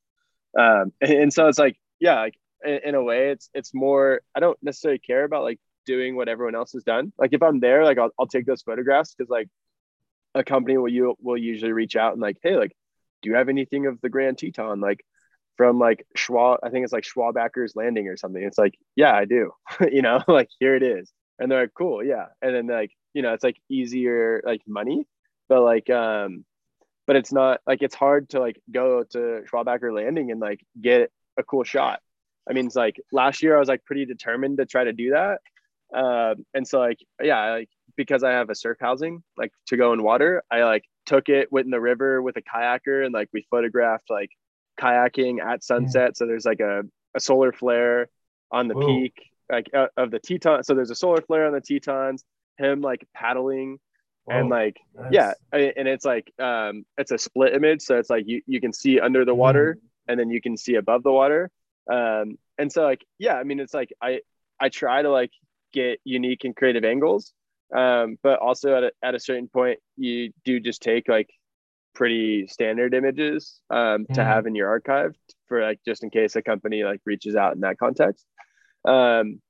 Um 0.59 0.93
and, 1.01 1.13
and 1.13 1.33
so 1.33 1.49
it's 1.49 1.59
like 1.59 1.77
yeah, 2.01 2.21
like 2.21 2.35
in, 2.67 2.81
in 2.85 2.95
a 2.95 3.03
way 3.03 3.31
it's 3.31 3.49
it's 3.55 3.73
more 3.75 4.21
I 4.35 4.41
don't 4.41 4.59
necessarily 4.63 4.99
care 4.99 5.25
about 5.25 5.45
like 5.45 5.61
doing 5.87 6.17
what 6.17 6.29
everyone 6.29 6.55
else 6.55 6.73
has 6.73 6.85
done. 6.85 7.13
Like 7.19 7.33
if 7.33 7.43
I'm 7.43 7.61
there, 7.61 7.85
like 7.85 7.99
I'll, 7.99 8.11
I'll 8.19 8.27
take 8.27 8.47
those 8.47 8.63
photographs 8.63 9.15
because 9.15 9.31
like 9.31 9.49
a 10.35 10.45
company 10.45 10.77
will 10.77 10.89
you 10.89 11.17
will 11.21 11.37
usually 11.37 11.73
reach 11.73 11.97
out 11.97 12.13
and 12.13 12.21
like, 12.21 12.39
hey, 12.43 12.57
like, 12.57 12.77
do 13.23 13.31
you 13.31 13.37
have 13.37 13.49
anything 13.49 13.87
of 13.87 14.01
the 14.01 14.11
Grand 14.11 14.39
Teton? 14.39 14.81
Like 14.81 15.05
from 15.57 15.79
like 15.79 16.07
Schwab, 16.15 16.61
I 16.63 16.69
think 16.71 16.85
it's 16.85 16.93
like 16.93 17.05
Schwabacher's 17.05 17.75
Landing 17.75 18.09
or 18.09 18.17
something. 18.17 18.43
It's 18.43 18.59
like, 18.59 18.79
yeah, 18.95 19.15
I 19.15 19.25
do. 19.25 19.53
you 19.91 20.03
know, 20.03 20.23
like 20.29 20.51
here 20.59 20.77
it 20.77 20.83
is. 20.83 21.11
And 21.39 21.51
they're 21.51 21.63
like, 21.63 21.75
cool, 21.75 22.05
yeah. 22.05 22.27
And 22.43 22.55
then 22.55 22.67
like, 22.67 22.93
you 23.15 23.23
know, 23.23 23.33
it's 23.33 23.45
like 23.45 23.57
easier 23.69 24.43
like 24.45 24.63
money, 24.67 25.07
but 25.49 25.63
like 25.63 25.89
um, 25.91 26.45
but 27.07 27.17
it's 27.17 27.33
not 27.33 27.61
like 27.67 27.83
it's 27.83 27.95
hard 27.95 28.31
to 28.31 28.41
like 28.41 28.61
go 28.71 29.05
to 29.05 29.43
Schwabacher 29.51 29.95
Landing 29.95 30.31
and 30.31 30.41
like 30.41 30.61
get 30.81 31.11
a 31.39 31.43
cool 31.43 31.65
shot. 31.65 32.01
I 32.49 32.53
mean, 32.53 32.67
it's 32.67 32.77
like 32.77 33.01
last 33.13 33.43
year 33.43 33.57
I 33.57 33.59
was 33.59 33.69
like 33.69 33.85
pretty 33.85 34.05
determined 34.05 34.59
to 34.59 34.67
try 34.67 34.85
to 34.85 34.93
do 34.93 35.11
that. 35.11 35.41
Um, 35.95 36.45
and 36.55 36.67
so 36.67 36.79
like 36.79 36.99
yeah, 37.23 37.53
like 37.53 37.69
because 37.97 38.23
I 38.23 38.33
have 38.33 38.51
a 38.51 38.55
surf 38.55 38.79
housing 38.81 39.23
like 39.37 39.53
to 39.69 39.77
go 39.77 39.93
in 39.93 40.03
water, 40.03 40.43
I 40.51 40.65
like 40.65 40.85
took 41.07 41.29
it, 41.29 41.51
went 41.53 41.67
in 41.67 41.71
the 41.71 41.81
river 41.81 42.21
with 42.21 42.37
a 42.37 42.43
kayaker 42.43 43.05
and 43.05 43.15
like 43.15 43.29
we 43.33 43.47
photographed 43.51 44.11
like 44.11 44.31
kayaking 44.81 45.41
at 45.41 45.65
sunset. 45.65 46.17
So 46.17 46.27
there's 46.27 46.45
like 46.45 46.61
a, 46.61 46.83
a 47.15 47.21
solar 47.21 47.53
flare 47.53 48.09
on 48.51 48.69
the 48.69 48.75
Whoa. 48.75 48.87
peak 48.87 49.15
like 49.51 49.71
uh, 49.75 49.87
of 49.97 50.11
the 50.11 50.19
Teton. 50.19 50.65
So 50.65 50.75
there's 50.75 50.91
a 50.91 50.97
solar 50.97 51.23
flare 51.23 51.47
on 51.47 51.53
the 51.53 51.61
Tetons, 51.61 52.25
him 52.59 52.81
like 52.81 53.07
paddling 53.15 53.79
Whoa. 54.25 54.39
and 54.39 54.49
like 54.49 54.77
nice. 54.95 55.13
yeah 55.13 55.33
and 55.53 55.87
it's 55.87 56.05
like 56.05 56.33
um 56.41 56.85
it's 56.99 57.13
a 57.13 57.19
split 57.19 57.55
image 57.55 57.83
so 57.83 57.97
it's 57.97 58.11
like 58.11 58.25
you, 58.27 58.43
you 58.47 58.61
can 58.61 58.73
see 58.73 58.99
under 58.99 59.25
the 59.25 59.35
water 59.35 59.79
mm. 59.79 59.89
and 60.09 60.19
then 60.19 60.31
you 60.31 60.41
can 60.41 60.57
see 60.57 60.75
above 60.75 61.05
the 61.05 61.13
water 61.13 61.51
um 61.93 62.37
and 62.59 62.73
so 62.73 62.83
like 62.83 63.05
yeah 63.19 63.35
i 63.35 63.45
mean 63.45 63.61
it's 63.61 63.75
like 63.75 63.93
i 64.03 64.21
i 64.61 64.69
try 64.69 65.03
to 65.03 65.11
like 65.11 65.31
get 65.77 66.01
unique 66.05 66.45
and 66.45 66.57
creative 66.57 66.85
angles. 66.85 67.33
Um, 67.75 68.17
but 68.23 68.39
also 68.39 68.77
at 68.77 68.85
a, 68.85 68.93
at 69.03 69.15
a 69.15 69.21
certain 69.21 69.49
point, 69.49 69.79
you 69.97 70.33
do 70.45 70.59
just 70.59 70.83
take 70.83 71.09
like 71.09 71.29
pretty 71.95 72.47
standard 72.47 72.95
images 72.95 73.61
um, 73.71 74.07
to 74.15 74.25
have 74.25 74.47
in 74.47 74.55
your 74.55 74.69
archive 74.69 75.15
for 75.49 75.63
like 75.63 75.81
just 75.87 76.03
in 76.03 76.11
case 76.11 76.37
a 76.37 76.43
company 76.43 76.83
like 76.85 77.01
reaches 77.05 77.37
out 77.37 77.55
in 77.55 77.61
that 77.61 77.79
context. 77.79 78.25
Um, 78.87 79.41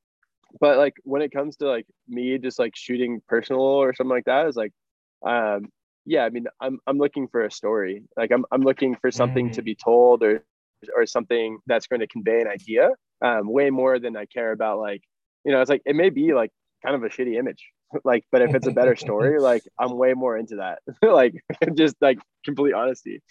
but 0.60 0.78
like 0.78 0.94
when 1.04 1.22
it 1.22 1.32
comes 1.32 1.56
to 1.58 1.68
like 1.68 1.86
me 2.08 2.38
just 2.38 2.58
like 2.58 2.74
shooting 2.74 3.20
personal 3.28 3.62
or 3.62 3.94
something 3.94 4.16
like 4.16 4.24
that 4.24 4.46
is 4.46 4.56
like 4.56 4.72
um 5.26 5.66
yeah 6.06 6.24
i 6.24 6.30
mean 6.30 6.46
i'm 6.60 6.78
i'm 6.86 6.98
looking 6.98 7.28
for 7.28 7.44
a 7.44 7.50
story. 7.50 8.04
Like 8.16 8.30
i'm 8.30 8.44
i'm 8.50 8.62
looking 8.62 8.96
for 8.96 9.10
something 9.10 9.50
to 9.52 9.62
be 9.62 9.74
told 9.74 10.22
or 10.22 10.44
or 10.94 11.06
something 11.06 11.58
that's 11.66 11.86
going 11.86 12.00
to 12.00 12.06
convey 12.06 12.40
an 12.40 12.48
idea 12.48 12.90
um 13.22 13.50
way 13.50 13.70
more 13.70 13.98
than 13.98 14.16
i 14.16 14.26
care 14.26 14.52
about 14.52 14.78
like 14.78 15.02
you 15.44 15.52
know 15.52 15.60
it's 15.60 15.70
like 15.70 15.82
it 15.86 15.96
may 15.96 16.10
be 16.10 16.34
like 16.34 16.50
kind 16.84 16.94
of 16.94 17.02
a 17.02 17.08
shitty 17.08 17.38
image 17.38 17.70
like 18.04 18.24
but 18.30 18.42
if 18.42 18.54
it's 18.54 18.66
a 18.66 18.72
better 18.72 18.96
story 18.96 19.40
like 19.50 19.62
i'm 19.78 19.96
way 19.96 20.12
more 20.12 20.36
into 20.36 20.56
that 20.56 20.80
like 21.02 21.34
just 21.74 21.96
like 22.00 22.18
complete 22.44 22.72
honesty. 22.72 23.22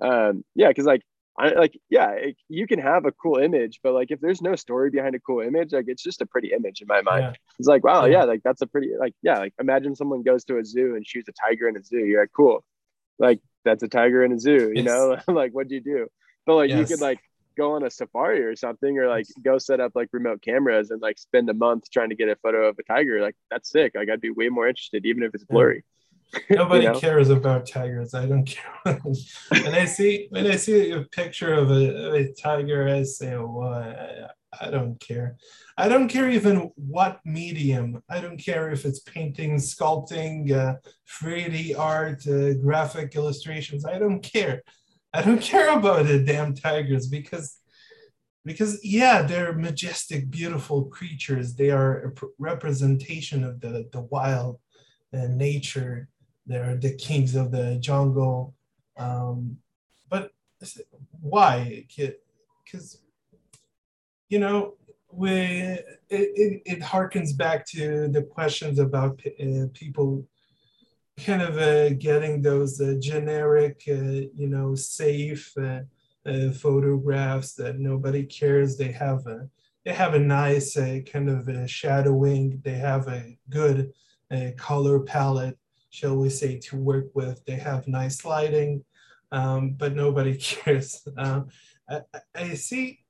Um 0.00 0.44
yeah 0.54 0.68
because 0.68 0.86
like 0.86 1.02
I 1.38 1.50
like 1.50 1.78
yeah 1.90 2.10
it, 2.12 2.36
you 2.48 2.66
can 2.66 2.78
have 2.78 3.04
a 3.04 3.12
cool 3.12 3.36
image 3.38 3.80
but 3.82 3.92
like 3.92 4.10
if 4.10 4.20
there's 4.20 4.40
no 4.40 4.56
story 4.56 4.90
behind 4.90 5.14
a 5.14 5.20
cool 5.20 5.40
image 5.40 5.72
like 5.72 5.86
it's 5.88 6.02
just 6.02 6.22
a 6.22 6.26
pretty 6.26 6.52
image 6.52 6.80
in 6.80 6.86
my 6.86 7.02
mind. 7.02 7.22
Yeah. 7.22 7.32
it's 7.58 7.68
like 7.68 7.84
wow 7.84 8.06
yeah. 8.06 8.18
yeah 8.18 8.24
like 8.24 8.40
that's 8.42 8.62
a 8.62 8.66
pretty 8.66 8.90
like 8.98 9.14
yeah 9.22 9.38
like 9.38 9.52
imagine 9.60 9.94
someone 9.94 10.22
goes 10.22 10.44
to 10.44 10.58
a 10.58 10.64
zoo 10.64 10.96
and 10.96 11.06
shoots 11.06 11.28
a 11.28 11.32
tiger 11.32 11.68
in 11.68 11.76
a 11.76 11.82
zoo 11.82 11.98
you're 11.98 12.22
like 12.22 12.30
cool 12.34 12.64
like 13.18 13.40
that's 13.64 13.82
a 13.82 13.88
tiger 13.88 14.24
in 14.24 14.32
a 14.32 14.38
zoo 14.38 14.72
you 14.74 14.82
know? 14.82 15.18
Like 15.28 15.52
what 15.52 15.68
do 15.68 15.74
you 15.74 15.82
do 15.82 16.08
but 16.46 16.54
like 16.54 16.70
yes. 16.70 16.78
you 16.78 16.96
could 16.96 17.02
like 17.02 17.20
go 17.56 17.72
on 17.72 17.84
a 17.84 17.90
safari 17.90 18.42
or 18.42 18.56
something 18.56 18.98
or 18.98 19.08
like 19.08 19.26
go 19.42 19.58
set 19.58 19.80
up 19.80 19.92
like 19.94 20.08
remote 20.12 20.40
cameras 20.40 20.90
and 20.90 21.02
like 21.02 21.18
spend 21.18 21.48
a 21.50 21.54
month 21.54 21.90
trying 21.90 22.08
to 22.08 22.14
get 22.14 22.28
a 22.28 22.36
photo 22.36 22.66
of 22.66 22.76
a 22.78 22.82
tiger. 22.82 23.20
Like 23.20 23.36
that's 23.50 23.70
sick. 23.70 23.92
Like 23.94 24.08
i'd 24.10 24.20
be 24.20 24.30
way 24.30 24.48
more 24.48 24.68
interested 24.68 25.04
even 25.04 25.22
if 25.22 25.34
it's 25.34 25.44
blurry. 25.44 25.84
Nobody 26.50 26.84
you 26.84 26.92
know? 26.92 27.00
cares 27.00 27.28
about 27.28 27.66
tigers. 27.66 28.14
I 28.14 28.26
don't 28.26 28.44
care 28.84 29.00
when 29.64 29.74
i 29.74 29.84
see 29.84 30.28
when 30.30 30.46
i 30.46 30.56
see 30.56 30.92
a 30.92 31.02
picture 31.02 31.52
of 31.54 31.70
a, 31.70 32.06
of 32.06 32.14
a 32.14 32.32
tiger 32.32 32.88
i 32.88 33.02
say 33.02 33.36
well 33.36 33.74
I, 33.74 34.28
I 34.60 34.68
don't 34.68 34.98
care. 34.98 35.36
I 35.78 35.88
don't 35.88 36.08
care 36.08 36.28
even 36.28 36.72
what 36.74 37.20
medium. 37.24 38.02
I 38.08 38.20
don't 38.20 38.36
care 38.36 38.70
if 38.70 38.84
it's 38.84 38.98
painting 38.98 39.56
sculpting 39.56 40.50
uh, 40.50 40.74
3d 41.22 41.78
art 41.78 42.26
uh, 42.26 42.54
graphic 42.54 43.14
illustrations. 43.14 43.84
I 43.84 43.98
don't 43.98 44.20
care 44.20 44.62
I 45.14 45.22
don't 45.22 45.42
care 45.42 45.76
about 45.76 46.06
the 46.06 46.20
damn 46.20 46.54
tigers 46.54 47.08
because 47.08 47.56
because 48.44 48.80
yeah, 48.84 49.22
they're 49.22 49.52
majestic, 49.52 50.30
beautiful 50.30 50.84
creatures. 50.84 51.54
They 51.54 51.70
are 51.70 52.06
a 52.06 52.26
representation 52.38 53.44
of 53.44 53.60
the 53.60 53.88
the 53.92 54.02
wild 54.02 54.60
and 55.12 55.36
nature. 55.36 56.08
They're 56.46 56.76
the 56.76 56.94
kings 56.94 57.34
of 57.34 57.50
the 57.50 57.76
jungle. 57.80 58.54
Um, 58.96 59.58
but 60.08 60.30
why? 61.20 61.86
Because 61.88 62.98
you 64.28 64.38
know, 64.38 64.74
we 65.10 65.32
it, 65.32 65.84
it, 66.08 66.62
it 66.64 66.80
harkens 66.80 67.36
back 67.36 67.66
to 67.66 68.08
the 68.08 68.22
questions 68.22 68.78
about 68.78 69.20
uh, 69.26 69.66
people 69.74 70.24
kind 71.24 71.42
of 71.42 71.58
uh, 71.58 71.90
getting 71.90 72.42
those 72.42 72.80
uh, 72.80 72.94
generic, 73.00 73.82
uh, 73.88 74.28
you 74.34 74.48
know, 74.48 74.74
safe 74.74 75.54
photographs 76.54 77.54
that 77.54 77.78
nobody 77.78 78.24
cares. 78.24 78.76
They 78.76 78.92
have 78.92 79.26
a, 79.26 79.48
they 79.84 79.92
have 79.92 80.14
a 80.14 80.18
nice 80.18 80.74
kind 80.74 81.30
of 81.30 81.70
shadowing. 81.70 82.60
They 82.64 82.74
have 82.74 83.08
a 83.08 83.38
good 83.48 83.92
color 84.56 85.00
palette, 85.00 85.58
shall 85.90 86.16
we 86.16 86.28
say, 86.30 86.58
to 86.58 86.76
work 86.76 87.06
with. 87.14 87.44
They 87.46 87.56
have 87.56 87.88
nice 87.88 88.24
lighting, 88.24 88.84
um, 89.32 89.72
but 89.72 89.94
nobody 89.94 90.36
cares. 90.40 91.06
Uh, 91.16 91.42
I, 91.88 92.00
I 92.34 92.54
see. 92.54 93.00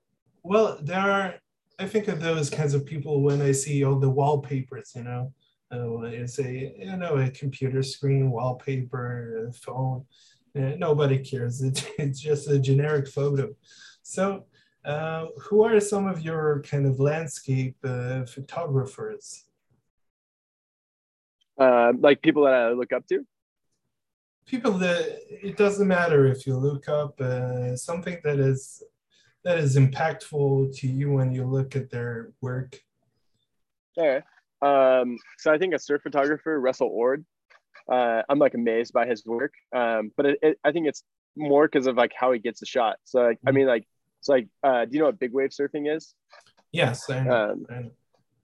Well, 0.43 0.79
there 0.83 0.99
are. 0.99 1.35
I 1.79 1.87
think 1.87 2.09
of 2.09 2.21
those 2.21 2.51
kinds 2.51 2.75
of 2.75 2.85
people 2.85 3.23
when 3.23 3.41
I 3.41 3.53
see 3.53 3.85
all 3.85 3.99
the 3.99 4.11
wallpapers. 4.11 4.93
You 4.95 5.05
know, 5.05 5.33
uh, 5.73 6.01
it's 6.03 6.39
a 6.39 6.75
you 6.79 6.97
know 6.97 7.17
a 7.17 7.31
computer 7.31 7.83
screen 7.83 8.31
wallpaper, 8.31 9.49
a 9.49 9.53
phone. 9.53 10.05
Uh, 10.57 10.75
nobody 10.77 11.19
cares. 11.19 11.63
It, 11.65 11.93
it's 11.99 12.21
just 12.21 12.49
a 12.49 12.59
generic 12.59 13.07
photo. 13.07 13.55
So 14.03 14.47
uh, 14.85 15.27
who 15.43 15.63
are 15.63 15.79
some 15.81 16.07
of 16.09 16.23
your 16.23 16.63
kind 16.63 16.87
of 16.87 16.99
landscape 16.99 17.77
uh, 17.85 18.25
photographers? 18.25 19.45
Uh, 21.59 21.93
like 21.99 22.23
people 22.23 22.45
that 22.45 22.55
I 22.55 22.73
look 22.73 22.93
up 22.93 23.07
to? 23.09 23.25
People 24.47 24.73
that 24.79 25.21
it 25.29 25.57
doesn't 25.57 25.87
matter 25.87 26.27
if 26.27 26.47
you 26.47 26.57
look 26.57 26.89
up 26.89 27.21
uh, 27.21 27.77
something 27.77 28.19
that 28.25 28.41
is 28.41 28.83
that 29.45 29.59
is 29.59 29.77
impactful 29.77 30.77
to 30.79 30.87
you 30.89 31.13
when 31.13 31.33
you 31.33 31.45
look 31.45 31.77
at 31.77 31.91
their 31.91 32.33
work. 32.41 32.81
Okay. 33.97 34.25
Um, 34.63 35.17
so 35.39 35.53
I 35.53 35.59
think 35.59 35.75
a 35.75 35.79
surf 35.79 36.03
photographer, 36.03 36.61
Russell 36.61 36.91
Ord, 36.93 37.25
uh, 37.91 38.23
I'm 38.29 38.39
like 38.39 38.55
amazed 38.55 38.93
by 38.93 39.07
his 39.07 39.25
work. 39.25 39.55
Um, 39.75 40.13
but 40.17 40.27
it, 40.27 40.39
it, 40.43 40.59
I 40.65 40.73
think 40.73 40.87
it's 40.87 41.03
more 41.37 41.67
because 41.67 41.87
of 41.87 41.97
like 41.97 42.13
how 42.15 42.33
he 42.33 42.39
gets 42.39 42.61
the 42.61 42.67
shot. 42.67 42.97
So 43.05 43.21
like, 43.21 43.39
I 43.47 43.51
mm-hmm. 43.51 43.57
mean, 43.57 43.67
like 43.67 43.87
it's 44.21 44.29
like, 44.29 44.49
uh, 44.63 44.85
do 44.85 44.93
you 44.93 44.99
know 45.01 45.07
what 45.07 45.19
big 45.19 45.33
wave 45.33 45.51
surfing 45.51 45.95
is? 45.95 46.15
Yes, 46.73 47.09
I 47.11 47.21
know. 47.21 47.33
Um, 47.33 47.67
I 47.71 47.75
know. 47.75 47.91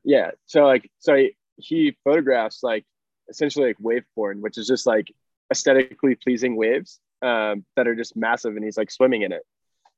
Yeah. 0.04 0.30
So 0.46 0.64
like, 0.64 0.90
so 0.98 1.26
he 1.58 1.96
photographs 2.04 2.62
like 2.62 2.84
essentially 3.28 3.68
like 3.68 3.76
wave 3.78 4.04
porn, 4.14 4.40
which 4.40 4.58
is 4.58 4.66
just 4.66 4.86
like 4.86 5.12
aesthetically 5.50 6.14
pleasing 6.14 6.56
waves 6.56 7.00
um, 7.22 7.64
that 7.76 7.86
are 7.86 7.94
just 7.94 8.16
massive, 8.16 8.56
and 8.56 8.64
he's 8.64 8.76
like 8.76 8.90
swimming 8.90 9.22
in 9.22 9.32
it. 9.32 9.42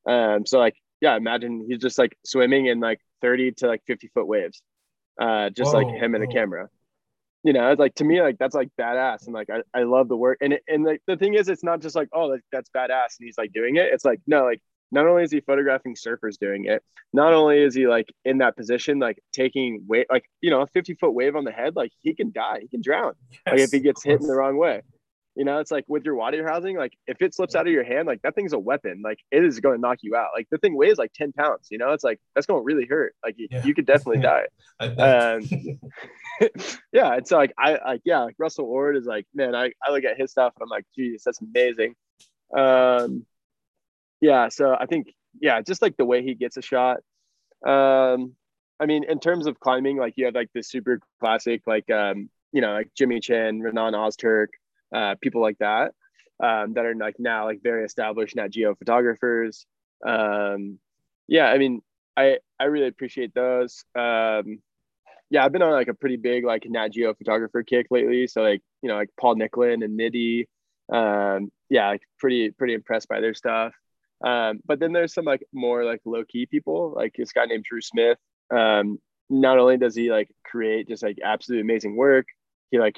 Um, 0.07 0.47
so 0.47 0.59
like, 0.59 0.77
yeah, 1.01 1.17
imagine 1.17 1.67
he's 1.69 1.79
just 1.79 1.99
like 1.99 2.17
swimming 2.25 2.67
in 2.67 2.81
like 2.81 3.01
30 3.23 3.53
to 3.53 3.67
like 3.67 3.83
50 3.87 4.09
foot 4.09 4.27
waves, 4.27 4.63
uh, 5.19 5.51
just 5.51 5.73
whoa, 5.73 5.81
like 5.81 5.95
him 5.95 6.15
in 6.15 6.23
a 6.23 6.27
camera. 6.27 6.69
You 7.45 7.53
know, 7.53 7.71
it's 7.71 7.79
like 7.79 7.95
to 7.97 8.05
me, 8.05 8.21
like 8.21 8.39
that's 8.39 8.55
like 8.55 8.69
badass, 8.79 9.27
and 9.27 9.35
like 9.35 9.49
I, 9.51 9.63
I 9.79 9.85
love 9.85 10.09
the 10.09 10.17
work. 10.17 10.39
And 10.41 10.55
it, 10.55 10.63
and 10.69 10.85
like 10.85 11.03
the 11.07 11.17
thing 11.17 11.35
is, 11.35 11.49
it's 11.49 11.65
not 11.65 11.81
just 11.81 11.95
like 11.95 12.09
oh, 12.13 12.27
like, 12.27 12.43
that's 12.53 12.71
badass, 12.71 13.19
and 13.19 13.27
he's 13.27 13.39
like 13.39 13.53
doing 13.53 13.77
it. 13.77 13.89
It's 13.93 14.05
like 14.05 14.21
no, 14.27 14.45
like 14.45 14.61
not 14.91 15.07
only 15.07 15.23
is 15.23 15.31
he 15.31 15.41
photographing 15.41 15.95
surfers 15.95 16.39
doing 16.39 16.65
it, 16.65 16.83
not 17.13 17.33
only 17.33 17.63
is 17.63 17.75
he 17.75 17.87
like 17.87 18.13
in 18.25 18.39
that 18.39 18.57
position, 18.57 18.99
like 18.99 19.23
taking 19.33 19.85
weight, 19.87 20.07
like, 20.11 20.25
you 20.41 20.51
know, 20.51 20.63
a 20.63 20.67
50 20.67 20.95
foot 20.95 21.13
wave 21.13 21.37
on 21.37 21.45
the 21.45 21.53
head, 21.53 21.77
like 21.77 21.93
he 22.01 22.15
can 22.15 22.33
die, 22.33 22.61
he 22.63 22.69
can 22.69 22.81
drown. 22.81 23.13
Yes, 23.31 23.41
like 23.47 23.61
if 23.61 23.71
he 23.71 23.81
gets 23.81 24.03
hit 24.03 24.21
in 24.21 24.27
the 24.27 24.35
wrong 24.35 24.57
way. 24.57 24.83
You 25.39 25.45
know, 25.45 25.59
it's 25.61 25.71
like 25.71 25.85
with 25.89 26.05
your 26.05 26.17
water 26.17 26.47
housing, 26.47 26.77
like 26.77 26.93
if 27.07 27.23
it 27.23 27.35
slips 27.35 27.55
out 27.55 27.67
of 27.67 27.73
your 27.73 27.85
hand, 27.85 28.07
like 28.07 28.21
that 28.23 28.35
thing's 28.35 28.53
a 28.53 28.59
weapon. 28.59 29.03
Like 29.03 29.21
it 29.31 29.45
is 29.45 29.61
going 29.61 29.77
to 29.77 29.81
knock 29.81 29.99
you 30.03 30.17
out. 30.17 30.31
Like 30.35 30.49
the 30.51 30.59
thing 30.59 30.77
weighs 30.77 30.99
like 30.99 31.13
10 31.15 31.33
pounds, 31.33 31.69
you 31.71 31.79
know, 31.79 31.93
it's 31.93 32.05
like 32.05 32.21
that's 32.35 32.47
going 32.47 32.61
to 32.61 32.65
really 32.65 32.87
hurt. 32.87 33.15
Like 33.25 33.37
yeah. 33.39 33.65
you 33.65 33.75
could 33.75 33.87
definitely 33.87 34.21
die. 34.23 34.47
Um, 34.81 35.49
yeah. 36.93 37.15
It's 37.15 37.31
so, 37.31 37.37
like, 37.37 37.55
I 37.57 37.79
like, 37.87 38.03
yeah, 38.05 38.25
like 38.25 38.35
Russell 38.39 38.67
Ord 38.67 38.97
is 38.97 39.07
like, 39.07 39.27
man, 39.33 39.55
I, 39.55 39.71
I 39.87 39.93
look 39.93 40.05
at 40.05 40.19
his 40.19 40.33
stuff 40.33 40.53
and 40.57 40.65
I'm 40.65 40.69
like, 40.69 40.87
geez, 40.95 41.23
that's 41.25 41.41
amazing. 41.41 41.95
Um, 42.57 43.25
yeah 44.21 44.49
so 44.49 44.77
i 44.79 44.87
think 44.87 45.13
yeah 45.41 45.61
just 45.61 45.83
like 45.83 45.97
the 45.97 46.05
way 46.05 46.23
he 46.23 46.35
gets 46.35 46.57
a 46.57 46.63
shot 46.63 46.99
um 47.67 48.33
i 48.81 48.87
mean 48.87 49.05
in 49.05 49.21
terms 49.21 49.47
of 49.47 49.61
climbing 49.61 49.97
like 49.97 50.15
you 50.17 50.25
have 50.25 50.35
like 50.35 50.51
the 50.55 50.63
super 50.63 51.01
classic 51.21 51.63
like 51.67 51.89
um 51.91 52.29
you 52.53 52.61
know 52.61 52.73
like 52.73 52.89
jimmy 52.97 53.21
chin 53.21 53.61
renan 53.61 53.95
ozturk 53.95 54.49
uh 54.95 55.15
people 55.21 55.41
like 55.41 55.59
that 55.59 55.93
um 56.43 56.75
that 56.75 56.85
are 56.85 56.95
like 56.95 57.17
now 57.19 57.45
like 57.45 57.63
very 57.63 57.85
established 57.85 58.37
nat 58.37 58.49
geo 58.49 58.75
photographers 58.75 59.67
um 60.07 60.79
yeah 61.27 61.47
i 61.47 61.59
mean 61.59 61.83
i 62.17 62.39
i 62.59 62.65
really 62.65 62.89
appreciate 62.89 63.35
those. 63.35 63.85
Um 63.95 64.61
yeah 65.31 65.45
i've 65.45 65.53
been 65.53 65.63
on 65.63 65.73
like 65.73 65.89
a 65.89 65.95
pretty 65.95 66.17
big 66.17 66.45
like 66.45 66.65
nat 66.67 66.89
geo 66.89 67.15
photographer 67.15 67.63
kick 67.63 67.87
lately. 67.91 68.27
So 68.27 68.43
like 68.43 68.63
you 68.83 68.89
know 68.89 68.97
like 68.97 69.11
paul 69.21 69.37
nicklen 69.37 69.85
and 69.85 69.99
nidhi 69.99 70.47
um 70.91 71.51
yeah 71.69 71.89
like 71.89 72.03
pretty 72.19 72.51
pretty 72.51 72.75
impressed 72.75 73.09
by 73.09 73.21
their 73.21 73.35
stuff. 73.35 73.75
Um, 74.25 74.61
but 74.67 74.81
then 74.81 74.93
there's 74.93 75.15
some 75.15 75.25
like 75.25 75.45
more 75.53 75.85
like 75.85 76.01
low 76.05 76.25
key 76.25 76.47
people, 76.47 76.93
like 76.95 77.15
this 77.17 77.33
guy 77.33 77.45
named 77.45 77.65
Drew 77.65 77.81
Smith. 77.81 78.19
Um, 78.51 78.99
not 79.31 79.59
only 79.59 79.77
does 79.77 79.95
he 79.95 80.11
like 80.11 80.29
create 80.45 80.89
just 80.89 81.03
like 81.03 81.19
absolutely 81.23 81.63
amazing 81.63 81.97
work, 81.97 82.27
he 82.71 82.79
like, 82.79 82.97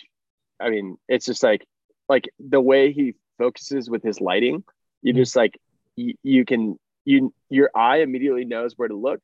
I 0.61 0.71
mean, 0.71 0.97
it's 1.09 1.27
just 1.27 1.43
like 1.43 1.67
like 2.11 2.29
the 2.39 2.61
way 2.61 2.93
he 2.93 3.15
focuses 3.39 3.89
with 3.89 4.03
his 4.03 4.21
lighting. 4.21 4.65
You 5.01 5.13
mm-hmm. 5.13 5.23
just 5.23 5.35
like 5.37 5.59
you, 5.97 6.15
you 6.23 6.45
can 6.45 6.79
you 7.07 7.33
your 7.49 7.71
eye 7.75 7.99
immediately 7.99 8.45
knows 8.45 8.75
where 8.77 8.89
to 8.89 8.97
look, 8.97 9.21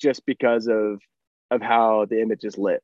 just 0.00 0.24
because 0.24 0.66
of 0.68 1.02
of 1.50 1.60
how 1.60 2.06
the 2.06 2.22
image 2.22 2.44
is 2.44 2.56
lit. 2.56 2.82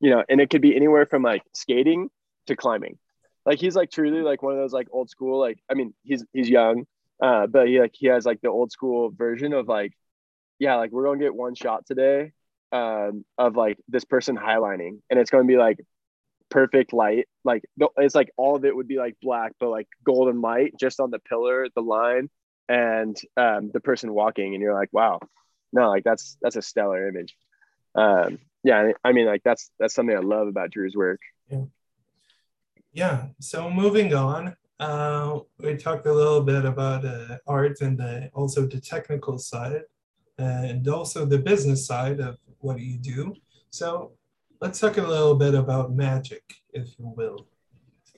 You 0.00 0.10
know, 0.10 0.24
and 0.28 0.40
it 0.40 0.50
could 0.50 0.62
be 0.62 0.76
anywhere 0.76 1.06
from 1.06 1.22
like 1.22 1.42
skating 1.54 2.08
to 2.46 2.54
climbing. 2.54 2.98
Like 3.44 3.58
he's 3.58 3.74
like 3.74 3.90
truly 3.90 4.22
like 4.22 4.42
one 4.42 4.52
of 4.52 4.60
those 4.60 4.72
like 4.72 4.86
old 4.92 5.10
school 5.10 5.40
like 5.40 5.58
I 5.68 5.74
mean 5.74 5.92
he's 6.04 6.24
he's 6.32 6.48
young 6.48 6.86
uh, 7.20 7.46
but 7.46 7.68
he 7.68 7.80
like 7.80 7.94
he 7.94 8.06
has 8.06 8.24
like 8.24 8.40
the 8.40 8.48
old 8.48 8.72
school 8.72 9.10
version 9.10 9.52
of 9.52 9.68
like, 9.68 9.92
yeah, 10.58 10.76
like 10.76 10.90
we're 10.90 11.04
gonna 11.04 11.20
get 11.20 11.34
one 11.34 11.54
shot 11.54 11.86
today 11.86 12.32
um, 12.72 13.24
of 13.36 13.56
like 13.56 13.78
this 13.88 14.04
person 14.04 14.36
highlining, 14.36 15.00
and 15.10 15.18
it's 15.20 15.30
gonna 15.30 15.44
be 15.44 15.58
like 15.58 15.78
perfect 16.50 16.92
light. 16.92 17.26
Like 17.44 17.64
it's 17.96 18.14
like 18.14 18.30
all 18.36 18.56
of 18.56 18.64
it 18.64 18.74
would 18.74 18.88
be 18.88 18.98
like 18.98 19.16
black, 19.22 19.52
but 19.58 19.70
like 19.70 19.88
golden 20.04 20.40
light 20.40 20.74
just 20.78 21.00
on 21.00 21.10
the 21.10 21.18
pillar, 21.18 21.66
the 21.74 21.82
line, 21.82 22.28
and 22.68 23.16
um, 23.36 23.70
the 23.72 23.80
person 23.80 24.12
walking, 24.12 24.54
and 24.54 24.62
you're 24.62 24.74
like, 24.74 24.92
wow, 24.92 25.20
no, 25.72 25.88
like 25.88 26.04
that's 26.04 26.36
that's 26.42 26.56
a 26.56 26.62
stellar 26.62 27.08
image. 27.08 27.34
Um, 27.94 28.38
yeah, 28.62 28.92
I 29.04 29.12
mean, 29.12 29.26
like 29.26 29.42
that's 29.44 29.70
that's 29.78 29.94
something 29.94 30.16
I 30.16 30.20
love 30.20 30.48
about 30.48 30.70
Drew's 30.70 30.94
work. 30.94 31.20
Yeah. 31.50 31.64
Yeah. 32.92 33.26
So 33.38 33.70
moving 33.70 34.12
on, 34.14 34.56
uh, 34.80 35.38
we 35.58 35.76
talked 35.76 36.06
a 36.06 36.12
little 36.12 36.42
bit 36.42 36.64
about 36.64 37.04
uh, 37.04 37.38
art 37.46 37.80
and 37.80 38.00
uh, 38.00 38.28
also 38.34 38.66
the 38.66 38.80
technical 38.80 39.38
side 39.38 39.82
and 40.38 40.86
also 40.88 41.24
the 41.24 41.38
business 41.38 41.86
side 41.86 42.20
of 42.20 42.38
what 42.58 42.76
do 42.76 42.82
you 42.82 42.98
do. 42.98 43.34
So 43.70 44.12
let's 44.60 44.78
talk 44.78 44.98
a 44.98 45.02
little 45.02 45.34
bit 45.34 45.54
about 45.54 45.92
magic, 45.92 46.42
if 46.72 46.88
you 46.98 47.12
will. 47.16 47.46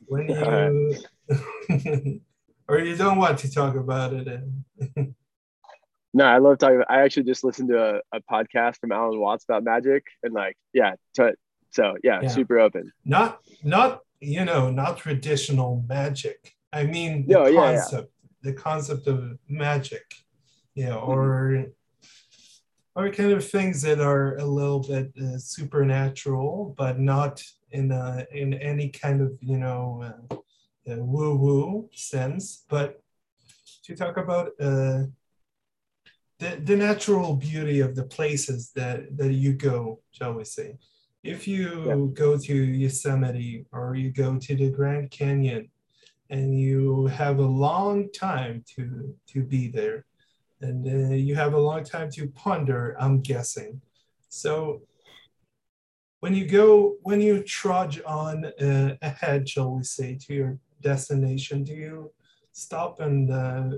When 0.06 0.28
you, 0.28 0.96
or 2.68 2.80
you 2.80 2.96
don't 2.96 3.18
want 3.18 3.38
to 3.38 3.50
talk 3.50 3.76
about 3.76 4.12
it. 4.12 4.26
And 4.26 5.14
no, 6.14 6.24
I 6.24 6.38
love 6.38 6.58
talking. 6.58 6.76
About, 6.76 6.90
I 6.90 7.02
actually 7.02 7.24
just 7.24 7.44
listened 7.44 7.68
to 7.68 7.78
a, 7.78 8.00
a, 8.16 8.20
podcast 8.30 8.78
from 8.78 8.92
Alan 8.92 9.18
Watts 9.18 9.44
about 9.44 9.64
magic, 9.64 10.04
and 10.22 10.34
like, 10.34 10.56
yeah, 10.74 10.94
to, 11.14 11.34
so 11.70 11.94
yeah, 12.02 12.20
yeah, 12.22 12.28
super 12.28 12.58
open. 12.58 12.92
Not 13.04 13.40
not 13.62 14.00
you 14.20 14.44
know, 14.44 14.70
not 14.70 14.98
traditional 14.98 15.84
magic. 15.88 16.54
I 16.72 16.84
mean, 16.84 17.26
the 17.26 17.38
oh, 17.38 17.54
concept, 17.54 17.92
yeah, 17.92 18.28
yeah. 18.44 18.50
the 18.50 18.52
concept 18.52 19.06
of 19.06 19.38
magic, 19.48 20.14
you 20.74 20.86
know, 20.86 20.98
or 20.98 21.18
mm-hmm. 21.18 21.62
or 21.62 21.72
kind 22.94 23.32
of 23.32 23.48
things 23.48 23.82
that 23.82 24.00
are 24.00 24.36
a 24.36 24.44
little 24.44 24.80
bit 24.80 25.12
uh, 25.20 25.38
supernatural, 25.38 26.74
but 26.76 26.98
not 26.98 27.42
in 27.70 27.90
a, 27.90 28.26
in 28.32 28.54
any 28.54 28.88
kind 28.90 29.20
of 29.22 29.32
you 29.40 29.58
know 29.58 30.12
uh, 30.30 30.36
woo 30.86 31.34
woo 31.36 31.88
sense, 31.94 32.64
but 32.68 33.00
to 33.84 33.94
talk 33.94 34.16
about 34.16 34.48
uh, 34.60 35.04
the 36.38 36.60
the 36.64 36.76
natural 36.76 37.34
beauty 37.34 37.80
of 37.80 37.94
the 37.94 38.04
places 38.04 38.72
that 38.74 39.16
that 39.16 39.32
you 39.32 39.52
go, 39.54 40.00
shall 40.12 40.34
we 40.34 40.44
say? 40.44 40.76
if 41.22 41.46
you 41.46 41.86
yeah. 41.86 42.14
go 42.14 42.36
to 42.36 42.54
Yosemite 42.54 43.64
or 43.72 43.94
you 43.94 44.10
go 44.10 44.38
to 44.38 44.56
the 44.56 44.70
Grand 44.70 45.10
Canyon 45.10 45.68
and 46.30 46.58
you 46.58 47.06
have 47.06 47.38
a 47.38 47.42
long 47.42 48.10
time 48.12 48.64
to 48.74 49.14
to 49.28 49.42
be 49.42 49.68
there 49.68 50.04
and 50.62 50.86
uh, 50.86 51.14
you 51.14 51.34
have 51.34 51.54
a 51.54 51.60
long 51.60 51.84
time 51.84 52.10
to 52.10 52.28
ponder 52.28 52.96
i'm 52.98 53.20
guessing 53.20 53.80
so 54.28 54.80
when 56.20 56.34
you 56.34 56.46
go 56.46 56.96
when 57.02 57.20
you 57.20 57.42
trudge 57.42 58.00
on 58.06 58.44
uh, 58.44 58.94
ahead 59.02 59.48
shall 59.48 59.74
we 59.76 59.82
say 59.82 60.16
to 60.20 60.34
your 60.34 60.58
destination 60.80 61.64
do 61.64 61.72
you 61.72 62.12
stop 62.52 63.00
and 63.00 63.30
uh, 63.30 63.70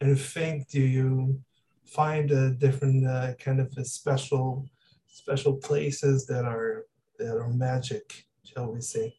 and 0.00 0.20
think 0.20 0.68
do 0.68 0.80
you 0.80 1.40
find 1.84 2.30
a 2.30 2.50
different 2.50 3.06
uh, 3.06 3.34
kind 3.34 3.60
of 3.60 3.72
special 3.86 4.66
special 5.06 5.54
places 5.54 6.26
that 6.26 6.44
are 6.44 6.86
that 7.18 7.36
are 7.36 7.48
magic, 7.50 8.24
shall 8.44 8.72
we 8.72 8.80
say? 8.80 9.14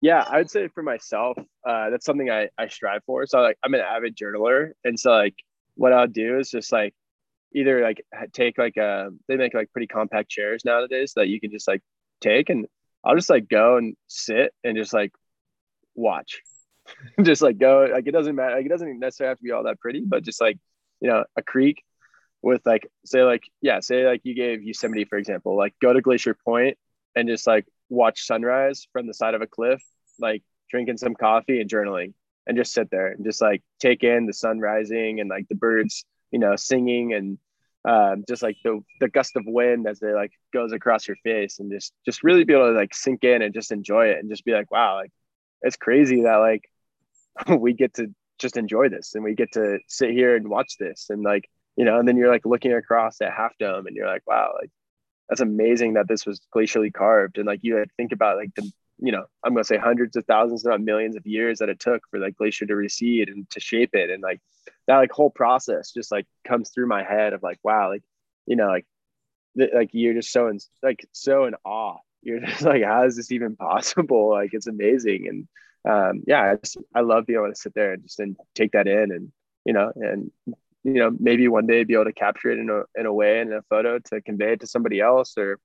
Yeah, 0.00 0.24
I 0.28 0.38
would 0.38 0.50
say 0.50 0.68
for 0.68 0.82
myself, 0.82 1.36
uh, 1.66 1.90
that's 1.90 2.06
something 2.06 2.30
I, 2.30 2.48
I 2.56 2.68
strive 2.68 3.02
for. 3.04 3.26
So 3.26 3.40
like 3.40 3.58
I'm 3.64 3.74
an 3.74 3.80
avid 3.80 4.16
journaler, 4.16 4.70
and 4.84 4.98
so 4.98 5.10
like 5.10 5.34
what 5.74 5.92
I'll 5.92 6.06
do 6.06 6.38
is 6.38 6.50
just 6.50 6.72
like 6.72 6.94
either 7.54 7.82
like 7.82 8.04
take 8.32 8.58
like 8.58 8.76
a 8.76 9.10
they 9.26 9.36
make 9.36 9.54
like 9.54 9.72
pretty 9.72 9.86
compact 9.86 10.28
chairs 10.28 10.64
nowadays 10.64 11.14
that 11.16 11.28
you 11.28 11.40
can 11.40 11.50
just 11.50 11.66
like 11.66 11.82
take 12.20 12.50
and 12.50 12.66
I'll 13.04 13.16
just 13.16 13.30
like 13.30 13.48
go 13.48 13.76
and 13.76 13.96
sit 14.06 14.52
and 14.64 14.76
just 14.76 14.92
like 14.92 15.12
watch. 15.94 16.42
just 17.22 17.42
like 17.42 17.58
go 17.58 17.88
like 17.92 18.06
it 18.06 18.12
doesn't 18.12 18.36
matter 18.36 18.56
like 18.56 18.66
it 18.66 18.70
doesn't 18.70 18.98
necessarily 18.98 19.30
have 19.30 19.38
to 19.38 19.44
be 19.44 19.52
all 19.52 19.64
that 19.64 19.80
pretty, 19.80 20.04
but 20.06 20.22
just 20.22 20.40
like 20.40 20.58
you 21.00 21.08
know 21.08 21.24
a 21.36 21.42
creek 21.42 21.82
with 22.40 22.64
like 22.64 22.88
say 23.04 23.24
like 23.24 23.42
yeah 23.60 23.80
say 23.80 24.06
like 24.06 24.20
you 24.24 24.34
gave 24.34 24.62
Yosemite 24.62 25.04
for 25.04 25.18
example 25.18 25.56
like 25.56 25.74
go 25.82 25.92
to 25.92 26.00
Glacier 26.00 26.34
Point 26.44 26.78
and 27.16 27.28
just 27.28 27.46
like 27.46 27.66
watch 27.88 28.26
sunrise 28.26 28.86
from 28.92 29.06
the 29.06 29.14
side 29.14 29.34
of 29.34 29.42
a 29.42 29.46
cliff 29.46 29.82
like 30.18 30.42
drinking 30.70 30.96
some 30.96 31.14
coffee 31.14 31.60
and 31.60 31.70
journaling 31.70 32.12
and 32.46 32.56
just 32.56 32.72
sit 32.72 32.90
there 32.90 33.08
and 33.08 33.24
just 33.24 33.40
like 33.40 33.62
take 33.80 34.04
in 34.04 34.26
the 34.26 34.32
sun 34.32 34.58
rising 34.58 35.20
and 35.20 35.30
like 35.30 35.46
the 35.48 35.54
birds 35.54 36.04
you 36.30 36.38
know 36.38 36.56
singing 36.56 37.14
and 37.14 37.38
um, 37.84 38.24
just 38.28 38.42
like 38.42 38.56
the 38.64 38.80
the 39.00 39.08
gust 39.08 39.36
of 39.36 39.44
wind 39.46 39.86
as 39.86 40.02
it 40.02 40.14
like 40.14 40.32
goes 40.52 40.72
across 40.72 41.06
your 41.06 41.16
face 41.24 41.58
and 41.58 41.70
just 41.70 41.92
just 42.04 42.22
really 42.22 42.44
be 42.44 42.52
able 42.52 42.72
to 42.72 42.78
like 42.78 42.94
sink 42.94 43.24
in 43.24 43.40
and 43.40 43.54
just 43.54 43.72
enjoy 43.72 44.06
it 44.06 44.18
and 44.18 44.28
just 44.28 44.44
be 44.44 44.52
like 44.52 44.70
wow 44.70 44.96
like 44.96 45.12
it's 45.62 45.76
crazy 45.76 46.22
that 46.22 46.36
like 46.36 46.68
we 47.58 47.72
get 47.72 47.94
to 47.94 48.12
just 48.38 48.56
enjoy 48.56 48.88
this 48.88 49.14
and 49.14 49.24
we 49.24 49.34
get 49.34 49.52
to 49.52 49.78
sit 49.88 50.10
here 50.10 50.36
and 50.36 50.48
watch 50.48 50.76
this. 50.78 51.06
And 51.10 51.22
like 51.22 51.48
you 51.76 51.84
know 51.84 51.98
and 51.98 52.08
then 52.08 52.16
you're 52.16 52.30
like 52.30 52.46
looking 52.46 52.72
across 52.72 53.20
at 53.20 53.32
half 53.32 53.56
dome 53.58 53.86
and 53.86 53.94
you're 53.94 54.06
like 54.06 54.22
wow 54.26 54.52
like 54.60 54.70
that's 55.28 55.40
amazing 55.40 55.94
that 55.94 56.08
this 56.08 56.26
was 56.26 56.40
glacially 56.54 56.92
carved. 56.92 57.38
And 57.38 57.46
like 57.46 57.60
you 57.62 57.78
like 57.78 57.90
think 57.96 58.12
about 58.12 58.36
like 58.36 58.54
the 58.54 58.70
you 59.00 59.12
know 59.12 59.24
i'm 59.44 59.54
gonna 59.54 59.62
say 59.62 59.76
hundreds 59.76 60.16
of 60.16 60.24
thousands 60.24 60.64
not 60.64 60.80
millions 60.80 61.14
of 61.14 61.24
years 61.24 61.60
that 61.60 61.68
it 61.68 61.78
took 61.78 62.02
for 62.10 62.18
that 62.18 62.36
glacier 62.36 62.66
to 62.66 62.74
recede 62.74 63.28
and 63.28 63.48
to 63.50 63.60
shape 63.60 63.90
it. 63.92 64.10
And 64.10 64.22
like 64.22 64.40
that 64.86 64.96
like 64.96 65.12
whole 65.12 65.30
process 65.30 65.92
just 65.92 66.10
like 66.10 66.26
comes 66.46 66.70
through 66.70 66.88
my 66.88 67.04
head 67.04 67.32
of 67.32 67.42
like 67.42 67.58
wow 67.62 67.90
like 67.90 68.02
you 68.46 68.56
know 68.56 68.68
like 68.68 68.86
th- 69.56 69.70
like 69.74 69.90
you're 69.92 70.14
just 70.14 70.32
so 70.32 70.48
in 70.48 70.58
like 70.82 71.06
so 71.12 71.44
in 71.44 71.54
awe. 71.64 71.98
You're 72.22 72.40
just 72.46 72.62
like 72.62 72.82
how 72.82 73.04
is 73.04 73.16
this 73.16 73.32
even 73.32 73.56
possible? 73.56 74.30
Like 74.38 74.50
it's 74.52 74.66
amazing. 74.66 75.28
And 75.28 75.48
um 75.88 76.22
yeah 76.26 76.42
i 76.42 76.56
just 76.56 76.76
i 76.94 77.00
love 77.00 77.24
being 77.26 77.38
able 77.38 77.48
to 77.48 77.54
sit 77.54 77.72
there 77.74 77.92
and 77.92 78.02
just 78.02 78.18
and 78.18 78.36
take 78.54 78.72
that 78.72 78.88
in 78.88 79.12
and 79.12 79.32
you 79.64 79.72
know 79.72 79.92
and 79.94 80.30
you 80.94 81.00
know 81.00 81.10
maybe 81.18 81.48
one 81.48 81.66
day 81.66 81.84
be 81.84 81.94
able 81.94 82.04
to 82.04 82.12
capture 82.12 82.50
it 82.50 82.58
in 82.58 82.70
a 82.70 82.82
in 82.98 83.06
a 83.06 83.12
way 83.12 83.40
in 83.40 83.52
a 83.52 83.62
photo 83.62 83.98
to 83.98 84.20
convey 84.22 84.52
it 84.52 84.60
to 84.60 84.66
somebody 84.66 85.00
else 85.00 85.36
or 85.36 85.58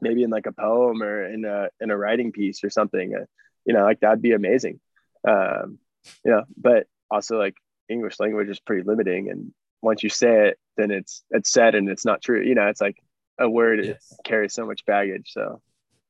maybe 0.00 0.22
in 0.22 0.30
like 0.30 0.46
a 0.46 0.52
poem 0.52 1.02
or 1.02 1.24
in 1.24 1.44
a 1.44 1.68
in 1.80 1.90
a 1.90 1.96
writing 1.96 2.32
piece 2.32 2.62
or 2.62 2.70
something 2.70 3.14
uh, 3.14 3.24
you 3.64 3.74
know 3.74 3.82
like 3.82 4.00
that'd 4.00 4.22
be 4.22 4.32
amazing. 4.32 4.80
Um 5.26 5.78
you 6.24 6.30
know 6.30 6.44
but 6.56 6.86
also 7.10 7.38
like 7.38 7.56
english 7.90 8.18
language 8.20 8.48
is 8.48 8.58
pretty 8.58 8.82
limiting 8.82 9.28
and 9.30 9.52
once 9.82 10.02
you 10.02 10.08
say 10.08 10.48
it 10.48 10.58
then 10.78 10.90
it's 10.90 11.22
it's 11.30 11.52
said 11.52 11.74
and 11.74 11.90
it's 11.90 12.06
not 12.06 12.22
true 12.22 12.40
you 12.40 12.54
know 12.54 12.68
it's 12.68 12.80
like 12.80 12.96
a 13.38 13.50
word 13.50 13.84
yes. 13.84 14.14
carries 14.24 14.54
so 14.54 14.64
much 14.64 14.86
baggage 14.86 15.30
so 15.32 15.60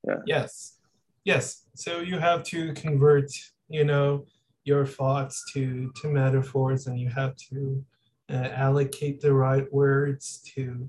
yeah. 0.06 0.20
Yes. 0.26 0.78
Yes. 1.24 1.64
So 1.74 2.00
you 2.00 2.18
have 2.18 2.42
to 2.44 2.72
convert 2.74 3.30
you 3.68 3.84
know 3.84 4.24
your 4.64 4.86
thoughts 4.86 5.44
to 5.52 5.92
to 6.00 6.08
metaphors 6.08 6.86
and 6.86 6.98
you 6.98 7.08
have 7.08 7.36
to 7.36 7.84
uh, 8.30 8.48
allocate 8.54 9.20
the 9.20 9.32
right 9.32 9.70
words 9.72 10.42
to 10.54 10.88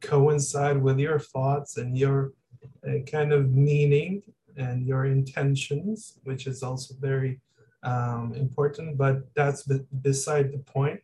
coincide 0.00 0.82
with 0.82 0.98
your 0.98 1.18
thoughts 1.18 1.76
and 1.76 1.96
your 1.96 2.32
uh, 2.86 2.98
kind 3.10 3.32
of 3.32 3.52
meaning 3.52 4.22
and 4.56 4.86
your 4.86 5.06
intentions, 5.06 6.18
which 6.24 6.46
is 6.46 6.62
also 6.62 6.94
very 7.00 7.40
um, 7.82 8.34
important, 8.34 8.98
but 8.98 9.22
that's 9.34 9.62
be- 9.62 9.86
beside 10.02 10.52
the 10.52 10.58
point. 10.58 11.00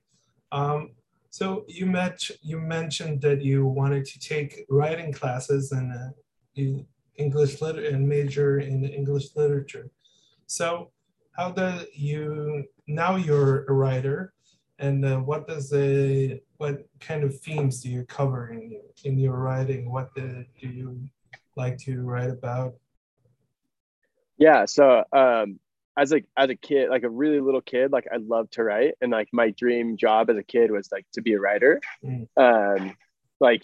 Um, 0.53 0.93
so 1.31 1.65
you 1.69 1.87
met 1.87 2.29
you 2.43 2.59
mentioned 2.59 3.21
that 3.23 3.43
you 3.43 3.67
wanted 3.67 4.05
to 4.07 4.19
take 4.19 4.65
writing 4.69 5.13
classes 5.13 5.73
and 5.73 5.93
uh, 5.93 6.83
English 7.17 7.61
lit 7.61 7.77
and 7.77 8.09
major 8.09 8.61
in 8.61 8.85
English 8.85 9.37
literature. 9.37 9.91
So 10.47 10.91
how 11.37 11.51
do 11.51 11.87
you 11.95 12.65
now 12.87 13.17
you're 13.17 13.65
a 13.67 13.73
writer, 13.73 14.33
and 14.79 15.05
uh, 15.05 15.19
what 15.19 15.47
does 15.47 15.71
the 15.71 16.41
what 16.59 16.87
kind 17.01 17.25
of 17.25 17.39
themes 17.41 17.83
do 17.83 17.89
you 17.89 18.05
cover 18.05 18.51
in 18.53 18.71
your, 18.71 18.83
in 19.05 19.19
your 19.19 19.37
writing? 19.37 19.91
What 19.91 20.15
the, 20.15 20.47
do 20.61 20.69
you 20.69 21.09
like 21.57 21.79
to 21.79 22.03
write 22.03 22.31
about? 22.31 22.75
Yeah, 24.37 24.67
so 24.67 25.05
um, 25.13 25.59
as 25.97 26.13
a 26.13 26.23
as 26.37 26.51
a 26.51 26.55
kid, 26.55 26.91
like 26.91 27.03
a 27.03 27.09
really 27.11 27.41
little 27.41 27.61
kid, 27.61 27.91
like 27.91 28.07
I 28.13 28.19
loved 28.19 28.53
to 28.53 28.63
write, 28.63 28.95
and 29.01 29.11
like 29.11 29.29
my 29.33 29.51
dream 29.51 29.97
job 29.97 30.31
as 30.31 30.37
a 30.37 30.45
kid 30.45 30.71
was 30.71 30.91
like 30.93 31.07
to 31.15 31.23
be 31.23 31.33
a 31.33 31.41
writer. 31.41 31.81
Mm. 32.05 32.29
Um, 32.37 32.97
like 33.41 33.63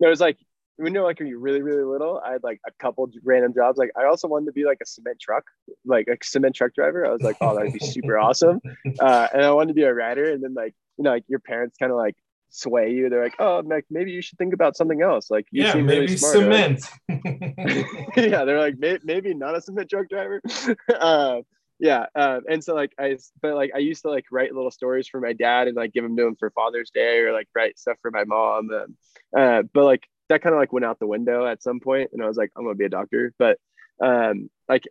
there 0.00 0.10
was 0.10 0.20
like 0.20 0.38
when 0.80 0.94
you're 0.94 1.04
like 1.04 1.18
when 1.18 1.28
you're 1.28 1.38
really 1.38 1.62
really 1.62 1.84
little, 1.84 2.20
I 2.24 2.32
had 2.32 2.42
like 2.42 2.60
a 2.66 2.72
couple 2.80 3.08
random 3.22 3.54
jobs. 3.54 3.78
Like 3.78 3.90
I 3.96 4.06
also 4.06 4.28
wanted 4.28 4.46
to 4.46 4.52
be 4.52 4.64
like 4.64 4.78
a 4.82 4.86
cement 4.86 5.18
truck, 5.20 5.44
like 5.84 6.08
a 6.08 6.16
cement 6.22 6.54
truck 6.54 6.74
driver. 6.74 7.06
I 7.06 7.10
was 7.10 7.22
like, 7.22 7.36
oh, 7.40 7.54
that'd 7.54 7.72
be 7.72 7.78
super 7.80 8.18
awesome. 8.18 8.60
Uh, 9.00 9.28
and 9.32 9.42
I 9.42 9.50
wanted 9.52 9.68
to 9.68 9.74
be 9.74 9.82
a 9.82 9.94
writer, 9.94 10.30
and 10.30 10.42
then 10.42 10.52
like 10.54 10.74
you 10.98 11.04
know 11.04 11.10
like 11.10 11.24
your 11.28 11.38
parents 11.38 11.76
kind 11.78 11.92
of 11.92 11.96
like 11.96 12.16
sway 12.50 12.92
you. 12.92 13.08
They're 13.08 13.22
like, 13.22 13.36
oh, 13.38 13.62
Mac, 13.62 13.84
maybe 13.90 14.10
you 14.10 14.20
should 14.20 14.38
think 14.38 14.52
about 14.52 14.76
something 14.76 15.00
else. 15.02 15.30
Like, 15.30 15.46
you 15.50 15.64
yeah, 15.64 15.72
seem 15.72 15.86
maybe 15.86 16.00
really 16.00 16.16
smart. 16.16 16.34
cement. 16.34 16.84
yeah, 18.16 18.44
they're 18.44 18.58
like, 18.58 18.76
maybe 18.78 19.34
not 19.34 19.56
a 19.56 19.60
cement 19.60 19.88
truck 19.88 20.08
driver. 20.08 20.42
uh, 21.00 21.40
yeah, 21.78 22.06
uh, 22.14 22.40
and 22.48 22.62
so 22.62 22.74
like 22.74 22.92
I, 22.98 23.16
but 23.40 23.54
like 23.54 23.70
I 23.74 23.78
used 23.78 24.02
to 24.02 24.10
like 24.10 24.26
write 24.30 24.54
little 24.54 24.70
stories 24.70 25.08
for 25.08 25.18
my 25.18 25.32
dad 25.32 25.66
and 25.66 25.76
like 25.76 25.94
give 25.94 26.04
them 26.04 26.14
to 26.16 26.26
him 26.26 26.36
for 26.36 26.50
Father's 26.50 26.90
Day 26.90 27.20
or 27.20 27.32
like 27.32 27.48
write 27.54 27.78
stuff 27.78 27.96
for 28.02 28.10
my 28.10 28.24
mom. 28.24 28.68
And, 28.70 28.94
uh, 29.36 29.62
but 29.72 29.84
like 29.84 30.06
that 30.30 30.42
kind 30.42 30.54
of 30.54 30.58
like 30.58 30.72
went 30.72 30.86
out 30.86 30.98
the 30.98 31.06
window 31.06 31.46
at 31.46 31.62
some 31.62 31.80
point, 31.80 32.10
and 32.12 32.22
I 32.22 32.26
was 32.26 32.36
like, 32.36 32.50
I'm 32.56 32.64
gonna 32.64 32.74
be 32.74 32.86
a 32.86 32.88
doctor. 32.88 33.34
But 33.38 33.58
um, 34.02 34.48
like 34.68 34.84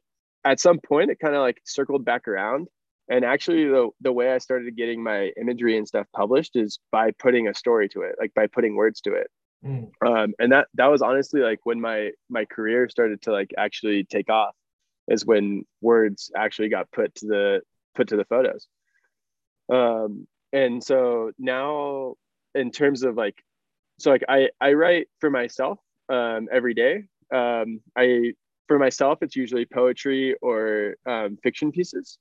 at 0.45 0.59
some 0.59 0.79
point, 0.79 1.09
it 1.09 1.19
kind 1.19 1.35
of 1.35 1.41
like 1.41 1.59
circled 1.65 2.05
back 2.05 2.27
around 2.27 2.67
and 3.09 3.25
actually 3.25 3.65
the, 3.65 3.89
the 4.01 4.11
way 4.11 4.31
i 4.31 4.37
started 4.37 4.77
getting 4.77 5.03
my 5.03 5.31
imagery 5.39 5.77
and 5.77 5.87
stuff 5.87 6.07
published 6.15 6.55
is 6.55 6.79
by 6.91 7.11
putting 7.19 7.47
a 7.47 7.53
story 7.53 7.89
to 7.89 8.01
it 8.01 8.15
like 8.19 8.33
by 8.33 8.47
putting 8.47 8.75
words 8.75 9.01
to 9.01 9.13
it 9.13 9.27
mm. 9.65 9.89
um, 10.05 10.33
and 10.39 10.51
that 10.51 10.67
that 10.75 10.87
was 10.87 11.01
honestly 11.01 11.41
like 11.41 11.59
when 11.63 11.81
my 11.81 12.11
my 12.29 12.45
career 12.45 12.87
started 12.89 13.21
to 13.21 13.31
like 13.31 13.51
actually 13.57 14.03
take 14.05 14.29
off 14.29 14.55
is 15.07 15.25
when 15.25 15.65
words 15.81 16.31
actually 16.37 16.69
got 16.69 16.91
put 16.91 17.13
to 17.15 17.25
the 17.25 17.61
put 17.95 18.07
to 18.07 18.15
the 18.15 18.25
photos 18.25 18.67
um, 19.73 20.27
and 20.53 20.83
so 20.83 21.31
now 21.37 22.13
in 22.55 22.71
terms 22.71 23.03
of 23.03 23.15
like 23.15 23.35
so 23.99 24.09
like 24.09 24.23
i 24.27 24.49
i 24.59 24.73
write 24.73 25.07
for 25.19 25.29
myself 25.29 25.79
um, 26.09 26.47
every 26.51 26.73
day 26.73 27.03
um, 27.33 27.81
i 27.95 28.33
for 28.67 28.79
myself 28.79 29.19
it's 29.21 29.35
usually 29.35 29.65
poetry 29.65 30.35
or 30.41 30.95
um, 31.05 31.37
fiction 31.43 31.71
pieces 31.71 32.17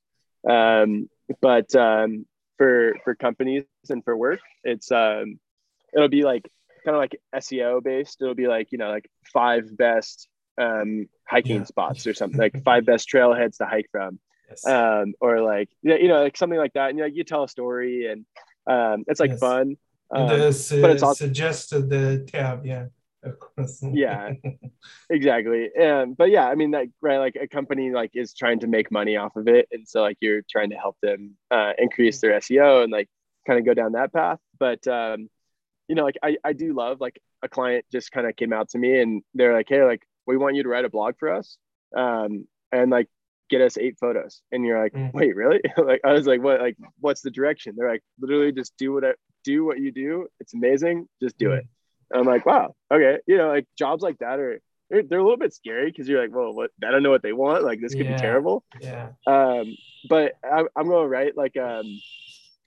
um, 0.48 1.08
but 1.40 1.74
um, 1.74 2.26
for 2.56 2.94
for 3.04 3.14
companies 3.14 3.64
and 3.88 4.04
for 4.04 4.16
work, 4.16 4.40
it's 4.64 4.92
um, 4.92 5.38
it'll 5.94 6.08
be 6.08 6.22
like 6.22 6.50
kind 6.84 6.96
of 6.96 7.00
like 7.00 7.20
SEO 7.34 7.82
based. 7.82 8.20
It'll 8.20 8.34
be 8.34 8.48
like 8.48 8.72
you 8.72 8.78
know 8.78 8.90
like 8.90 9.08
five 9.32 9.74
best 9.76 10.28
um, 10.60 11.08
hiking 11.26 11.60
yeah. 11.60 11.64
spots 11.64 12.06
or 12.06 12.14
something 12.14 12.38
like 12.38 12.62
five 12.64 12.84
best 12.84 13.08
trailheads 13.10 13.58
to 13.58 13.66
hike 13.66 13.88
from, 13.90 14.18
yes. 14.48 14.66
um, 14.66 15.14
or 15.20 15.40
like 15.40 15.70
you 15.82 16.08
know 16.08 16.22
like 16.22 16.36
something 16.36 16.58
like 16.58 16.74
that. 16.74 16.90
And 16.90 16.98
you 16.98 17.04
know, 17.04 17.10
you 17.12 17.24
tell 17.24 17.44
a 17.44 17.48
story 17.48 18.06
and 18.06 18.26
um, 18.66 19.04
it's 19.06 19.20
like 19.20 19.30
yes. 19.30 19.40
fun. 19.40 19.76
Um, 20.10 20.28
the, 20.28 20.78
but 20.80 20.90
it's 20.90 21.02
also 21.02 21.26
suggested 21.26 21.90
the 21.90 22.26
tab, 22.30 22.64
yeah 22.64 22.86
Of 23.22 23.38
course. 23.38 23.82
yeah 23.92 24.32
exactly. 25.10 25.70
Um 25.76 26.14
but 26.14 26.30
yeah 26.30 26.48
i 26.48 26.54
mean 26.54 26.70
like 26.70 26.90
right 27.00 27.18
like 27.18 27.36
a 27.40 27.46
company 27.46 27.90
like 27.90 28.12
is 28.14 28.34
trying 28.34 28.60
to 28.60 28.66
make 28.66 28.90
money 28.90 29.16
off 29.16 29.36
of 29.36 29.48
it. 29.48 29.68
And 29.70 29.86
so 29.86 30.00
like 30.00 30.16
you're 30.20 30.42
trying 30.48 30.70
to 30.70 30.76
help 30.76 30.96
them 31.02 31.36
uh, 31.50 31.72
increase 31.78 32.20
their 32.20 32.38
seo 32.40 32.82
and 32.82 32.92
like 32.92 33.08
kind 33.46 33.58
of 33.58 33.66
go 33.66 33.74
down 33.74 33.92
that 33.92 34.12
path. 34.12 34.38
But 34.58 34.86
um 34.86 35.28
you 35.88 35.94
know 35.94 36.04
like 36.04 36.18
i 36.22 36.36
i 36.44 36.52
do 36.52 36.74
love 36.74 37.00
like 37.00 37.18
a 37.42 37.48
client 37.48 37.84
just 37.90 38.10
kind 38.12 38.26
of 38.26 38.36
came 38.36 38.52
out 38.52 38.68
to 38.70 38.78
me 38.78 39.00
and 39.00 39.22
they're 39.34 39.54
like 39.54 39.68
hey 39.68 39.82
like 39.84 40.02
we 40.26 40.36
want 40.36 40.56
you 40.56 40.62
to 40.62 40.68
write 40.68 40.84
a 40.84 40.90
blog 40.90 41.14
for 41.18 41.32
us 41.32 41.56
um 41.96 42.46
and 42.72 42.90
like 42.90 43.08
get 43.48 43.60
us 43.60 43.78
eight 43.78 43.96
photos. 43.98 44.42
And 44.52 44.64
you're 44.64 44.80
like 44.80 44.92
mm. 44.92 45.12
wait 45.12 45.34
really? 45.34 45.60
Like 45.76 46.00
i 46.04 46.12
was 46.12 46.26
like 46.26 46.42
what 46.42 46.60
like 46.60 46.76
what's 47.00 47.22
the 47.22 47.30
direction? 47.30 47.74
They're 47.76 47.90
like 47.90 48.02
literally 48.20 48.52
just 48.52 48.76
do 48.76 48.92
what 48.92 49.04
I, 49.04 49.14
do 49.44 49.64
what 49.64 49.78
you 49.78 49.92
do 49.92 50.26
it's 50.40 50.54
amazing 50.54 51.08
just 51.20 51.36
do 51.38 51.48
mm. 51.48 51.58
it 51.58 51.66
I'm 52.14 52.24
like, 52.24 52.46
wow, 52.46 52.74
okay, 52.92 53.18
you 53.26 53.36
know, 53.36 53.48
like 53.48 53.66
jobs 53.76 54.02
like 54.02 54.18
that 54.18 54.38
are 54.38 54.60
they're, 54.90 55.02
they're 55.02 55.18
a 55.18 55.22
little 55.22 55.38
bit 55.38 55.54
scary 55.54 55.90
because 55.90 56.08
you're 56.08 56.20
like, 56.20 56.34
well, 56.34 56.54
what? 56.54 56.70
I 56.84 56.90
don't 56.90 57.02
know 57.02 57.10
what 57.10 57.22
they 57.22 57.32
want. 57.32 57.64
Like 57.64 57.80
this 57.80 57.94
could 57.94 58.06
yeah. 58.06 58.16
be 58.16 58.20
terrible. 58.20 58.64
Yeah. 58.80 59.10
Um, 59.26 59.76
but 60.08 60.32
I, 60.42 60.64
I'm 60.76 60.88
going 60.88 61.04
to 61.04 61.08
write 61.08 61.36
like 61.36 61.56
um, 61.56 61.84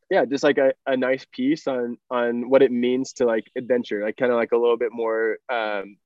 yeah, 0.10 0.26
just 0.26 0.44
like 0.44 0.58
a, 0.58 0.74
a 0.86 0.96
nice 0.96 1.26
piece 1.32 1.68
on 1.68 1.98
on 2.10 2.50
what 2.50 2.62
it 2.62 2.72
means 2.72 3.14
to 3.14 3.26
like 3.26 3.46
adventure, 3.58 4.04
like 4.04 4.18
kind 4.18 4.32
of 4.32 4.38
like 4.38 4.52
a 4.52 4.58
little 4.58 4.78
bit 4.78 4.92
more 4.92 5.38
um, 5.50 5.98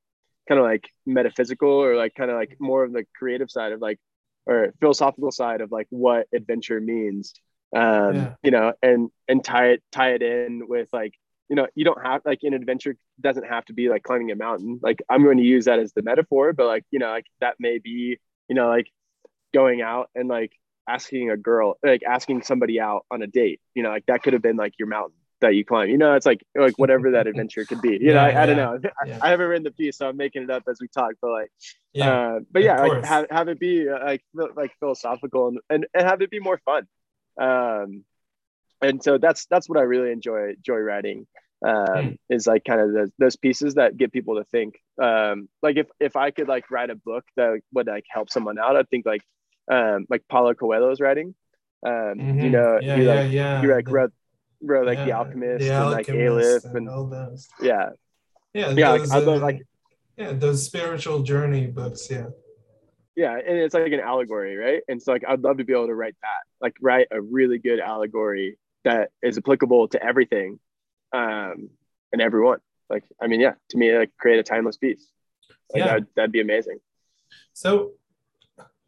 kind 0.47 0.59
of 0.59 0.63
like 0.63 0.89
metaphysical 1.05 1.69
or 1.69 1.95
like 1.95 2.13
kind 2.15 2.31
of 2.31 2.37
like 2.37 2.55
more 2.59 2.83
of 2.83 2.93
the 2.93 3.05
creative 3.17 3.51
side 3.51 3.73
of 3.73 3.81
like 3.81 3.99
or 4.45 4.73
philosophical 4.79 5.31
side 5.31 5.59
of 5.59 5.71
like 5.71 5.87
what 5.89 6.27
adventure 6.33 6.79
means 6.79 7.33
um 7.75 8.15
yeah. 8.15 8.33
you 8.41 8.51
know 8.51 8.73
and 8.81 9.09
and 9.27 9.43
tie 9.43 9.67
it 9.67 9.83
tie 9.91 10.13
it 10.13 10.21
in 10.21 10.67
with 10.67 10.87
like 10.93 11.13
you 11.49 11.55
know, 11.55 11.67
you 11.75 11.85
don't 11.85 12.01
have 12.03 12.21
like 12.25 12.39
an 12.43 12.53
adventure 12.53 12.95
doesn't 13.21 13.45
have 13.45 13.65
to 13.65 13.73
be 13.73 13.89
like 13.89 14.03
climbing 14.03 14.31
a 14.31 14.35
mountain. 14.35 14.79
Like 14.81 15.01
I'm 15.09 15.23
going 15.23 15.37
to 15.37 15.43
use 15.43 15.65
that 15.65 15.79
as 15.79 15.93
the 15.93 16.01
metaphor, 16.01 16.53
but 16.53 16.65
like, 16.65 16.83
you 16.91 16.99
know, 16.99 17.09
like 17.09 17.25
that 17.39 17.55
may 17.59 17.77
be, 17.77 18.17
you 18.47 18.55
know, 18.55 18.67
like 18.67 18.87
going 19.53 19.81
out 19.81 20.09
and 20.15 20.27
like 20.27 20.53
asking 20.87 21.29
a 21.29 21.37
girl, 21.37 21.77
like 21.83 22.01
asking 22.03 22.41
somebody 22.43 22.79
out 22.79 23.05
on 23.11 23.21
a 23.21 23.27
date, 23.27 23.61
you 23.75 23.83
know, 23.83 23.89
like 23.89 24.05
that 24.07 24.23
could 24.23 24.33
have 24.33 24.41
been 24.41 24.57
like 24.57 24.73
your 24.79 24.87
mountain 24.87 25.17
that 25.41 25.53
you 25.53 25.63
climb. 25.63 25.89
You 25.89 25.97
know, 25.97 26.15
it's 26.15 26.25
like 26.25 26.43
like 26.55 26.79
whatever 26.79 27.11
that 27.11 27.27
adventure 27.27 27.65
could 27.65 27.81
be. 27.81 27.91
You 27.91 27.99
yeah, 28.01 28.13
know, 28.13 28.19
I, 28.21 28.29
yeah, 28.29 28.41
I, 28.41 28.45
don't 28.47 28.57
know. 28.57 28.79
Yeah. 29.05 29.19
I, 29.21 29.27
I, 29.27 29.29
haven't 29.29 29.47
written 29.47 29.63
the 29.63 29.71
piece, 29.71 29.97
so 29.97 30.09
I'm 30.09 30.17
making 30.17 30.43
it 30.43 30.49
up 30.49 30.63
as 30.67 30.79
we 30.81 30.87
talk. 30.87 31.13
But 31.21 31.31
like, 31.31 31.51
yeah, 31.93 32.09
uh, 32.09 32.39
but 32.51 32.63
yeah, 32.63 32.81
like 32.81 33.05
have, 33.05 33.27
have 33.29 33.47
it 33.49 33.59
be 33.59 33.87
uh, 33.87 34.03
like 34.03 34.23
like 34.33 34.71
philosophical 34.79 35.49
and, 35.49 35.59
and 35.69 35.85
and 35.93 36.07
have 36.07 36.21
it 36.21 36.31
be 36.31 36.39
more 36.39 36.59
fun. 36.65 36.87
Um, 37.39 38.03
and 38.81 39.03
so 39.03 39.17
that's 39.17 39.45
that's 39.47 39.69
what 39.69 39.77
I 39.77 39.83
really 39.83 40.11
enjoy 40.11 40.55
joy 40.61 40.77
writing. 40.79 41.27
Um, 41.65 41.87
mm. 41.87 42.17
is 42.29 42.45
like 42.45 42.63
kind 42.63 42.79
of 42.79 42.93
those, 42.93 43.11
those 43.17 43.35
pieces 43.37 43.75
that 43.75 43.97
get 43.97 44.11
people 44.11 44.35
to 44.35 44.43
think. 44.43 44.75
Um, 45.01 45.49
like 45.63 45.77
if 45.77 45.87
if 45.99 46.15
I 46.15 46.31
could 46.31 46.47
like 46.47 46.69
write 46.69 46.89
a 46.89 46.95
book 46.95 47.23
that 47.37 47.59
would 47.73 47.87
like 47.87 48.03
help 48.09 48.29
someone 48.29 48.59
out, 48.59 48.75
I 48.75 48.83
think 48.83 49.05
like 49.05 49.21
um 49.71 50.05
like 50.09 50.23
Paulo 50.29 50.53
Coelho's 50.53 50.99
writing. 50.99 51.33
Um, 51.85 51.91
mm-hmm. 51.93 52.39
you 52.39 52.49
know, 52.49 52.79
yeah, 52.81 52.95
he 52.97 53.03
like 53.03 53.17
yeah, 53.17 53.25
yeah. 53.25 53.61
he 53.61 53.67
like 53.67 53.89
wrote 53.89 54.11
wrote 54.61 54.85
like 54.85 54.99
yeah, 54.99 55.05
The 55.05 55.11
Alchemist 55.13 55.65
the 55.65 55.73
and 55.73 55.91
like 55.91 56.09
Aleph 56.09 56.65
and, 56.65 56.75
and 56.75 56.89
all 56.89 57.07
those. 57.07 57.47
Yeah. 57.61 57.89
Yeah. 58.53 58.71
Yeah. 58.71 58.97
Those, 58.97 59.09
like, 59.09 59.23
I 59.23 59.25
love 59.25 59.41
uh, 59.41 59.45
like 59.45 59.61
yeah, 60.17 60.33
those 60.33 60.65
spiritual 60.65 61.23
journey 61.23 61.67
books. 61.67 62.07
Yeah. 62.09 62.27
Yeah, 63.15 63.33
and 63.37 63.57
it's 63.57 63.73
like 63.73 63.91
an 63.91 64.01
allegory, 64.01 64.57
right? 64.57 64.81
And 64.87 65.01
so 65.01 65.13
like 65.13 65.23
I'd 65.27 65.41
love 65.41 65.57
to 65.57 65.63
be 65.63 65.73
able 65.73 65.87
to 65.87 65.95
write 65.95 66.15
that, 66.21 66.43
like 66.59 66.75
write 66.81 67.07
a 67.11 67.21
really 67.21 67.59
good 67.59 67.79
allegory 67.79 68.57
that 68.83 69.11
is 69.23 69.37
applicable 69.37 69.87
to 69.89 70.03
everything, 70.03 70.59
um, 71.13 71.69
and 72.11 72.21
everyone. 72.21 72.59
Like, 72.89 73.03
I 73.21 73.27
mean, 73.27 73.39
yeah, 73.39 73.53
to 73.69 73.77
me, 73.77 73.97
like 73.97 74.11
create 74.19 74.39
a 74.39 74.43
timeless 74.43 74.77
piece. 74.77 75.09
Like, 75.73 75.79
yeah, 75.79 75.85
that'd, 75.85 76.07
that'd 76.15 76.31
be 76.31 76.41
amazing. 76.41 76.79
So, 77.53 77.93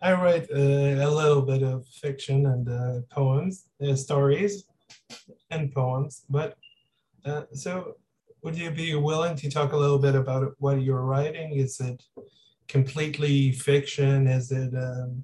I 0.02 0.14
write 0.14 0.48
uh, 0.52 1.08
a 1.08 1.10
little 1.10 1.42
bit 1.42 1.64
of 1.64 1.88
fiction 1.88 2.46
and 2.46 2.70
uh, 2.70 3.02
poems, 3.10 3.66
uh, 3.82 3.96
stories, 3.96 4.66
and 5.50 5.74
poems. 5.74 6.24
But 6.30 6.56
uh, 7.26 7.44
so, 7.54 7.96
would 8.44 8.56
you 8.56 8.70
be 8.70 8.94
willing 8.94 9.36
to 9.38 9.50
talk 9.50 9.72
a 9.72 9.78
little 9.78 9.98
bit 9.98 10.16
about 10.16 10.54
what 10.60 10.82
you're 10.82 11.02
writing? 11.02 11.54
Is 11.54 11.80
it 11.80 12.04
completely 12.68 13.52
fiction? 13.52 14.28
Is 14.28 14.52
it 14.52 14.74
um, 14.76 15.24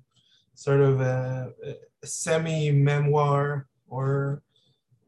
sort 0.53 0.81
of 0.81 1.01
a, 1.01 1.51
a 2.01 2.07
semi 2.07 2.71
memoir, 2.71 3.67
or 3.87 4.41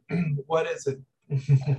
what 0.48 0.68
is 0.68 0.88
it? 0.88 1.00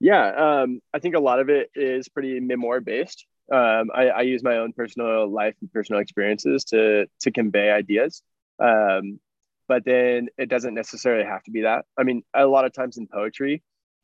yeah, 0.00 0.62
um, 0.62 0.80
I 0.92 0.98
think 0.98 1.14
a 1.14 1.20
lot 1.20 1.40
of 1.40 1.48
it 1.48 1.70
is 1.74 2.08
pretty 2.08 2.40
memoir 2.40 2.80
based. 2.80 3.26
Um, 3.52 3.90
I, 3.94 4.08
I, 4.08 4.20
use 4.22 4.42
my 4.42 4.56
own 4.56 4.72
personal 4.72 5.30
life 5.30 5.54
and 5.60 5.70
personal 5.70 6.00
experiences 6.00 6.64
to 6.64 7.06
to 7.20 7.30
convey 7.30 7.70
ideas. 7.70 8.22
Um, 8.58 9.20
but 9.68 9.84
then 9.84 10.28
it 10.38 10.48
doesn't 10.48 10.74
necessarily 10.74 11.24
have 11.24 11.42
to 11.44 11.50
be 11.50 11.62
that. 11.62 11.84
I 11.98 12.02
mean, 12.02 12.22
a 12.34 12.46
lot 12.46 12.64
of 12.64 12.72
times 12.72 12.96
in 12.96 13.06
poetry, 13.06 13.62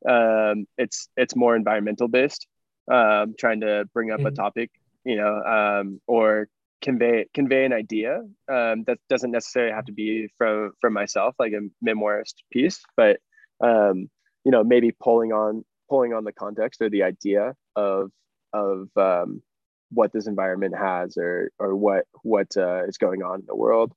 um, 0.09 0.67
it's 0.79 1.09
it's 1.17 1.37
more 1.37 1.57
environmental 1.57 2.09
based, 2.09 2.47
um, 2.91 3.35
trying 3.39 3.61
to 3.61 3.89
bring 3.93 4.11
up 4.11 4.19
mm-hmm. 4.19 4.29
a 4.29 4.33
topic, 4.33 4.71
you 5.05 5.17
know, 5.17 5.43
um, 5.43 6.01
or 6.07 6.49
convey 6.83 7.27
convey 7.35 7.65
an 7.65 7.73
idea 7.73 8.21
um, 8.49 8.85
that 8.87 8.99
doesn't 9.09 9.31
necessarily 9.31 9.73
have 9.73 9.85
to 9.87 9.93
be 9.93 10.29
from 10.39 10.73
from 10.81 10.93
myself, 10.93 11.35
like 11.39 11.53
a 11.53 11.69
memoirist 11.87 12.35
piece, 12.53 12.81
but 12.97 13.19
um, 13.63 14.09
you 14.45 14.53
know, 14.53 14.65
maybe 14.65 14.91
pulling 14.93 15.33
on 15.33 15.65
pulling 15.89 16.13
on 16.13 16.25
the 16.25 16.33
context 16.33 16.81
or 16.81 16.91
the 16.91 17.03
idea 17.03 17.55
of 17.77 18.11
of 18.53 18.89
um, 18.97 19.43
what 19.91 20.13
this 20.13 20.27
environment 20.27 20.75
has 20.77 21.17
or 21.17 21.51
or 21.59 21.75
what 21.77 22.05
what 22.23 22.49
uh, 22.57 22.85
is 22.87 22.99
going 22.99 23.23
on 23.23 23.41
in 23.41 23.47
the 23.47 23.57
world. 23.57 23.93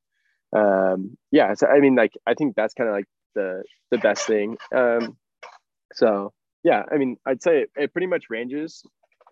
Um 0.56 1.18
yeah 1.32 1.56
so 1.56 1.66
i 1.66 1.80
mean 1.80 1.95
like 1.95 2.14
i 2.28 2.36
think 2.36 2.56
that's 2.56 2.76
kind 2.76 2.88
of 2.88 2.95
like 2.95 3.08
the 3.34 3.64
the 3.89 3.97
best 3.97 4.28
thing. 4.28 4.58
Um 4.76 5.18
so 5.93 6.32
yeah 6.64 6.84
i 6.91 6.97
mean 6.97 7.18
i'd 7.26 7.41
say 7.41 7.62
it, 7.64 7.72
it 7.76 7.91
pretty 7.91 8.08
much 8.08 8.26
ranges 8.30 8.84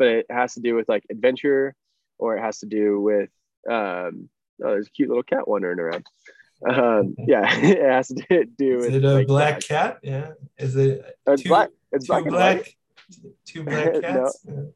but 0.02 0.08
it 0.08 0.26
has 0.32 0.56
to 0.56 0.62
do 0.62 0.74
with 0.74 0.90
like 0.90 1.06
adventure 1.12 1.76
or 2.18 2.36
it 2.36 2.42
has 2.42 2.58
to 2.60 2.66
do 2.66 3.00
with 3.00 3.30
um 3.70 4.30
oh 4.64 4.72
there's 4.72 4.88
a 4.88 4.92
cute 4.92 5.10
little 5.10 5.22
cat 5.22 5.48
wandering 5.48 5.80
around 5.80 6.06
um 6.68 7.14
yeah 7.28 7.46
it 7.62 7.84
has 7.84 8.08
to 8.08 8.46
do 8.58 8.78
with 8.78 8.88
is 8.88 8.96
it 8.96 9.06
a 9.06 9.14
like 9.14 9.28
black 9.28 9.60
that. 9.60 9.68
cat 9.68 10.00
yeah 10.02 10.32
is 10.58 10.76
it 10.76 11.18
it's 11.28 11.44
two, 11.44 11.50
black 11.50 11.70
it's 11.92 12.08
black, 12.08 12.24
black 12.26 12.76
two 13.46 13.64
black 13.64 13.94
cats 14.02 14.40
no. 14.46 14.74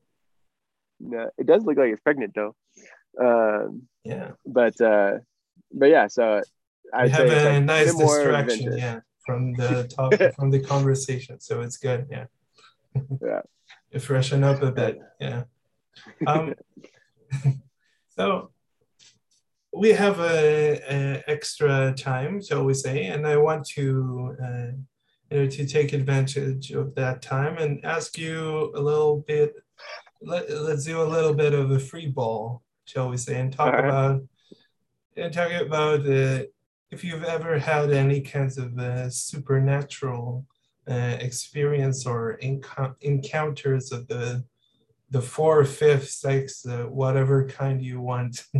no 0.99 1.29
it 1.39 1.47
does 1.47 1.63
look 1.63 1.77
like 1.77 1.91
it's 1.91 2.01
pregnant 2.01 2.35
though 2.35 2.55
um 3.19 3.81
yeah 4.03 4.31
but 4.45 4.79
uh 4.79 5.17
but 5.75 5.89
yeah, 5.89 6.07
so 6.07 6.41
I 6.93 7.07
have 7.07 7.29
a 7.29 7.53
like 7.53 7.63
nice 7.63 7.95
distraction, 7.95 8.77
yeah, 8.77 8.99
from 9.25 9.53
the 9.53 9.87
top 9.87 10.13
from 10.35 10.49
the 10.49 10.59
conversation. 10.59 11.39
So 11.39 11.61
it's 11.61 11.77
good, 11.77 12.07
yeah. 12.09 12.25
yeah. 13.21 13.41
Freshen 13.99 14.43
up 14.43 14.61
a 14.61 14.71
bit, 14.71 14.99
yeah. 15.19 15.43
Um, 16.27 16.53
so 18.09 18.51
we 19.73 19.91
have 19.91 20.19
a, 20.19 20.79
a, 20.89 21.23
extra 21.27 21.93
time, 21.97 22.41
shall 22.41 22.63
we 22.63 22.73
say, 22.73 23.05
and 23.05 23.27
I 23.27 23.37
want 23.37 23.65
to 23.75 24.35
uh, 24.41 24.71
you 25.31 25.39
know 25.39 25.47
to 25.47 25.65
take 25.65 25.93
advantage 25.93 26.71
of 26.71 26.95
that 26.95 27.21
time 27.21 27.57
and 27.57 27.83
ask 27.85 28.17
you 28.17 28.71
a 28.75 28.79
little 28.79 29.23
bit. 29.27 29.53
Let, 30.21 30.49
let's 30.49 30.85
do 30.85 31.01
a 31.01 31.03
little 31.03 31.33
bit 31.33 31.53
of 31.53 31.71
a 31.71 31.79
free 31.79 32.07
ball, 32.07 32.63
shall 32.85 33.09
we 33.09 33.17
say, 33.17 33.39
and 33.39 33.51
talk 33.51 33.73
right. 33.73 33.85
about 33.85 34.21
and 35.17 35.33
talk 35.33 35.51
about 35.51 36.01
uh, 36.01 36.43
if 36.91 37.03
you've 37.03 37.23
ever 37.23 37.59
had 37.59 37.91
any 37.91 38.21
kinds 38.21 38.57
of 38.57 38.77
uh, 38.77 39.09
supernatural 39.09 40.45
uh, 40.89 41.17
experience 41.19 42.05
or 42.05 42.37
enc- 42.43 42.95
encounters 43.01 43.91
of 43.91 44.07
the 44.07 44.43
the 45.11 45.21
four, 45.21 45.63
fifth, 45.63 46.09
sixth, 46.09 46.67
uh, 46.67 46.83
whatever 46.83 47.47
kind 47.47 47.81
you 47.81 48.01
want. 48.01 48.43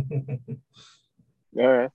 All 1.58 1.66
right. 1.66 1.90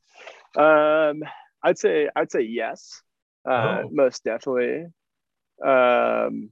Um, 0.55 1.23
I'd 1.63 1.77
say 1.77 2.09
I'd 2.15 2.31
say 2.31 2.41
yes, 2.41 3.01
uh, 3.49 3.83
oh. 3.83 3.89
most 3.91 4.23
definitely. 4.23 4.85
Um, 5.63 6.49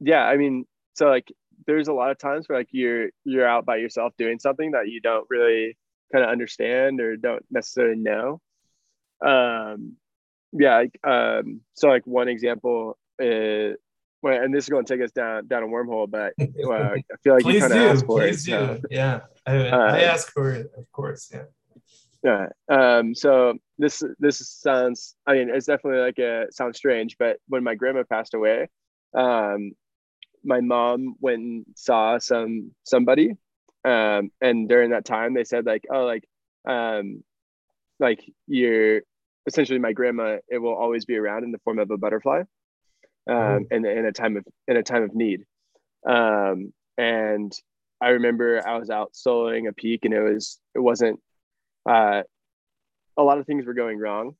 yeah, 0.00 0.24
I 0.24 0.36
mean, 0.36 0.66
so 0.94 1.08
like, 1.08 1.32
there's 1.66 1.88
a 1.88 1.92
lot 1.92 2.10
of 2.10 2.18
times 2.18 2.48
where 2.48 2.58
like 2.58 2.68
you're 2.72 3.10
you're 3.24 3.46
out 3.46 3.66
by 3.66 3.76
yourself 3.76 4.12
doing 4.18 4.38
something 4.38 4.72
that 4.72 4.88
you 4.88 5.00
don't 5.00 5.26
really 5.30 5.76
kind 6.12 6.24
of 6.24 6.30
understand 6.30 7.00
or 7.00 7.16
don't 7.16 7.44
necessarily 7.50 7.96
know. 7.96 8.40
Um, 9.24 9.96
yeah, 10.52 10.84
um, 11.04 11.60
so 11.74 11.88
like 11.88 12.06
one 12.06 12.28
example 12.28 12.98
is, 13.18 13.76
well, 14.22 14.42
and 14.42 14.54
this 14.54 14.64
is 14.64 14.68
going 14.68 14.84
to 14.84 14.94
take 14.96 15.04
us 15.04 15.12
down 15.12 15.46
down 15.46 15.62
a 15.62 15.66
wormhole, 15.66 16.10
but 16.10 16.34
well, 16.62 16.94
I 16.94 17.02
feel 17.22 17.34
like 17.34 17.46
you 17.46 17.60
kind 17.60 17.72
of 17.72 17.78
ask 17.78 18.04
for 18.04 18.18
please 18.18 18.46
it. 18.48 18.58
Please 18.58 18.80
do. 18.80 18.86
yeah, 18.90 19.20
I, 19.46 19.56
uh, 19.56 19.76
I 19.76 20.00
ask 20.02 20.32
for 20.32 20.52
it, 20.52 20.70
of 20.76 20.90
course. 20.92 21.30
Yeah. 21.32 21.44
Yeah. 22.22 22.48
Um, 22.68 23.14
so 23.14 23.54
this 23.78 24.02
this 24.18 24.46
sounds. 24.46 25.16
I 25.26 25.34
mean, 25.34 25.48
it's 25.48 25.66
definitely 25.66 26.00
like 26.00 26.18
a 26.18 26.46
sounds 26.50 26.76
strange, 26.76 27.16
but 27.18 27.38
when 27.48 27.64
my 27.64 27.74
grandma 27.74 28.02
passed 28.02 28.34
away, 28.34 28.68
um, 29.14 29.72
my 30.44 30.60
mom 30.60 31.16
went 31.20 31.40
and 31.40 31.66
saw 31.76 32.18
some 32.18 32.72
somebody 32.84 33.36
um, 33.84 34.30
and 34.40 34.68
during 34.68 34.90
that 34.90 35.04
time 35.04 35.34
they 35.34 35.44
said 35.44 35.66
like 35.66 35.86
oh 35.92 36.04
like 36.04 36.24
um, 36.66 37.22
like 37.98 38.22
you're 38.46 39.02
essentially 39.46 39.78
my 39.78 39.92
grandma 39.92 40.38
it 40.48 40.58
will 40.58 40.74
always 40.74 41.04
be 41.04 41.16
around 41.16 41.44
in 41.44 41.52
the 41.52 41.58
form 41.58 41.78
of 41.78 41.90
a 41.90 41.96
butterfly 41.96 42.42
um, 43.28 43.36
mm. 43.36 43.66
in, 43.70 43.86
in 43.86 44.06
a 44.06 44.12
time 44.12 44.36
of 44.36 44.44
in 44.68 44.76
a 44.76 44.82
time 44.82 45.02
of 45.02 45.14
need. 45.14 45.44
Um, 46.06 46.72
and 46.96 47.52
i 48.02 48.08
remember 48.08 48.66
i 48.66 48.78
was 48.78 48.88
out 48.88 49.12
soloing 49.12 49.68
a 49.68 49.72
peak 49.74 50.04
and 50.04 50.14
it 50.14 50.22
was 50.22 50.58
it 50.74 50.78
wasn't 50.78 51.20
uh, 51.88 52.22
a 53.16 53.22
lot 53.22 53.38
of 53.38 53.46
things 53.46 53.66
were 53.66 53.74
going 53.74 53.98
wrong. 53.98 54.34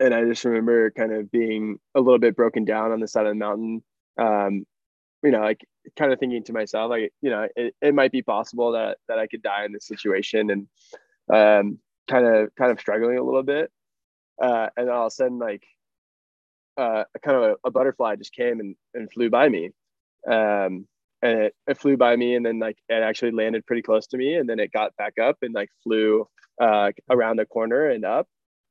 And 0.00 0.14
i 0.14 0.24
just 0.24 0.44
remember 0.44 0.90
kind 0.90 1.12
of 1.12 1.30
being 1.30 1.78
a 1.94 2.00
little 2.00 2.18
bit 2.18 2.36
broken 2.36 2.64
down 2.64 2.92
on 2.92 3.00
the 3.00 3.08
side 3.08 3.26
of 3.26 3.32
the 3.32 3.38
mountain 3.38 3.82
um, 4.18 4.66
you 5.22 5.30
know 5.30 5.40
like 5.40 5.64
kind 5.96 6.12
of 6.12 6.18
thinking 6.18 6.44
to 6.44 6.52
myself 6.52 6.90
like 6.90 7.12
you 7.20 7.30
know 7.30 7.46
it, 7.56 7.74
it 7.80 7.94
might 7.94 8.12
be 8.12 8.22
possible 8.22 8.72
that 8.72 8.98
that 9.08 9.18
i 9.18 9.26
could 9.26 9.42
die 9.42 9.64
in 9.64 9.72
this 9.72 9.86
situation 9.86 10.50
and 10.50 10.66
um 11.32 11.78
kind 12.08 12.26
of 12.26 12.54
kind 12.56 12.70
of 12.70 12.80
struggling 12.80 13.18
a 13.18 13.22
little 13.22 13.42
bit 13.42 13.70
uh 14.40 14.68
and 14.76 14.88
all 14.88 15.06
of 15.06 15.08
a 15.08 15.10
sudden 15.10 15.38
like 15.38 15.62
uh 16.78 17.04
kind 17.22 17.36
of 17.36 17.42
a, 17.42 17.56
a 17.68 17.70
butterfly 17.70 18.16
just 18.16 18.32
came 18.32 18.60
and, 18.60 18.76
and 18.94 19.10
flew 19.12 19.28
by 19.28 19.48
me 19.48 19.70
um 20.26 20.86
and 21.24 21.38
it, 21.42 21.54
it 21.66 21.78
flew 21.78 21.96
by 21.96 22.16
me 22.16 22.34
and 22.34 22.44
then 22.44 22.58
like 22.58 22.78
it 22.88 23.02
actually 23.02 23.30
landed 23.32 23.66
pretty 23.66 23.82
close 23.82 24.06
to 24.06 24.16
me 24.16 24.34
and 24.34 24.48
then 24.48 24.58
it 24.58 24.72
got 24.72 24.96
back 24.96 25.14
up 25.22 25.36
and 25.42 25.54
like 25.54 25.68
flew 25.82 26.26
uh 26.60 26.90
around 27.10 27.36
the 27.36 27.46
corner 27.46 27.88
and 27.88 28.04
up 28.04 28.26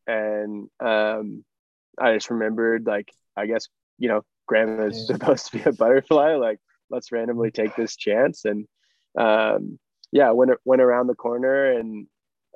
and 0.07 0.67
um 0.79 1.43
i 1.99 2.13
just 2.13 2.29
remembered 2.29 2.85
like 2.85 3.11
i 3.37 3.45
guess 3.45 3.67
you 3.97 4.07
know 4.07 4.23
grandma 4.51 4.87
is 4.87 4.97
yeah. 4.97 5.15
supposed 5.15 5.45
to 5.51 5.57
be 5.57 5.63
a 5.63 5.71
butterfly. 5.71 6.35
Like, 6.35 6.59
let's 6.89 7.11
randomly 7.11 7.51
take 7.51 7.75
this 7.75 7.95
chance. 7.95 8.43
And 8.43 8.67
um, 9.17 9.79
yeah, 10.11 10.31
went 10.31 10.51
went 10.65 10.81
around 10.81 11.07
the 11.07 11.15
corner 11.15 11.71
and 11.71 12.07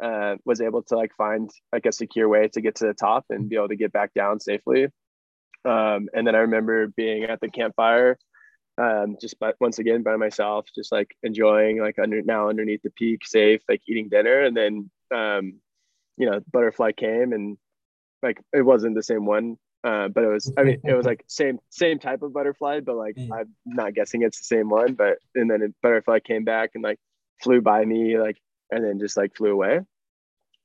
uh, 0.01 0.35
was 0.45 0.61
able 0.61 0.83
to 0.83 0.95
like 0.95 1.13
find 1.15 1.49
like 1.71 1.85
a 1.85 1.91
secure 1.91 2.27
way 2.27 2.47
to 2.49 2.61
get 2.61 2.75
to 2.75 2.87
the 2.87 2.93
top 2.93 3.25
and 3.29 3.49
be 3.49 3.55
able 3.55 3.69
to 3.69 3.75
get 3.75 3.91
back 3.91 4.13
down 4.13 4.39
safely. 4.39 4.85
Um, 5.63 6.09
and 6.13 6.27
then 6.27 6.35
I 6.35 6.39
remember 6.39 6.87
being 6.87 7.23
at 7.23 7.41
the 7.41 7.49
campfire, 7.49 8.17
um, 8.77 9.17
just 9.19 9.39
by, 9.39 9.53
once 9.59 9.79
again 9.79 10.03
by 10.03 10.15
myself, 10.15 10.67
just 10.75 10.91
like 10.91 11.15
enjoying 11.23 11.79
like 11.79 11.97
under 11.97 12.21
now 12.21 12.49
underneath 12.49 12.81
the 12.83 12.91
peak, 12.91 13.25
safe, 13.25 13.61
like 13.69 13.81
eating 13.87 14.09
dinner. 14.09 14.41
And 14.41 14.55
then, 14.55 14.91
um, 15.13 15.59
you 16.17 16.29
know, 16.29 16.39
butterfly 16.51 16.91
came 16.91 17.33
and 17.33 17.57
like 18.21 18.39
it 18.53 18.61
wasn't 18.61 18.95
the 18.95 19.03
same 19.03 19.25
one, 19.25 19.57
uh, 19.83 20.07
but 20.07 20.23
it 20.23 20.27
was. 20.27 20.51
I 20.57 20.63
mean, 20.63 20.81
it 20.83 20.93
was 20.93 21.05
like 21.05 21.23
same 21.27 21.59
same 21.69 21.99
type 21.99 22.21
of 22.21 22.33
butterfly, 22.33 22.79
but 22.79 22.95
like. 22.95 23.15
I'm 23.17 23.53
not 23.65 23.93
guessing 23.93 24.23
it's 24.23 24.39
the 24.39 24.55
same 24.55 24.69
one. 24.69 24.93
But 24.93 25.17
and 25.35 25.49
then 25.49 25.61
a 25.61 25.67
butterfly 25.81 26.19
came 26.19 26.43
back 26.43 26.71
and 26.75 26.83
like 26.83 26.99
flew 27.41 27.61
by 27.61 27.85
me, 27.85 28.17
like 28.17 28.37
and 28.71 28.83
then 28.83 28.99
just 28.99 29.17
like 29.17 29.35
flew 29.35 29.51
away. 29.51 29.81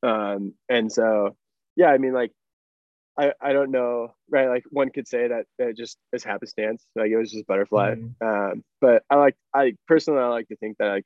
Um, 0.02 0.54
and 0.68 0.90
so 0.90 1.36
yeah, 1.76 1.88
I 1.88 1.98
mean 1.98 2.12
like 2.12 2.32
I, 3.18 3.32
I 3.40 3.52
don't 3.52 3.70
know, 3.70 4.14
right? 4.30 4.48
Like 4.48 4.64
one 4.70 4.90
could 4.90 5.06
say 5.06 5.28
that, 5.28 5.44
it 5.58 5.76
just 5.76 5.98
is 6.12 6.24
happenstance, 6.24 6.86
like 6.96 7.10
it 7.10 7.18
was 7.18 7.30
just 7.30 7.46
butterfly. 7.46 7.96
Mm-hmm. 7.96 8.26
Um, 8.26 8.64
but 8.80 9.02
I 9.10 9.16
like, 9.16 9.36
I 9.54 9.74
personally, 9.86 10.20
I 10.20 10.28
like 10.28 10.48
to 10.48 10.56
think 10.56 10.78
that 10.78 10.86
like 10.86 11.04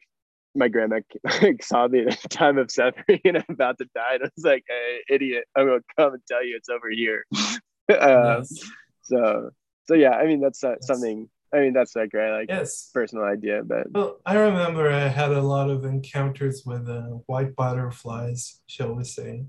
my 0.54 0.68
grandma 0.68 1.00
like, 1.42 1.62
saw 1.62 1.88
me 1.88 2.06
at 2.06 2.20
the 2.22 2.28
time 2.28 2.58
of 2.58 2.70
suffering 2.70 3.20
and 3.24 3.38
I'm 3.38 3.44
about 3.48 3.78
to 3.78 3.86
die. 3.94 4.14
And 4.14 4.24
I 4.24 4.28
was 4.36 4.44
like, 4.44 4.64
hey, 4.68 5.14
idiot, 5.14 5.44
I'm 5.56 5.66
gonna 5.66 5.80
come 5.98 6.14
and 6.14 6.22
tell 6.28 6.44
you 6.44 6.56
it's 6.56 6.68
over 6.68 6.88
here. 6.90 7.24
um, 7.32 7.58
yes. 7.88 8.70
So, 9.02 9.50
so 9.86 9.94
yeah, 9.94 10.12
I 10.12 10.26
mean 10.26 10.40
that's 10.40 10.62
uh, 10.62 10.76
yes. 10.80 10.86
something. 10.86 11.28
I 11.54 11.60
mean 11.60 11.72
that's 11.72 11.94
like 11.94 12.12
right, 12.12 12.38
like 12.38 12.48
yes. 12.48 12.90
personal 12.92 13.24
idea. 13.24 13.62
But 13.64 13.90
well, 13.92 14.18
I 14.26 14.34
remember 14.34 14.90
I 14.90 15.08
had 15.08 15.30
a 15.30 15.40
lot 15.40 15.70
of 15.70 15.84
encounters 15.84 16.64
with 16.66 16.88
uh, 16.88 17.02
white 17.26 17.54
butterflies, 17.54 18.60
shall 18.66 18.94
we 18.94 19.04
say? 19.04 19.44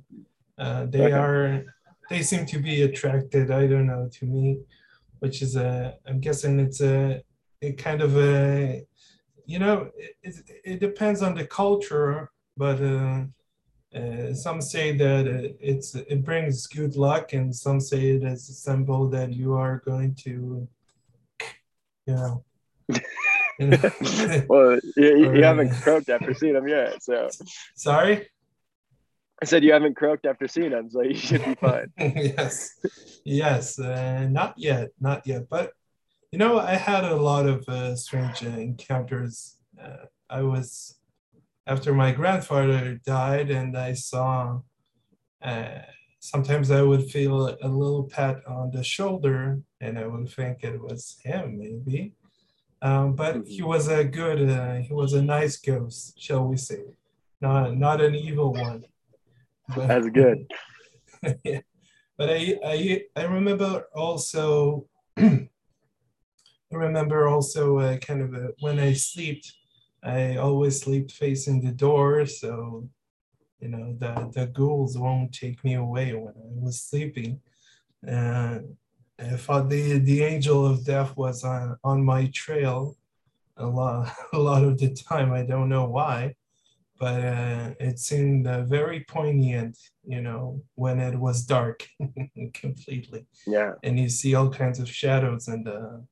Uh, 0.58 0.86
they 0.86 1.06
okay. 1.06 1.14
are 1.14 1.66
they 2.10 2.22
seem 2.22 2.46
to 2.46 2.60
be 2.60 2.84
attracted 2.84 3.52
i 3.52 3.68
don't 3.68 3.88
know 3.88 4.10
to 4.12 4.26
me 4.26 4.60
which 5.20 5.42
is 5.42 5.56
a 5.56 5.96
i'm 6.08 6.20
guessing 6.20 6.60
it's 6.60 6.82
a, 6.82 7.22
a 7.62 7.74
kind 7.74 8.02
of 8.02 8.16
a 8.18 8.84
you 9.46 9.60
know 9.60 9.90
it, 10.24 10.36
it 10.64 10.80
depends 10.80 11.22
on 11.22 11.36
the 11.36 11.46
culture 11.46 12.32
but 12.58 12.82
uh, 12.82 13.24
uh, 13.96 14.34
some 14.34 14.62
say 14.62 14.96
that 14.96 15.26
it's 15.60 15.96
it 15.96 16.24
brings 16.24 16.68
good 16.68 16.96
luck 16.96 17.34
and 17.34 17.54
some 17.54 17.80
say 17.80 18.12
it 18.12 18.24
is 18.24 18.50
a 18.50 18.54
symbol 18.54 19.10
that 19.10 19.34
you 19.34 19.54
are 19.54 19.82
going 19.86 20.14
to 20.16 20.68
you 22.08 22.14
know 22.16 22.44
well 24.50 24.80
you, 24.98 25.34
you 25.34 25.44
haven't 25.44 25.72
croaked 25.82 26.10
after 26.10 26.34
seeing 26.34 26.54
them 26.54 26.68
yet 26.68 27.02
so 27.02 27.30
sorry 27.76 28.28
I 29.42 29.46
said 29.46 29.64
you 29.64 29.74
haven't 29.74 29.96
croaked 29.96 30.26
after 30.26 30.48
seeing 30.48 30.72
him, 30.72 30.90
so 30.90 31.02
you 31.02 31.16
should 31.16 31.44
be 31.44 31.56
fine. 31.62 31.92
yes, 31.98 32.80
yes, 33.26 33.78
uh, 33.78 34.28
not 34.30 34.54
yet, 34.56 34.92
not 35.00 35.28
yet. 35.28 35.50
But 35.50 35.74
you 36.32 36.40
know, 36.40 36.58
I 36.58 36.76
had 36.76 37.04
a 37.04 37.16
lot 37.18 37.46
of 37.46 37.68
uh, 37.68 37.96
strange 37.96 38.44
uh, 38.44 38.50
encounters. 38.50 39.58
Uh, 39.82 40.06
I 40.30 40.42
was 40.42 40.98
after 41.68 41.94
my 41.94 42.12
grandfather 42.12 43.00
died, 43.06 43.52
and 43.52 43.78
I 43.78 43.94
saw. 43.94 44.62
Uh, 46.26 46.38
sometimes 46.38 46.72
I 46.72 46.82
would 46.82 47.10
feel 47.10 47.58
a 47.62 47.68
little 47.68 48.04
pat 48.04 48.42
on 48.48 48.72
the 48.72 48.84
shoulder, 48.84 49.62
and 49.82 49.98
I 49.98 50.08
would 50.08 50.30
think 50.30 50.64
it 50.64 50.82
was 50.82 51.18
him, 51.24 51.58
maybe. 51.58 52.14
Um, 52.82 53.16
but 53.16 53.48
he 53.48 53.62
was 53.62 53.88
a 53.88 54.04
good, 54.04 54.50
uh, 54.50 54.76
he 54.76 54.94
was 54.94 55.14
a 55.14 55.22
nice 55.22 55.58
ghost, 55.58 56.22
shall 56.22 56.48
we 56.48 56.58
say, 56.58 56.84
not 57.42 57.78
not 57.78 58.02
an 58.02 58.16
evil 58.16 58.54
one. 58.54 58.86
But, 59.76 59.88
That's 59.88 60.10
good. 60.10 60.52
yeah. 61.44 61.62
But 62.18 62.30
I, 62.30 62.60
I, 62.64 63.02
I 63.16 63.24
remember 63.24 63.88
also, 63.94 64.88
I 65.18 65.48
remember 66.72 67.28
also 67.28 67.80
uh, 67.80 67.98
kind 67.98 68.22
of 68.22 68.34
a, 68.34 68.50
when 68.60 68.80
I 68.80 68.94
slept, 68.94 69.52
I 70.04 70.38
always 70.38 70.82
sleep 70.82 71.12
facing 71.12 71.62
the 71.62 71.72
door. 71.72 72.26
So, 72.26 72.90
you 73.60 73.70
know, 73.70 73.96
the, 73.98 74.32
the 74.34 74.48
ghouls 74.48 74.98
won't 74.98 75.34
take 75.34 75.64
me 75.64 75.76
away 75.76 76.14
when 76.14 76.34
I 76.34 76.66
was 76.66 76.82
sleeping. 76.82 77.42
And 78.04 78.76
I 79.20 79.38
thought 79.38 79.70
the, 79.70 80.00
the 80.00 80.24
angel 80.24 80.66
of 80.66 80.86
death 80.86 81.16
was 81.16 81.44
on, 81.44 81.78
on 81.84 82.04
my 82.04 82.30
trail 82.34 82.98
a 83.58 83.66
lot, 83.66 84.14
a 84.34 84.38
lot 84.38 84.64
of 84.64 84.78
the 84.78 84.94
time. 84.94 85.32
I 85.32 85.44
don't 85.44 85.70
know 85.70 85.86
why 85.86 86.36
but 87.00 87.24
uh, 87.24 87.72
it 87.80 88.00
seemed 88.00 88.48
uh, 88.48 88.64
very 88.64 89.02
poignant, 89.02 89.78
you 90.06 90.22
know, 90.22 90.62
when 90.76 91.00
it 91.00 91.16
was 91.16 91.44
dark 91.44 91.88
completely. 92.54 93.26
Yeah. 93.46 93.74
And 93.84 94.00
you 94.00 94.10
see 94.10 94.34
all 94.36 94.50
kinds 94.50 94.80
of 94.80 94.90
shadows 94.90 95.48
in 95.48 95.64
the 95.64 96.06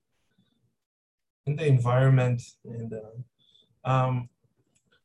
in 1.46 1.56
the 1.56 1.66
environment. 1.66 2.42
And 2.66 2.94
uh, 2.94 3.90
um, 3.90 4.30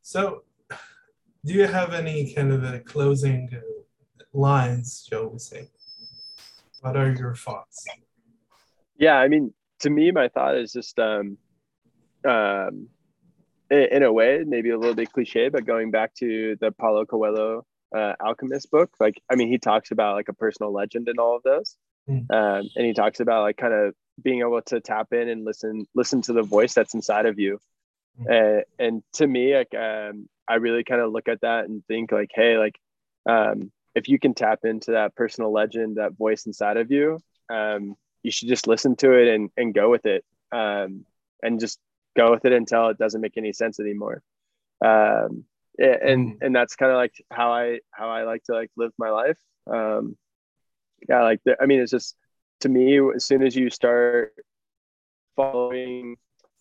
so, 0.01 0.43
do 1.45 1.53
you 1.53 1.67
have 1.67 1.93
any 1.93 2.33
kind 2.33 2.51
of 2.51 2.63
a 2.63 2.79
closing 2.79 3.49
lines, 4.33 5.07
Joe? 5.09 5.29
We 5.33 5.39
say. 5.39 5.69
What 6.81 6.95
are 6.95 7.11
your 7.11 7.35
thoughts? 7.35 7.85
Yeah, 8.97 9.15
I 9.15 9.27
mean, 9.27 9.53
to 9.81 9.89
me, 9.89 10.11
my 10.11 10.29
thought 10.29 10.57
is 10.57 10.71
just 10.71 10.97
um, 10.99 11.37
um, 12.25 12.87
in 13.69 14.03
a 14.03 14.11
way, 14.11 14.43
maybe 14.45 14.69
a 14.69 14.77
little 14.77 14.95
bit 14.95 15.11
cliche, 15.11 15.49
but 15.49 15.65
going 15.65 15.91
back 15.91 16.13
to 16.15 16.57
the 16.59 16.71
Paulo 16.71 17.05
Coelho 17.05 17.65
uh, 17.95 18.13
Alchemist 18.19 18.71
book, 18.71 18.91
like 18.99 19.21
I 19.29 19.35
mean, 19.35 19.47
he 19.47 19.57
talks 19.57 19.91
about 19.91 20.15
like 20.15 20.29
a 20.29 20.33
personal 20.33 20.73
legend 20.73 21.07
in 21.07 21.19
all 21.19 21.35
of 21.35 21.43
those, 21.43 21.75
mm. 22.09 22.29
um, 22.31 22.69
and 22.75 22.85
he 22.85 22.93
talks 22.93 23.19
about 23.19 23.43
like 23.43 23.57
kind 23.57 23.73
of 23.73 23.93
being 24.21 24.41
able 24.41 24.61
to 24.61 24.81
tap 24.81 25.13
in 25.13 25.29
and 25.29 25.45
listen 25.45 25.85
listen 25.95 26.21
to 26.23 26.33
the 26.33 26.43
voice 26.43 26.73
that's 26.73 26.93
inside 26.93 27.25
of 27.25 27.39
you. 27.39 27.59
Mm. 28.19 28.59
Uh, 28.59 28.63
and 28.79 29.03
to 29.13 29.27
me, 29.27 29.55
like 29.55 29.73
um, 29.75 30.27
I 30.49 30.55
really 30.55 30.83
kind 30.83 31.01
of 31.01 31.11
look 31.11 31.29
at 31.29 31.41
that 31.41 31.65
and 31.65 31.85
think 31.85 32.11
like, 32.11 32.31
hey, 32.33 32.57
like 32.57 32.79
um, 33.29 33.71
if 33.95 34.09
you 34.09 34.19
can 34.19 34.33
tap 34.33 34.59
into 34.63 34.91
that 34.91 35.15
personal 35.15 35.51
legend, 35.51 35.97
that 35.97 36.17
voice 36.17 36.45
inside 36.45 36.77
of 36.77 36.91
you, 36.91 37.19
um, 37.49 37.95
you 38.23 38.31
should 38.31 38.49
just 38.49 38.67
listen 38.67 38.95
to 38.97 39.11
it 39.13 39.33
and 39.33 39.51
and 39.55 39.73
go 39.73 39.89
with 39.89 40.05
it, 40.05 40.25
um, 40.51 41.05
and 41.43 41.59
just 41.59 41.79
go 42.17 42.31
with 42.31 42.45
it 42.45 42.51
until 42.51 42.89
it 42.89 42.97
doesn't 42.97 43.21
make 43.21 43.37
any 43.37 43.53
sense 43.53 43.79
anymore. 43.79 44.21
Um, 44.83 45.45
and 45.77 46.33
mm. 46.33 46.37
and 46.41 46.55
that's 46.55 46.75
kind 46.75 46.91
of 46.91 46.97
like 46.97 47.13
how 47.31 47.53
I 47.53 47.79
how 47.91 48.09
I 48.09 48.23
like 48.23 48.43
to 48.45 48.53
like 48.53 48.71
live 48.75 48.91
my 48.97 49.09
life. 49.09 49.37
Um, 49.71 50.17
yeah, 51.07 51.23
like 51.23 51.41
the, 51.45 51.55
I 51.61 51.65
mean, 51.65 51.79
it's 51.79 51.91
just 51.91 52.15
to 52.61 52.69
me 52.69 52.99
as 53.15 53.23
soon 53.23 53.43
as 53.43 53.55
you 53.55 53.69
start 53.69 54.33
following 55.35 56.17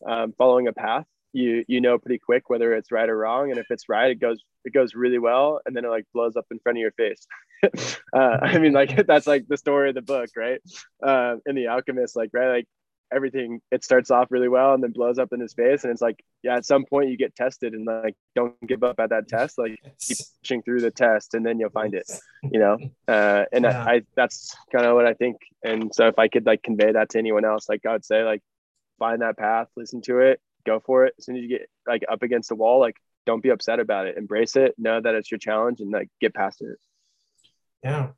um, 0.06 0.32
following 0.38 0.68
a 0.68 0.72
path, 0.72 1.06
you 1.32 1.64
you 1.68 1.80
know 1.80 1.98
pretty 1.98 2.18
quick 2.18 2.48
whether 2.48 2.74
it's 2.74 2.92
right 2.92 3.08
or 3.08 3.16
wrong, 3.16 3.50
and 3.50 3.58
if 3.58 3.66
it's 3.70 3.88
right, 3.88 4.10
it 4.10 4.20
goes 4.20 4.42
it 4.64 4.72
goes 4.72 4.94
really 4.94 5.18
well, 5.18 5.60
and 5.66 5.76
then 5.76 5.84
it 5.84 5.88
like 5.88 6.04
blows 6.12 6.36
up 6.36 6.46
in 6.50 6.58
front 6.60 6.78
of 6.78 6.80
your 6.80 6.92
face. 6.92 7.26
uh, 8.12 8.38
I 8.42 8.58
mean, 8.58 8.72
like 8.72 9.06
that's 9.06 9.26
like 9.26 9.46
the 9.48 9.56
story 9.56 9.90
of 9.90 9.94
the 9.94 10.02
book, 10.02 10.30
right? 10.36 10.60
Uh, 11.02 11.36
in 11.46 11.54
the 11.54 11.68
Alchemist, 11.68 12.16
like 12.16 12.30
right, 12.32 12.50
like 12.50 12.66
everything 13.12 13.60
it 13.70 13.84
starts 13.84 14.10
off 14.10 14.28
really 14.30 14.48
well 14.48 14.74
and 14.74 14.82
then 14.82 14.92
blows 14.92 15.18
up 15.18 15.32
in 15.32 15.40
his 15.40 15.54
face 15.54 15.84
and 15.84 15.92
it's 15.92 16.02
like 16.02 16.22
yeah 16.42 16.56
at 16.56 16.64
some 16.64 16.84
point 16.84 17.08
you 17.08 17.16
get 17.16 17.34
tested 17.34 17.72
and 17.72 17.86
like 17.86 18.14
don't 18.34 18.54
give 18.66 18.82
up 18.82 19.00
at 19.00 19.10
that 19.10 19.28
test 19.28 19.58
like 19.58 19.78
keep 20.00 20.18
pushing 20.42 20.62
through 20.62 20.80
the 20.80 20.90
test 20.90 21.34
and 21.34 21.44
then 21.44 21.58
you'll 21.58 21.70
find 21.70 21.94
it 21.94 22.10
you 22.42 22.58
know 22.58 22.76
uh, 23.08 23.44
and 23.52 23.64
yeah. 23.64 23.84
I, 23.84 23.92
I, 23.92 24.02
that's 24.14 24.54
kind 24.70 24.84
of 24.84 24.94
what 24.94 25.06
i 25.06 25.14
think 25.14 25.36
and 25.64 25.94
so 25.94 26.08
if 26.08 26.18
i 26.18 26.28
could 26.28 26.46
like 26.46 26.62
convey 26.62 26.92
that 26.92 27.10
to 27.10 27.18
anyone 27.18 27.44
else 27.44 27.68
like 27.68 27.86
i 27.86 27.92
would 27.92 28.04
say 28.04 28.22
like 28.24 28.42
find 28.98 29.22
that 29.22 29.38
path 29.38 29.68
listen 29.76 30.02
to 30.02 30.18
it 30.18 30.40
go 30.68 30.80
for 30.80 31.06
it 31.06 31.14
as 31.18 31.24
soon 31.24 31.36
as 31.36 31.42
you 31.42 31.48
get 31.48 31.68
like 31.86 32.04
up 32.10 32.22
against 32.22 32.48
the 32.48 32.54
wall 32.54 32.78
like 32.80 32.96
don't 33.26 33.42
be 33.42 33.50
upset 33.50 33.78
about 33.80 34.06
it 34.06 34.16
embrace 34.16 34.54
it 34.56 34.74
know 34.78 35.00
that 35.00 35.14
it's 35.14 35.30
your 35.30 35.38
challenge 35.38 35.80
and 35.80 35.90
like 35.90 36.08
get 36.20 36.34
past 36.34 36.60
it 36.60 36.78
yeah 37.82 38.08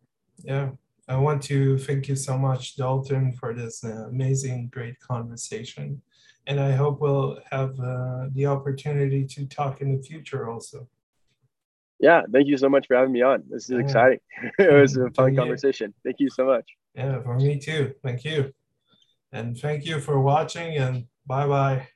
yeah 0.44 0.70
I 1.10 1.16
want 1.16 1.42
to 1.44 1.76
thank 1.76 2.06
you 2.06 2.14
so 2.14 2.38
much, 2.38 2.76
Dalton, 2.76 3.32
for 3.32 3.52
this 3.52 3.82
uh, 3.82 4.06
amazing, 4.08 4.68
great 4.72 5.00
conversation. 5.00 6.00
And 6.46 6.60
I 6.60 6.70
hope 6.70 7.00
we'll 7.00 7.40
have 7.50 7.78
uh, 7.80 8.26
the 8.30 8.46
opportunity 8.46 9.26
to 9.26 9.44
talk 9.46 9.80
in 9.80 9.96
the 9.96 10.00
future 10.00 10.48
also. 10.48 10.88
Yeah, 11.98 12.22
thank 12.32 12.46
you 12.46 12.56
so 12.56 12.68
much 12.68 12.86
for 12.86 12.96
having 12.96 13.12
me 13.12 13.22
on. 13.22 13.42
This 13.50 13.64
is 13.64 13.70
yeah. 13.70 13.78
exciting. 13.80 14.20
it 14.60 14.72
was 14.72 14.96
a 14.96 15.10
fun 15.10 15.34
conversation. 15.34 15.92
Thank 16.04 16.20
you 16.20 16.30
so 16.30 16.46
much. 16.46 16.70
Yeah, 16.94 17.20
for 17.22 17.36
me 17.36 17.58
too. 17.58 17.92
Thank 18.04 18.24
you. 18.24 18.52
And 19.32 19.58
thank 19.58 19.84
you 19.84 19.98
for 19.98 20.20
watching 20.20 20.76
and 20.76 21.06
bye 21.26 21.48
bye. 21.48 21.88